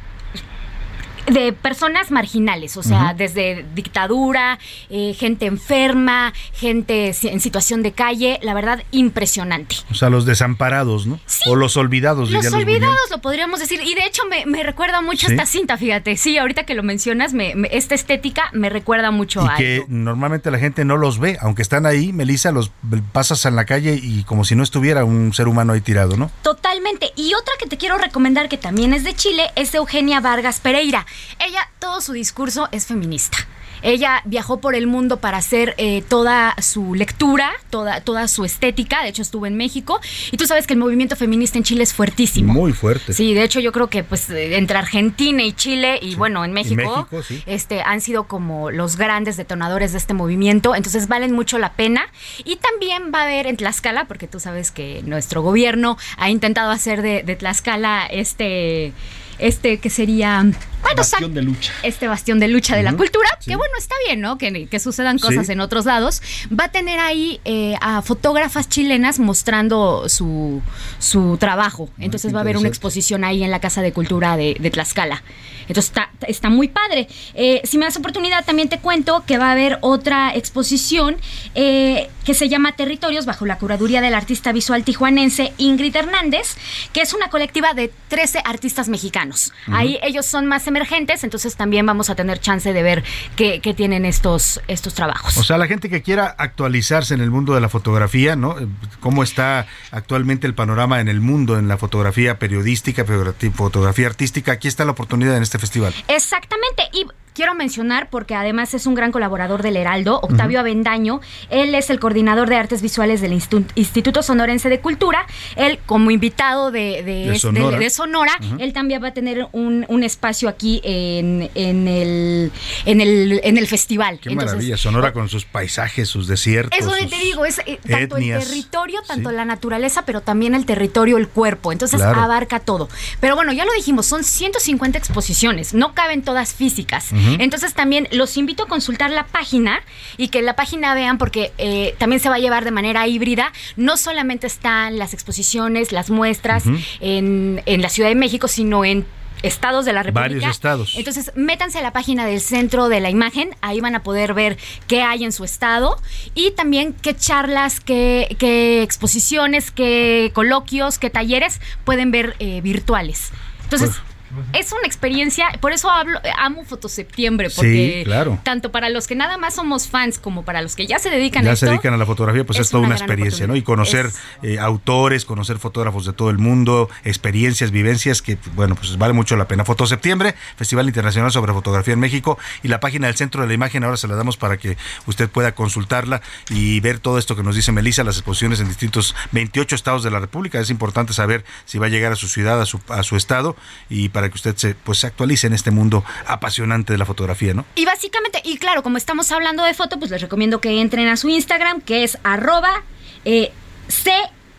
[1.31, 4.59] de personas marginales, o sea, desde dictadura,
[4.91, 9.77] eh, gente enferma, gente en situación de calle, la verdad, impresionante.
[9.91, 11.21] O sea, los desamparados, ¿no?
[11.47, 13.81] O los olvidados, Los olvidados, lo podríamos decir.
[13.83, 15.33] Y de hecho me, me recuerda mucho ¿Sí?
[15.35, 16.17] esta cinta, fíjate.
[16.17, 19.75] Sí, ahorita que lo mencionas, me- me- esta estética me recuerda mucho Y a que
[19.77, 19.87] algo.
[19.89, 22.71] normalmente la gente no los ve, aunque están ahí, Melissa, los
[23.13, 26.31] pasas en la calle y como si no estuviera un ser humano ahí tirado, ¿no?
[26.43, 27.13] Totalmente.
[27.17, 31.07] Y otra que te quiero recomendar que también es de Chile es Eugenia Vargas Pereira.
[31.39, 33.39] Ella, todo su discurso es feminista.
[33.83, 39.03] Ella viajó por el mundo para hacer eh, toda su lectura, toda, toda su estética.
[39.03, 40.01] De hecho, estuvo en México.
[40.31, 42.53] Y tú sabes que el movimiento feminista en Chile es fuertísimo.
[42.53, 43.13] Muy fuerte.
[43.13, 46.53] Sí, de hecho yo creo que pues eh, entre Argentina y Chile y bueno, en
[46.53, 47.43] México, México, sí.
[47.47, 52.07] este han sido como los grandes detonadores de este movimiento, entonces valen mucho la pena
[52.45, 56.71] y también va a haber en Tlaxcala, porque tú sabes que nuestro gobierno ha intentado
[56.71, 58.93] hacer de, de Tlaxcala este
[59.41, 60.43] este que sería
[60.83, 61.73] bueno, Bastión de lucha.
[61.83, 63.51] este bastión de lucha de la cultura, sí.
[63.51, 64.39] que bueno, está bien, ¿no?
[64.39, 65.53] Que, que sucedan cosas Sí.
[65.53, 66.23] en otros lados.
[66.59, 70.63] Va a tener ahí eh, a fotógrafas chilenas mostrando su,
[70.99, 71.89] su trabajo.
[71.99, 74.71] Entonces qué va a haber una exposición ahí en la Casa de Cultura de, de
[74.71, 75.23] Tlaxcala.
[75.71, 77.07] Entonces está, está muy padre.
[77.35, 81.17] Eh, si me das oportunidad, también te cuento que va a haber otra exposición
[81.55, 86.57] eh, que se llama Territorios bajo la curaduría del artista visual tijuanense Ingrid Hernández,
[86.93, 89.53] que es una colectiva de 13 artistas mexicanos.
[89.71, 93.05] Ahí ellos son más emergentes, entonces también vamos a tener chance de ver
[93.37, 95.37] qué, qué tienen estos, estos trabajos.
[95.37, 98.57] O sea, la gente que quiera actualizarse en el mundo de la fotografía, ¿no?
[98.99, 104.51] ¿Cómo está actualmente el panorama en el mundo, en la fotografía periodística, fotografía artística?
[104.51, 105.95] Aquí está la oportunidad en este festival.
[106.09, 106.89] Exactamente.
[106.93, 111.21] Y quiero mencionar, porque además es un gran colaborador del Heraldo, Octavio Avendaño.
[111.51, 115.27] Él es el coordinador de artes visuales del Instituto Sonorense de Cultura.
[115.57, 121.51] Él, como invitado de, de, Sonora, él también va a tener un, espacio aquí en,
[121.55, 122.53] en, el,
[122.87, 124.19] en, el, en el festival.
[124.19, 126.79] Qué maravilla, Sonora con sus paisajes, sus desiertos.
[126.79, 131.19] Eso te digo, es eh, tanto el territorio, tanto la naturaleza, pero también el territorio,
[131.19, 131.73] el cuerpo.
[131.73, 132.89] Entonces abarca todo.
[133.21, 137.13] Pero bueno, ya lo dijimos, son 150 exposiciones, no caben todas físicas.
[137.39, 139.81] Entonces también los invito a consultar la página
[140.17, 143.53] y que la página vean porque eh, también se va a llevar de manera híbrida.
[143.77, 146.65] No solamente están las exposiciones, las muestras
[147.01, 149.07] en, en la Ciudad de México, sino en
[149.43, 150.29] estados de la República.
[150.29, 150.95] Varios estados.
[150.97, 154.59] Entonces, métanse a la página del Centro de la Imagen, ahí van a poder ver
[154.87, 155.97] qué hay en su estado
[156.35, 163.31] y también qué charlas, qué, qué exposiciones, qué coloquios, qué talleres pueden ver eh, virtuales.
[163.65, 164.10] Entonces, pues,
[164.53, 168.07] es una experiencia, por eso hablo, amo Fotoseptiembre, porque
[168.43, 171.47] tanto para los que nada más somos fans como para los que ya se dedican
[171.47, 173.57] a se dedican a la fotografía, pues es, toda una, experiencia, ¿no?
[173.57, 174.11] Y conocer
[174.43, 179.37] eh, autores, conocer fotógrafos de todo el mundo, experiencias, vivencias que, bueno, pues vale mucho
[179.37, 179.65] la pena.
[179.65, 183.85] Fotoseptiembre, Festival Internacional sobre Fotografía en México y la página del Centro de la Imagen
[183.85, 184.77] ahora se la damos para que
[185.07, 189.15] usted pueda consultarla y ver todo esto que nos dice Melissa, las exposiciones en distintos
[189.33, 190.61] 28 estados de la República.
[190.61, 193.57] Es importante saber si va a llegar a su ciudad, a su, a su estado
[193.89, 197.55] y para que usted se, pues, se actualice en este mundo apasionante de la fotografía,
[197.55, 197.65] ¿no?
[197.75, 201.17] Y básicamente, y claro, como estamos hablando de foto, pues les recomiendo que entren a
[201.17, 202.83] su Instagram, que es arroba
[203.25, 203.53] eh,
[203.89, 204.13] C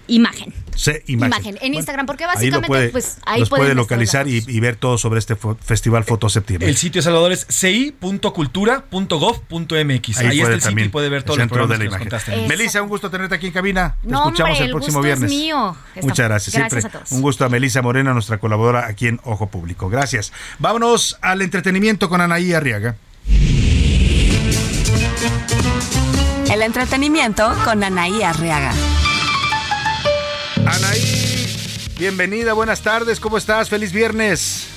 [0.07, 0.53] imagen.
[0.75, 1.57] C imagen.
[1.61, 5.35] En Instagram, porque básicamente puede, pues ahí los puede localizar y, ver todo sobre este
[5.35, 6.69] Festival Foto Septiembre.
[6.69, 10.17] El sitio Salvador es ci.cultura.gov.mx.
[10.17, 12.09] Ahí, ahí está el sitio y puede ver todo el centro de la imagen.
[12.47, 13.95] Melissa, un gusto tenerte aquí en cabina.
[14.01, 15.29] Te escuchamos el, próximo viernes.
[15.29, 15.75] mío.
[16.01, 16.53] Muchas gracias.
[16.53, 16.81] Siempre
[17.11, 19.89] un gusto a Melissa Morena, nuestra colaboradora aquí en Ojo Público.
[19.89, 20.33] Gracias.
[20.59, 22.95] Vámonos al entretenimiento con Anaí Arriaga.
[26.51, 28.73] El entretenimiento con Anaí Arriaga.
[30.65, 31.47] Anaí,
[31.97, 33.69] bienvenida, buenas tardes, ¿cómo estás?
[33.69, 34.70] Feliz viernes.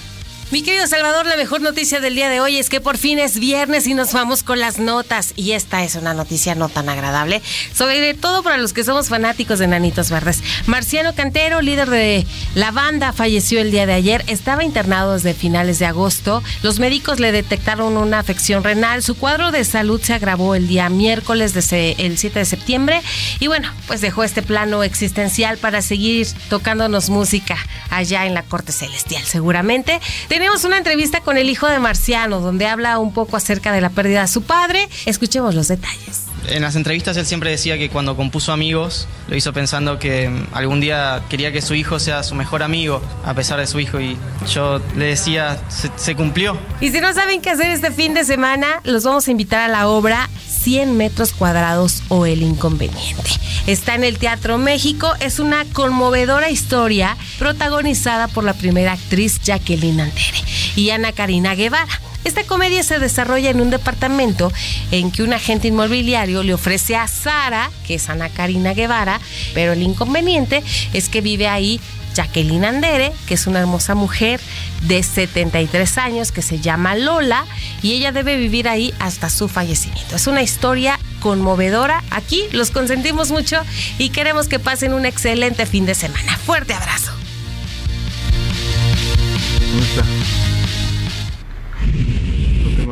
[0.55, 3.41] Mi querido Salvador, la mejor noticia del día de hoy es que por fin es
[3.41, 5.33] viernes y nos vamos con las notas.
[5.35, 7.43] Y esta es una noticia no tan agradable,
[7.75, 10.45] sobre todo para los que somos fanáticos de Nanitos Verdes.
[10.67, 12.25] Marciano Cantero, líder de
[12.55, 14.23] la banda, falleció el día de ayer.
[14.29, 16.41] Estaba internado desde finales de agosto.
[16.63, 19.03] Los médicos le detectaron una afección renal.
[19.03, 23.03] Su cuadro de salud se agravó el día miércoles, desde el 7 de septiembre.
[23.41, 27.57] Y bueno, pues dejó este plano existencial para seguir tocándonos música
[27.91, 30.01] allá en la corte celestial, seguramente.
[30.45, 33.89] Tenemos una entrevista con el hijo de Marciano, donde habla un poco acerca de la
[33.89, 34.91] pérdida de su padre.
[35.07, 36.24] Escuchemos los detalles.
[36.49, 40.81] En las entrevistas él siempre decía que cuando compuso Amigos lo hizo pensando que algún
[40.81, 44.17] día quería que su hijo sea su mejor amigo a pesar de su hijo y
[44.53, 45.59] yo le decía,
[45.97, 46.57] se, cumplió.
[46.81, 49.69] Y si no saben qué hacer este fin de semana, los vamos a invitar a
[49.69, 53.31] la obra 100 metros cuadrados o el inconveniente.
[53.67, 60.01] Está en el Teatro México, es una conmovedora historia protagonizada por la primera actriz Jacqueline
[60.01, 60.39] Andere
[60.77, 62.01] y Ana Karina Guevara.
[62.25, 64.53] Esta comedia se desarrolla en un departamento
[64.91, 69.21] en que un agente inmobiliario le ofrece a Sara, que es Ana Karina Guevara,
[69.53, 71.81] pero el inconveniente es que vive ahí
[72.15, 74.41] Jacqueline Andere, que es una hermosa mujer
[74.83, 77.45] de 73 años que se llama Lola
[77.83, 80.17] y ella debe vivir ahí hasta su fallecimiento.
[80.17, 82.03] Es una historia conmovedora.
[82.11, 83.61] Aquí los consentimos mucho
[83.99, 86.39] y queremos que pasen un excelente fin de semana.
[86.39, 87.24] Fuerte abrazo.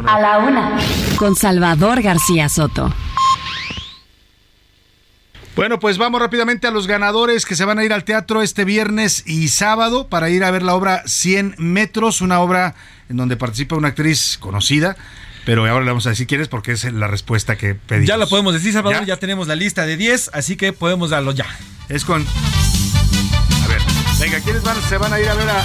[0.06, 0.78] A la una.
[1.16, 2.92] Con Salvador García Soto.
[5.54, 8.64] Bueno, pues vamos rápidamente a los ganadores que se van a ir al teatro este
[8.64, 12.74] viernes y sábado para ir a ver la obra 100 metros, una obra
[13.10, 14.96] en donde participa una actriz conocida.
[15.44, 18.08] Pero ahora le vamos a decir quién es porque es la respuesta que pedimos.
[18.08, 19.04] Ya lo podemos decir, Salvador.
[19.04, 19.16] ¿Ya?
[19.18, 21.46] tenemos la lista de 10, así que podemos darlo ya.
[21.88, 22.24] Es con.
[23.64, 23.80] A ver,
[24.20, 25.62] venga, ¿quiénes van, se van a ir a ver a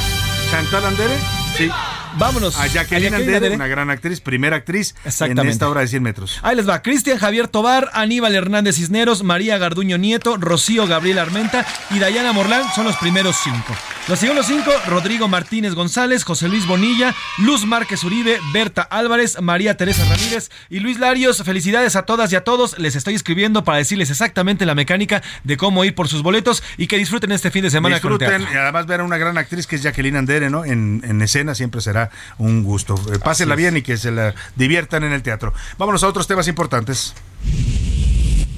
[0.52, 1.16] Chantal Andere?
[1.58, 1.70] Sí.
[2.18, 2.58] Vámonos.
[2.60, 6.40] A Jacqueline, Andere, una gran actriz, primera actriz en esta obra de 100 metros.
[6.42, 6.82] Ahí les va.
[6.82, 12.64] Cristian Javier Tobar, Aníbal Hernández Cisneros, María Garduño Nieto, Rocío Gabriel Armenta y Dayana Morlán
[12.76, 13.76] son los primeros cinco.
[14.08, 19.76] Los segundos cinco, Rodrigo Martínez González, José Luis Bonilla, Luz Márquez Uribe, Berta Álvarez, María
[19.76, 21.44] Teresa Ramírez y Luis Larios.
[21.44, 22.80] Felicidades a todas y a todos.
[22.80, 26.88] Les estoy escribiendo para decirles exactamente la mecánica de cómo ir por sus boletos y
[26.88, 29.68] que disfruten este fin de semana disfruten, con y además ver a una gran actriz
[29.68, 30.64] que es Jacqueline Andere, ¿no?
[30.64, 32.07] En, en escena siempre será
[32.38, 32.96] un gusto.
[33.14, 35.54] Eh, pásenla bien y que se la diviertan en el teatro.
[35.78, 37.14] Vámonos a otros temas importantes.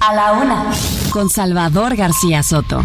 [0.00, 0.64] A la una,
[1.10, 2.84] con Salvador García Soto.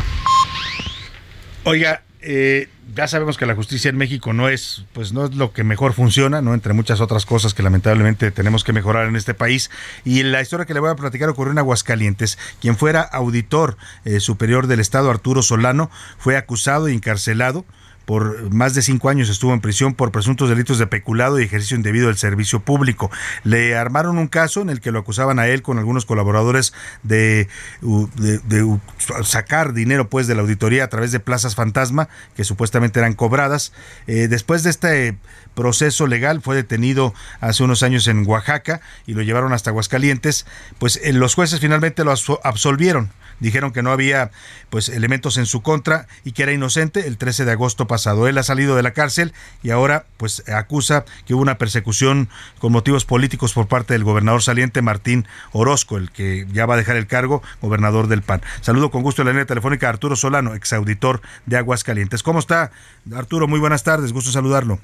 [1.64, 5.52] Oiga, eh, ya sabemos que la justicia en México no es, pues no es lo
[5.52, 6.54] que mejor funciona, ¿no?
[6.54, 9.70] Entre muchas otras cosas que lamentablemente tenemos que mejorar en este país.
[10.06, 12.38] Y la historia que le voy a platicar ocurrió en Aguascalientes.
[12.62, 17.66] Quien fuera auditor eh, superior del Estado, Arturo Solano, fue acusado y encarcelado
[18.06, 21.76] por más de cinco años estuvo en prisión por presuntos delitos de peculado y ejercicio
[21.76, 23.12] indebido del servicio público.
[23.44, 26.74] Le armaron un caso en el que lo acusaban a él con algunos colaboradores
[27.04, 27.48] de,
[27.82, 28.80] de,
[29.24, 33.74] sacar dinero pues de la auditoría a través de plazas fantasma que supuestamente eran cobradas.
[34.08, 35.18] Eh, después de este
[35.56, 40.46] proceso legal fue detenido hace unos años en Oaxaca y lo llevaron hasta Aguascalientes.
[40.78, 42.14] Pues eh, los jueces finalmente lo
[42.44, 43.10] absolvieron
[43.40, 44.32] dijeron que no había
[44.70, 48.28] pues elementos en su contra y que era inocente el 13 de agosto pasado.
[48.28, 49.34] Él ha salido de la cárcel
[49.64, 52.30] y ahora pues acusa que hubo una persecución
[52.60, 56.78] con motivos políticos por parte del gobernador saliente Martín Orozco, el que ya va a
[56.78, 58.42] dejar el cargo, gobernador del PAN.
[58.62, 62.24] Saludo con gusto en la línea telefónica a Arturo Solano, exauditor de Aguascalientes.
[62.24, 62.72] ¿Cómo está
[63.14, 63.48] Arturo?
[63.48, 64.80] Muy buenas tardes, gusto saludarlo.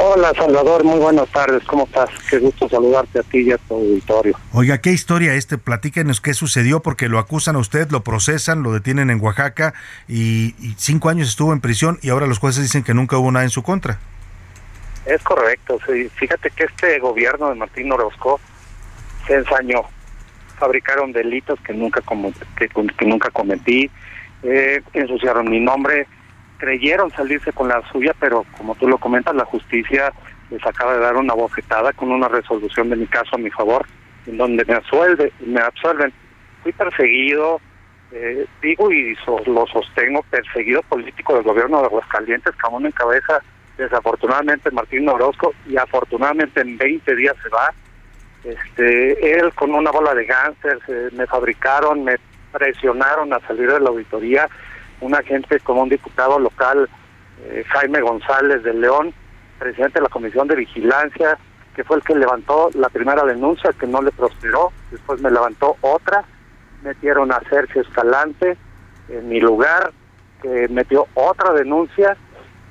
[0.00, 2.08] Hola Salvador, muy buenas tardes, ¿cómo estás?
[2.30, 4.38] Qué gusto saludarte a ti y a tu auditorio.
[4.52, 5.58] Oiga, ¿qué historia este?
[5.58, 9.74] Platíquenos qué sucedió porque lo acusan a usted, lo procesan, lo detienen en Oaxaca
[10.06, 13.44] y, cinco años estuvo en prisión y ahora los jueces dicen que nunca hubo nada
[13.44, 13.98] en su contra.
[15.04, 16.08] Es correcto, sí.
[16.14, 18.38] fíjate que este gobierno de Martín Orozco
[19.26, 19.82] se ensañó,
[20.60, 22.02] fabricaron delitos que nunca,
[22.56, 23.90] que, que nunca cometí,
[24.44, 26.06] eh, ensuciaron mi nombre,
[26.58, 30.12] creyeron salirse con la suya, pero como tú lo comentas, la justicia
[30.50, 33.86] les acaba de dar una bofetada con una resolución de mi caso a mi favor,
[34.26, 36.12] en donde me absuelve, me absuelven.
[36.62, 37.60] Fui perseguido,
[38.12, 39.16] eh, digo y
[39.46, 43.40] lo sostengo, perseguido político del gobierno de Aguascalientes, que aún encabeza
[43.76, 47.72] desafortunadamente Martín Orozco, y afortunadamente en 20 días se va.
[48.44, 50.78] Este, él con una bola de gánster,
[51.12, 52.16] me fabricaron, me
[52.52, 54.48] presionaron a salir de la auditoría,
[55.00, 56.88] un agente como un diputado local,
[57.44, 59.14] eh, Jaime González de León,
[59.58, 61.38] presidente de la Comisión de Vigilancia,
[61.74, 65.76] que fue el que levantó la primera denuncia que no le prosperó, después me levantó
[65.80, 66.24] otra,
[66.82, 68.56] metieron a Sergio Escalante
[69.08, 69.92] en mi lugar,
[70.42, 72.16] que metió otra denuncia,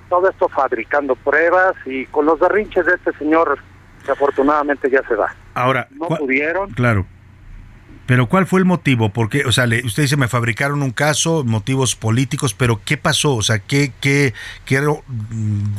[0.10, 3.60] todo esto fabricando pruebas y con los derrinches de este señor
[4.06, 5.34] que afortunadamente ya se va.
[5.54, 6.70] Ahora, no pudieron.
[6.72, 7.06] Claro.
[8.08, 9.10] Pero ¿cuál fue el motivo?
[9.10, 13.36] Porque, o sea, usted dice, me fabricaron un caso, motivos políticos, pero ¿qué pasó?
[13.36, 14.34] O sea, ¿qué, qué,
[14.66, 14.82] qué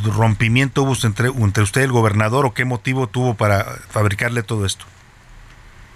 [0.05, 4.67] rompimiento hubo entre, entre usted y el gobernador o qué motivo tuvo para fabricarle todo
[4.67, 4.85] esto?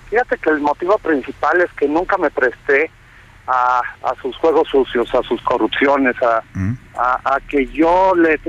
[0.09, 2.91] Fíjate que el motivo principal es que nunca me presté
[3.47, 3.83] a,
[4.23, 6.73] sus juegos sucios, a sus corrupciones, a, mm.
[6.97, 8.41] a, que yo le,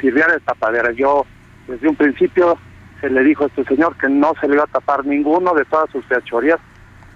[0.00, 0.92] sirviera de tapadera.
[0.92, 1.26] Yo,
[1.66, 2.56] desde un principio,
[3.00, 5.64] se le dijo a este señor que no se le iba a tapar ninguno de
[5.64, 6.60] todas sus fechorías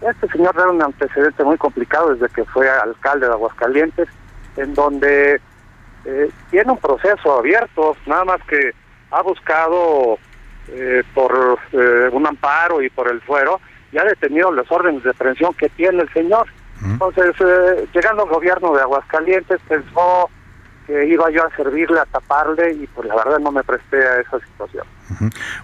[0.03, 4.09] este señor era un antecedente muy complicado desde que fue alcalde de Aguascalientes,
[4.57, 5.41] en donde
[6.05, 8.73] eh, tiene un proceso abierto, nada más que
[9.11, 10.19] ha buscado
[10.69, 13.61] eh, por eh, un amparo y por el fuero,
[13.93, 16.47] y ha detenido las órdenes de prevención que tiene el señor.
[16.83, 17.35] Entonces,
[17.93, 20.31] llegando al gobierno de Aguascalientes, pensó
[20.87, 24.21] que iba yo a servirle, a taparle, y pues la verdad no me presté a
[24.21, 24.87] esa situación.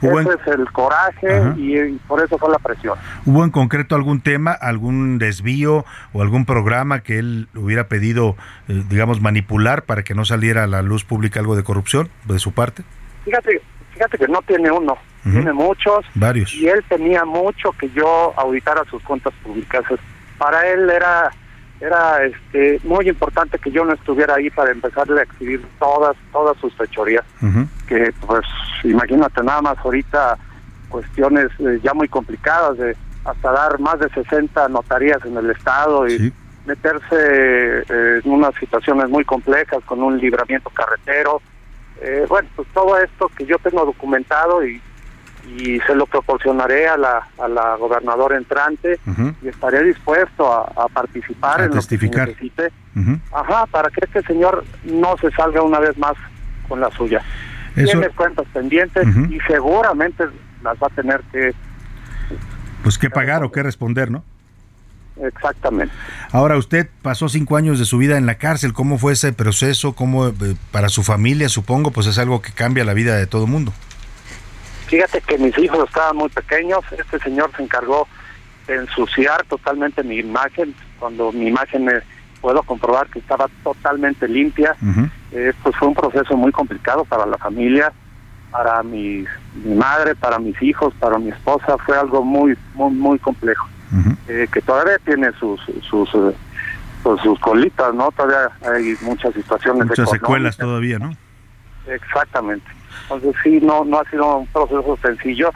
[0.03, 2.99] Ese es el coraje y, por eso fue la presión.
[3.25, 8.37] ¿Hubo en concreto algún tema, algún desvío o algún programa que él hubiera pedido,
[8.69, 12.39] eh, digamos, manipular para que no saliera a la luz pública algo de corrupción de
[12.39, 12.83] su parte?
[13.25, 13.61] Fíjate,
[13.93, 16.05] fíjate que no tiene uno, tiene muchos.
[16.15, 16.55] Varios.
[16.55, 19.83] Y él tenía mucho que yo auditara sus cuentas públicas.
[20.39, 21.31] Para él era
[21.81, 26.57] era este muy importante que yo no estuviera ahí para empezarle a exhibir todas todas
[26.59, 27.25] sus fechorías.
[27.87, 28.47] Que pues
[28.85, 30.39] imagínate nada más ahorita
[30.89, 36.09] cuestiones eh, ya muy complicadas de hasta dar más de 60 notarías en el estado
[36.09, 36.33] y
[36.65, 37.05] meterse
[37.89, 41.43] eh, en unas situaciones muy complejas con un libramiento carretero.
[42.01, 44.81] Eh, bueno pues todo esto que yo tengo documentado y
[45.47, 48.99] y se lo proporcionaré a la, a la gobernadora entrante
[49.43, 52.29] y estaré dispuesto a, participar en testificar.
[52.29, 52.73] lo que necesite.
[53.33, 56.15] Ajá, para que este señor no se salga una vez más
[56.69, 57.23] con la suya.
[57.75, 60.25] Tiene cuentas pendientes y seguramente
[60.63, 61.55] las va a tener que...
[62.83, 64.25] Pues qué pagar o qué responder, ¿no?
[65.23, 65.95] exactamente.
[66.31, 68.73] Ahora usted pasó cinco años de su vida en la cárcel.
[68.73, 69.95] ¿Cómo fue ese proceso?
[69.95, 70.33] ¿Cómo eh,
[70.71, 73.73] para su familia, supongo, pues es algo que cambia la vida de todo el mundo?
[74.87, 76.81] Fíjate que mis hijos estaban muy pequeños.
[76.97, 78.07] Este señor se encargó
[78.67, 80.75] de ensuciar totalmente mi imagen.
[80.99, 81.95] Cuando mi imagen me
[82.41, 84.77] puedo comprobar que estaba totalmente limpia.
[85.33, 87.93] Eh, pues fue un proceso muy complicado para la familia,
[88.51, 89.25] para mi,
[89.65, 91.77] mi madre, para mis hijos, para mi esposa.
[91.85, 93.69] Fue algo muy, muy, muy complejo.
[94.29, 96.35] Eh, que todavía tiene sus sus eh,
[97.03, 98.11] pues, sus colitas, ¿no?
[98.11, 99.87] Todavía hay muchas situaciones.
[99.87, 101.17] Muchas secuelas todavía, ¿no?
[101.87, 102.67] Exactamente.
[103.03, 105.51] Entonces sí, no no ha sido un proceso sencillo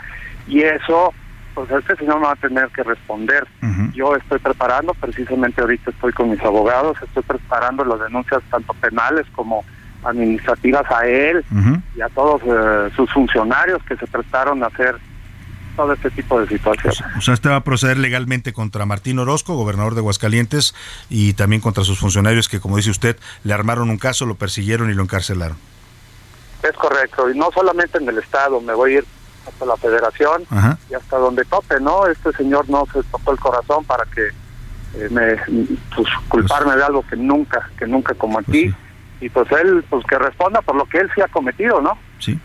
[0.46, 1.14] y eso,
[1.54, 3.46] pues este señor no va a tener que responder.
[3.94, 9.26] Yo estoy preparando, precisamente ahorita estoy con mis abogados, estoy preparando las denuncias tanto penales
[9.34, 9.64] como
[10.04, 11.44] administrativas a él
[11.96, 14.96] y a todos eh, sus funcionarios que se prestaron a hacer
[15.76, 17.00] todo este tipo de situaciones.
[17.16, 20.74] O sea, usted va a proceder legalmente contra Martín Orozco, gobernador de Aguascalientes,
[21.08, 24.90] y también contra sus funcionarios que, como dice usted, le armaron un caso, lo persiguieron
[24.90, 25.56] y lo encarcelaron.
[26.62, 29.04] Es correcto, y no solamente en el Estado, me voy a ir
[29.48, 30.44] hasta la Federación
[30.90, 32.06] y hasta donde tope, ¿no?
[32.06, 34.28] Este señor no se tocó el corazón para que
[34.94, 35.36] eh, me
[35.94, 38.74] pues, culparme de algo que nunca, que nunca cometí,
[39.20, 41.98] y pues él, pues que responda por lo que él sí ha cometido, ¿no?
[42.18, 42.38] Sí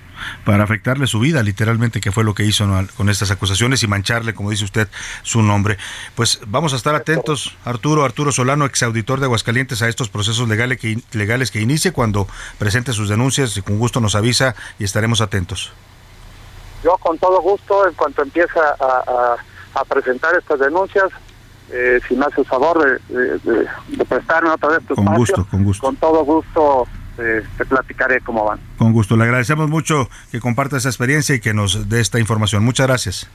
[0.44, 4.34] para afectarle su vida, literalmente, que fue lo que hizo con estas acusaciones y mancharle,
[4.34, 4.88] como dice usted,
[5.24, 5.78] su nombre.
[6.16, 10.80] Pues vamos a estar atentos, Arturo, Arturo Solano, exauditor de Aguascalientes, a estos procesos legales
[10.80, 12.28] que, legales que inicie cuando
[12.58, 15.72] presente sus denuncias y con gusto nos avisa y estaremos atentos.
[16.84, 19.36] Yo con todo gusto, en cuanto empiece a,
[19.90, 21.10] presentar estas denuncias,
[21.72, 25.86] eh, si me hace el favor de, prestarme otra vez tu con gusto, con gusto.
[25.86, 28.60] Con todo gusto te platicaré cómo van.
[28.78, 32.64] Con gusto, le agradecemos mucho que comparta esa experiencia y que nos dé esta información.
[32.64, 33.30] Muchas gracias.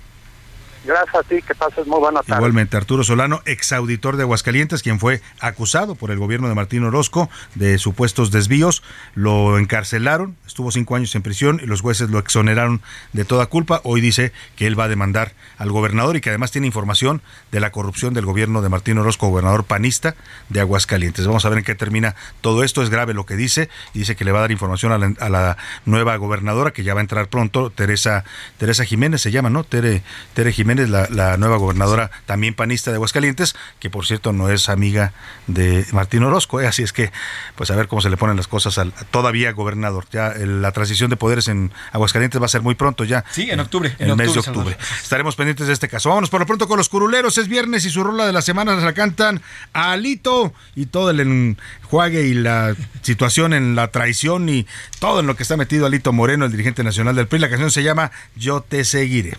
[0.82, 2.20] Gracias a ti, que pases muy buena.
[2.26, 7.28] Igualmente, Arturo Solano, exauditor de Aguascalientes, quien fue acusado por el gobierno de Martín Orozco
[7.54, 8.82] de supuestos desvíos,
[9.14, 12.80] lo encarcelaron, estuvo cinco años en prisión y los jueces lo exoneraron
[13.12, 13.82] de toda culpa.
[13.84, 17.20] Hoy dice que él va a demandar al gobernador y que además tiene información
[17.52, 20.14] de la corrupción del gobierno de Martín Orozco, gobernador panista
[20.48, 21.26] de Aguascalientes.
[21.26, 22.82] Vamos a ver en qué termina todo esto.
[22.82, 25.56] Es grave lo que dice y dice que le va a dar información a la,
[25.84, 28.24] nueva gobernadora que ya va a entrar pronto, Teresa,
[28.56, 29.64] Teresa Jiménez se llama, ¿no?
[29.64, 30.02] Tere,
[30.34, 35.12] Tere Jiménez la, nueva gobernadora también panista de Aguascalientes, que por cierto no es amiga
[35.46, 36.66] de Martín Orozco, ¿eh?
[36.66, 37.12] así es que
[37.56, 40.06] pues a ver cómo se le ponen las cosas al todavía gobernador.
[40.10, 43.24] Ya la transición de poderes en Aguascalientes va a ser muy pronto ya.
[43.30, 43.94] Sí, en octubre.
[43.98, 44.76] En el mes de octubre.
[45.02, 46.08] Estaremos pendientes de este caso.
[46.08, 47.38] Vámonos por lo pronto con los curuleros.
[47.38, 49.42] Es viernes y su rola de la semana la cantan
[49.72, 54.66] Alito y todo el enjuague y la situación en la traición y
[54.98, 57.40] todo en lo que está metido Alito Moreno, el dirigente nacional del PRI.
[57.40, 59.36] La canción se llama Yo te seguiré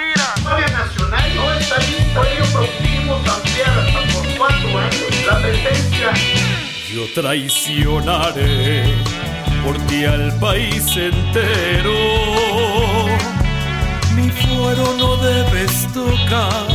[0.00, 0.34] mentira.
[0.44, 2.70] La Nacional por.
[6.92, 8.84] Yo traicionaré
[9.64, 11.94] por ti al país entero.
[14.14, 16.66] Mi fuero no debes tocar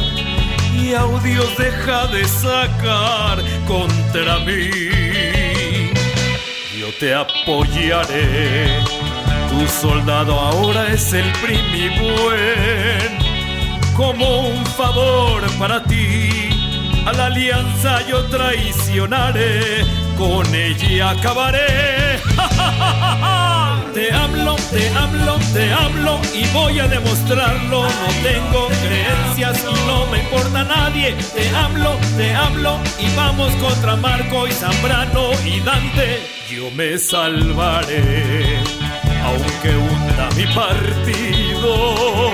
[0.74, 4.70] y audios deja de sacar contra mí.
[6.80, 9.05] Yo te apoyaré
[9.58, 16.30] tu soldado ahora es el primi buen, como un favor para ti.
[17.06, 19.86] A la alianza yo traicionaré,
[20.18, 22.20] con ella acabaré.
[23.94, 27.84] Te hablo, te hablo, te hablo y voy a demostrarlo.
[27.84, 31.16] No tengo creencias y no me importa nadie.
[31.34, 36.20] Te hablo, te hablo y vamos contra Marco y Zambrano y Dante.
[36.50, 38.60] Yo me salvaré
[39.26, 42.32] aunque hunda mi partido.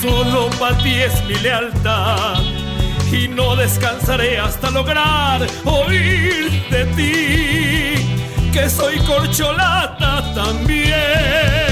[0.00, 2.40] Solo para ti es mi lealtad
[3.12, 11.71] y no descansaré hasta lograr oír de ti que soy corcholata también.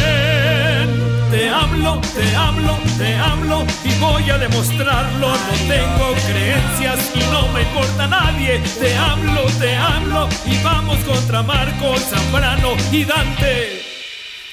[1.51, 5.31] Te hablo, te hablo, te hablo y voy a demostrarlo.
[5.33, 8.61] No tengo creencias y no me importa nadie.
[8.79, 13.83] Te hablo, te hablo y vamos contra Marcos, Zambrano y Dante.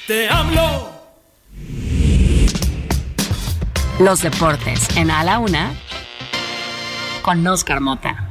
[0.08, 0.90] Te hablo.
[4.00, 5.74] Los deportes en A la Una
[7.22, 8.27] con Oscar Mota.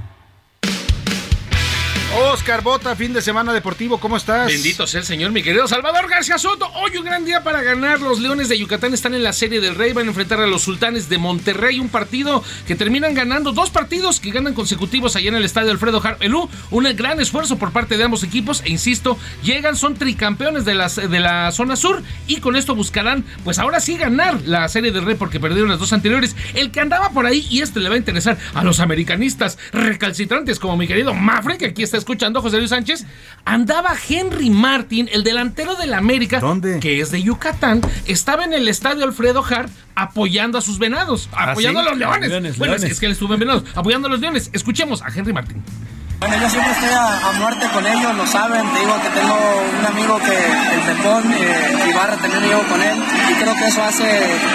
[2.15, 4.47] Oscar Bota, fin de semana deportivo, ¿cómo estás?
[4.47, 6.65] Bendito sea el Señor, mi querido Salvador García Soto.
[6.75, 7.99] Hoy un gran día para ganar.
[7.99, 10.61] Los Leones de Yucatán están en la Serie del Rey, van a enfrentar a los
[10.61, 15.35] Sultanes de Monterrey, un partido que terminan ganando, dos partidos que ganan consecutivos allá en
[15.35, 16.49] el estadio Alfredo Harpelú.
[16.71, 20.73] Un gran esfuerzo por parte de ambos equipos e insisto, llegan, son tricampeones de,
[21.07, 25.05] de la zona sur y con esto buscarán, pues ahora sí ganar la Serie del
[25.05, 26.35] Rey porque perdieron las dos anteriores.
[26.53, 30.57] El que andaba por ahí, y este le va a interesar a los americanistas recalcitrantes
[30.57, 33.06] como mi querido Mafre, que aquí está escuchando José Luis Sánchez,
[33.45, 36.41] andaba Henry Martin, el delantero del América,
[36.82, 41.52] que es de Yucatán, estaba en el estadio Alfredo Hart apoyando a sus venados, ¿Ah,
[41.52, 41.88] apoyando sí?
[41.88, 42.30] a los leones.
[42.30, 42.91] Leones, bueno, leones.
[42.91, 44.49] es que él estuvo en venados, apoyando a los leones.
[44.53, 45.64] Escuchemos a Henry Martin.
[46.19, 48.64] Bueno, yo siempre estoy a, a muerte con ellos, lo saben.
[48.74, 49.38] Te digo que tengo
[49.80, 52.98] un amigo que, el Pepón, eh, Ibarra, también llevo con él.
[53.30, 54.03] Y creo que eso hace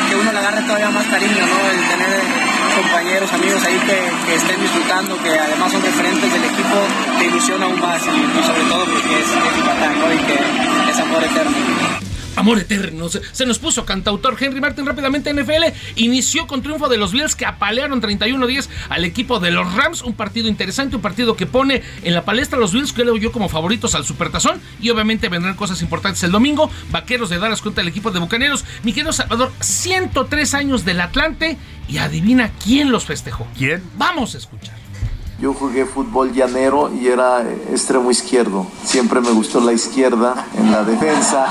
[0.08, 1.70] que uno le agarre todavía más cariño, ¿no?
[1.70, 6.76] El tener compañeros, amigos ahí que, que estén disfrutando, que además son referentes del equipo,
[7.18, 8.02] te ilusiona aún más.
[8.02, 10.12] Y, sobre todo porque es, es Yucatán, ¿no?
[10.12, 12.01] Y que es amor eterno.
[12.36, 13.08] Amor eterno.
[13.08, 15.74] Se, se nos puso cantautor Henry Martin rápidamente NFL.
[15.96, 20.02] Inició con triunfo de los Bills que apalearon 31-10 al equipo de los Rams.
[20.02, 23.16] Un partido interesante, un partido que pone en la palestra a los Bills, que leo
[23.16, 24.60] yo como favoritos al Supertazón.
[24.80, 26.70] Y obviamente vendrán cosas importantes el domingo.
[26.90, 28.64] Vaqueros de Dallas contra el equipo de Bucaneros.
[28.82, 31.58] Mi querido Salvador, 103 años del Atlante.
[31.88, 33.46] Y adivina quién los festejó.
[33.56, 33.82] ¿Quién?
[33.96, 34.81] Vamos a escuchar.
[35.42, 38.64] Yo jugué fútbol llanero y era eh, extremo izquierdo.
[38.84, 41.46] Siempre me gustó la izquierda en la defensa.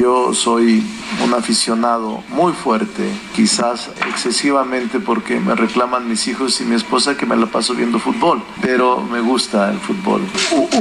[0.00, 0.86] Yo soy
[1.24, 7.26] un aficionado muy fuerte, quizás excesivamente porque me reclaman mis hijos y mi esposa que
[7.26, 10.22] me la paso viendo fútbol, pero me gusta el fútbol.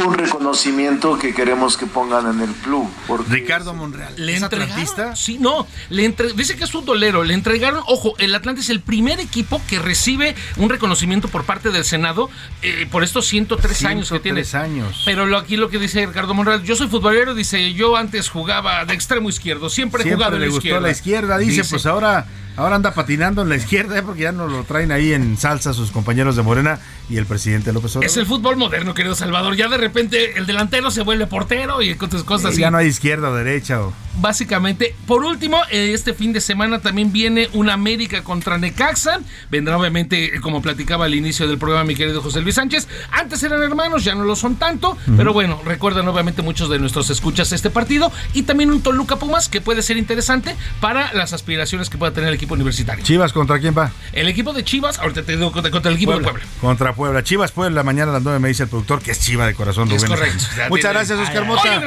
[0.06, 2.88] Un reconocimiento que queremos que pongan en el club.
[3.08, 4.14] porque Ricardo Monreal.
[4.18, 5.16] Le ¿Es entregaron?
[5.18, 5.66] Sí, no.
[5.90, 7.24] Le entre- dice que es futbolero.
[7.24, 11.72] Le entregaron, ojo, el Atlante es el primer equipo que recibe un reconocimiento por parte
[11.72, 12.30] del Senado
[12.62, 14.44] eh, por estos 103 años que tiene.
[14.44, 15.02] 103 años.
[15.06, 18.86] Pero lo, aquí lo que dice Ricardo Monreal, yo soy futbolero, dice, yo antes jugaba
[18.86, 20.82] de extremo izquierdo, siempre, he Siempre jugado en le la gustó izquierda.
[20.88, 22.26] la izquierda, dice, pues ahora,
[22.58, 24.04] ahora anda patinando en la izquierda, ¿eh?
[24.04, 26.80] porque ya nos lo traen ahí en salsa sus compañeros de Morena
[27.10, 28.06] y el presidente López Obrador.
[28.10, 29.56] Es el fútbol moderno, querido Salvador.
[29.56, 32.62] Ya de repente el delantero se vuelve portero y otras cosas Sí, así.
[32.62, 33.82] ya no hay izquierda o derecha.
[33.82, 33.94] O...
[34.20, 39.20] Básicamente, por último, eh, este fin de semana también viene una América contra Necaxa.
[39.50, 42.88] Vendrá obviamente, eh, como platicaba al inicio del programa mi querido José Luis Sánchez.
[43.12, 44.98] Antes eran hermanos, ya no lo son tanto.
[45.16, 48.12] Pero bueno, recuerdan obviamente muchos de nuestros escuchas este partido.
[48.34, 52.30] Y también un Toluca Pumas que puede ser interesante para las aspiraciones que pueda tener
[52.30, 53.04] el equipo universitario.
[53.04, 53.92] Chivas, ¿contra quién va?
[54.14, 56.44] El equipo de Chivas, ahorita te digo contra, contra el equipo de Puebla.
[56.62, 57.24] Contra Puebla.
[57.24, 59.92] Chivas Puebla, mañana a las 9 me dice el productor que es Chiva de corazón,
[59.92, 60.18] Es Rubén.
[60.18, 60.44] correcto.
[60.58, 61.80] Ya Muchas gracias, Oscar Mota.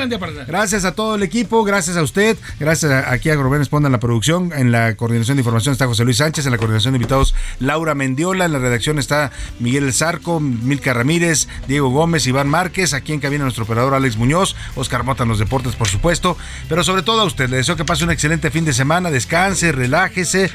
[0.46, 3.92] Gracias a todo el equipo, gracias a usted, gracias a, aquí a Rubén Esponda en
[3.92, 6.98] la producción, en la coordinación de información está José Luis Sánchez, en la coordinación de
[6.98, 12.48] invitados Laura Mendiola, en la redacción está Miguel El Zarco, Milka Ramírez, Diego Gómez, Iván
[12.48, 16.36] Márquez, aquí en cabina nuestro operador Alex Muñoz, Oscar Mota en los deportes, por supuesto,
[16.68, 19.72] pero sobre todo a usted, le deseo que pase un excelente fin de semana, descanse,
[19.72, 20.49] relájese,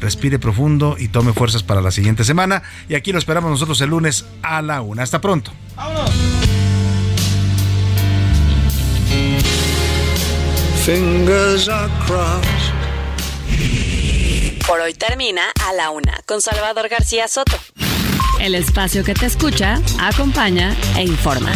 [0.00, 2.62] respire profundo y tome fuerzas para la siguiente semana.
[2.88, 5.02] Y aquí lo esperamos nosotros el lunes a la una.
[5.02, 5.52] Hasta pronto.
[10.84, 12.76] Fingers are crossed.
[14.66, 17.56] Por hoy termina A la Una con Salvador García Soto.
[18.40, 21.52] El espacio que te escucha, acompaña e informa.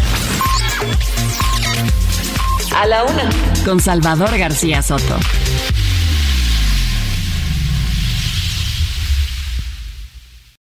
[2.77, 3.29] A la Una
[3.65, 5.19] con Salvador García Soto.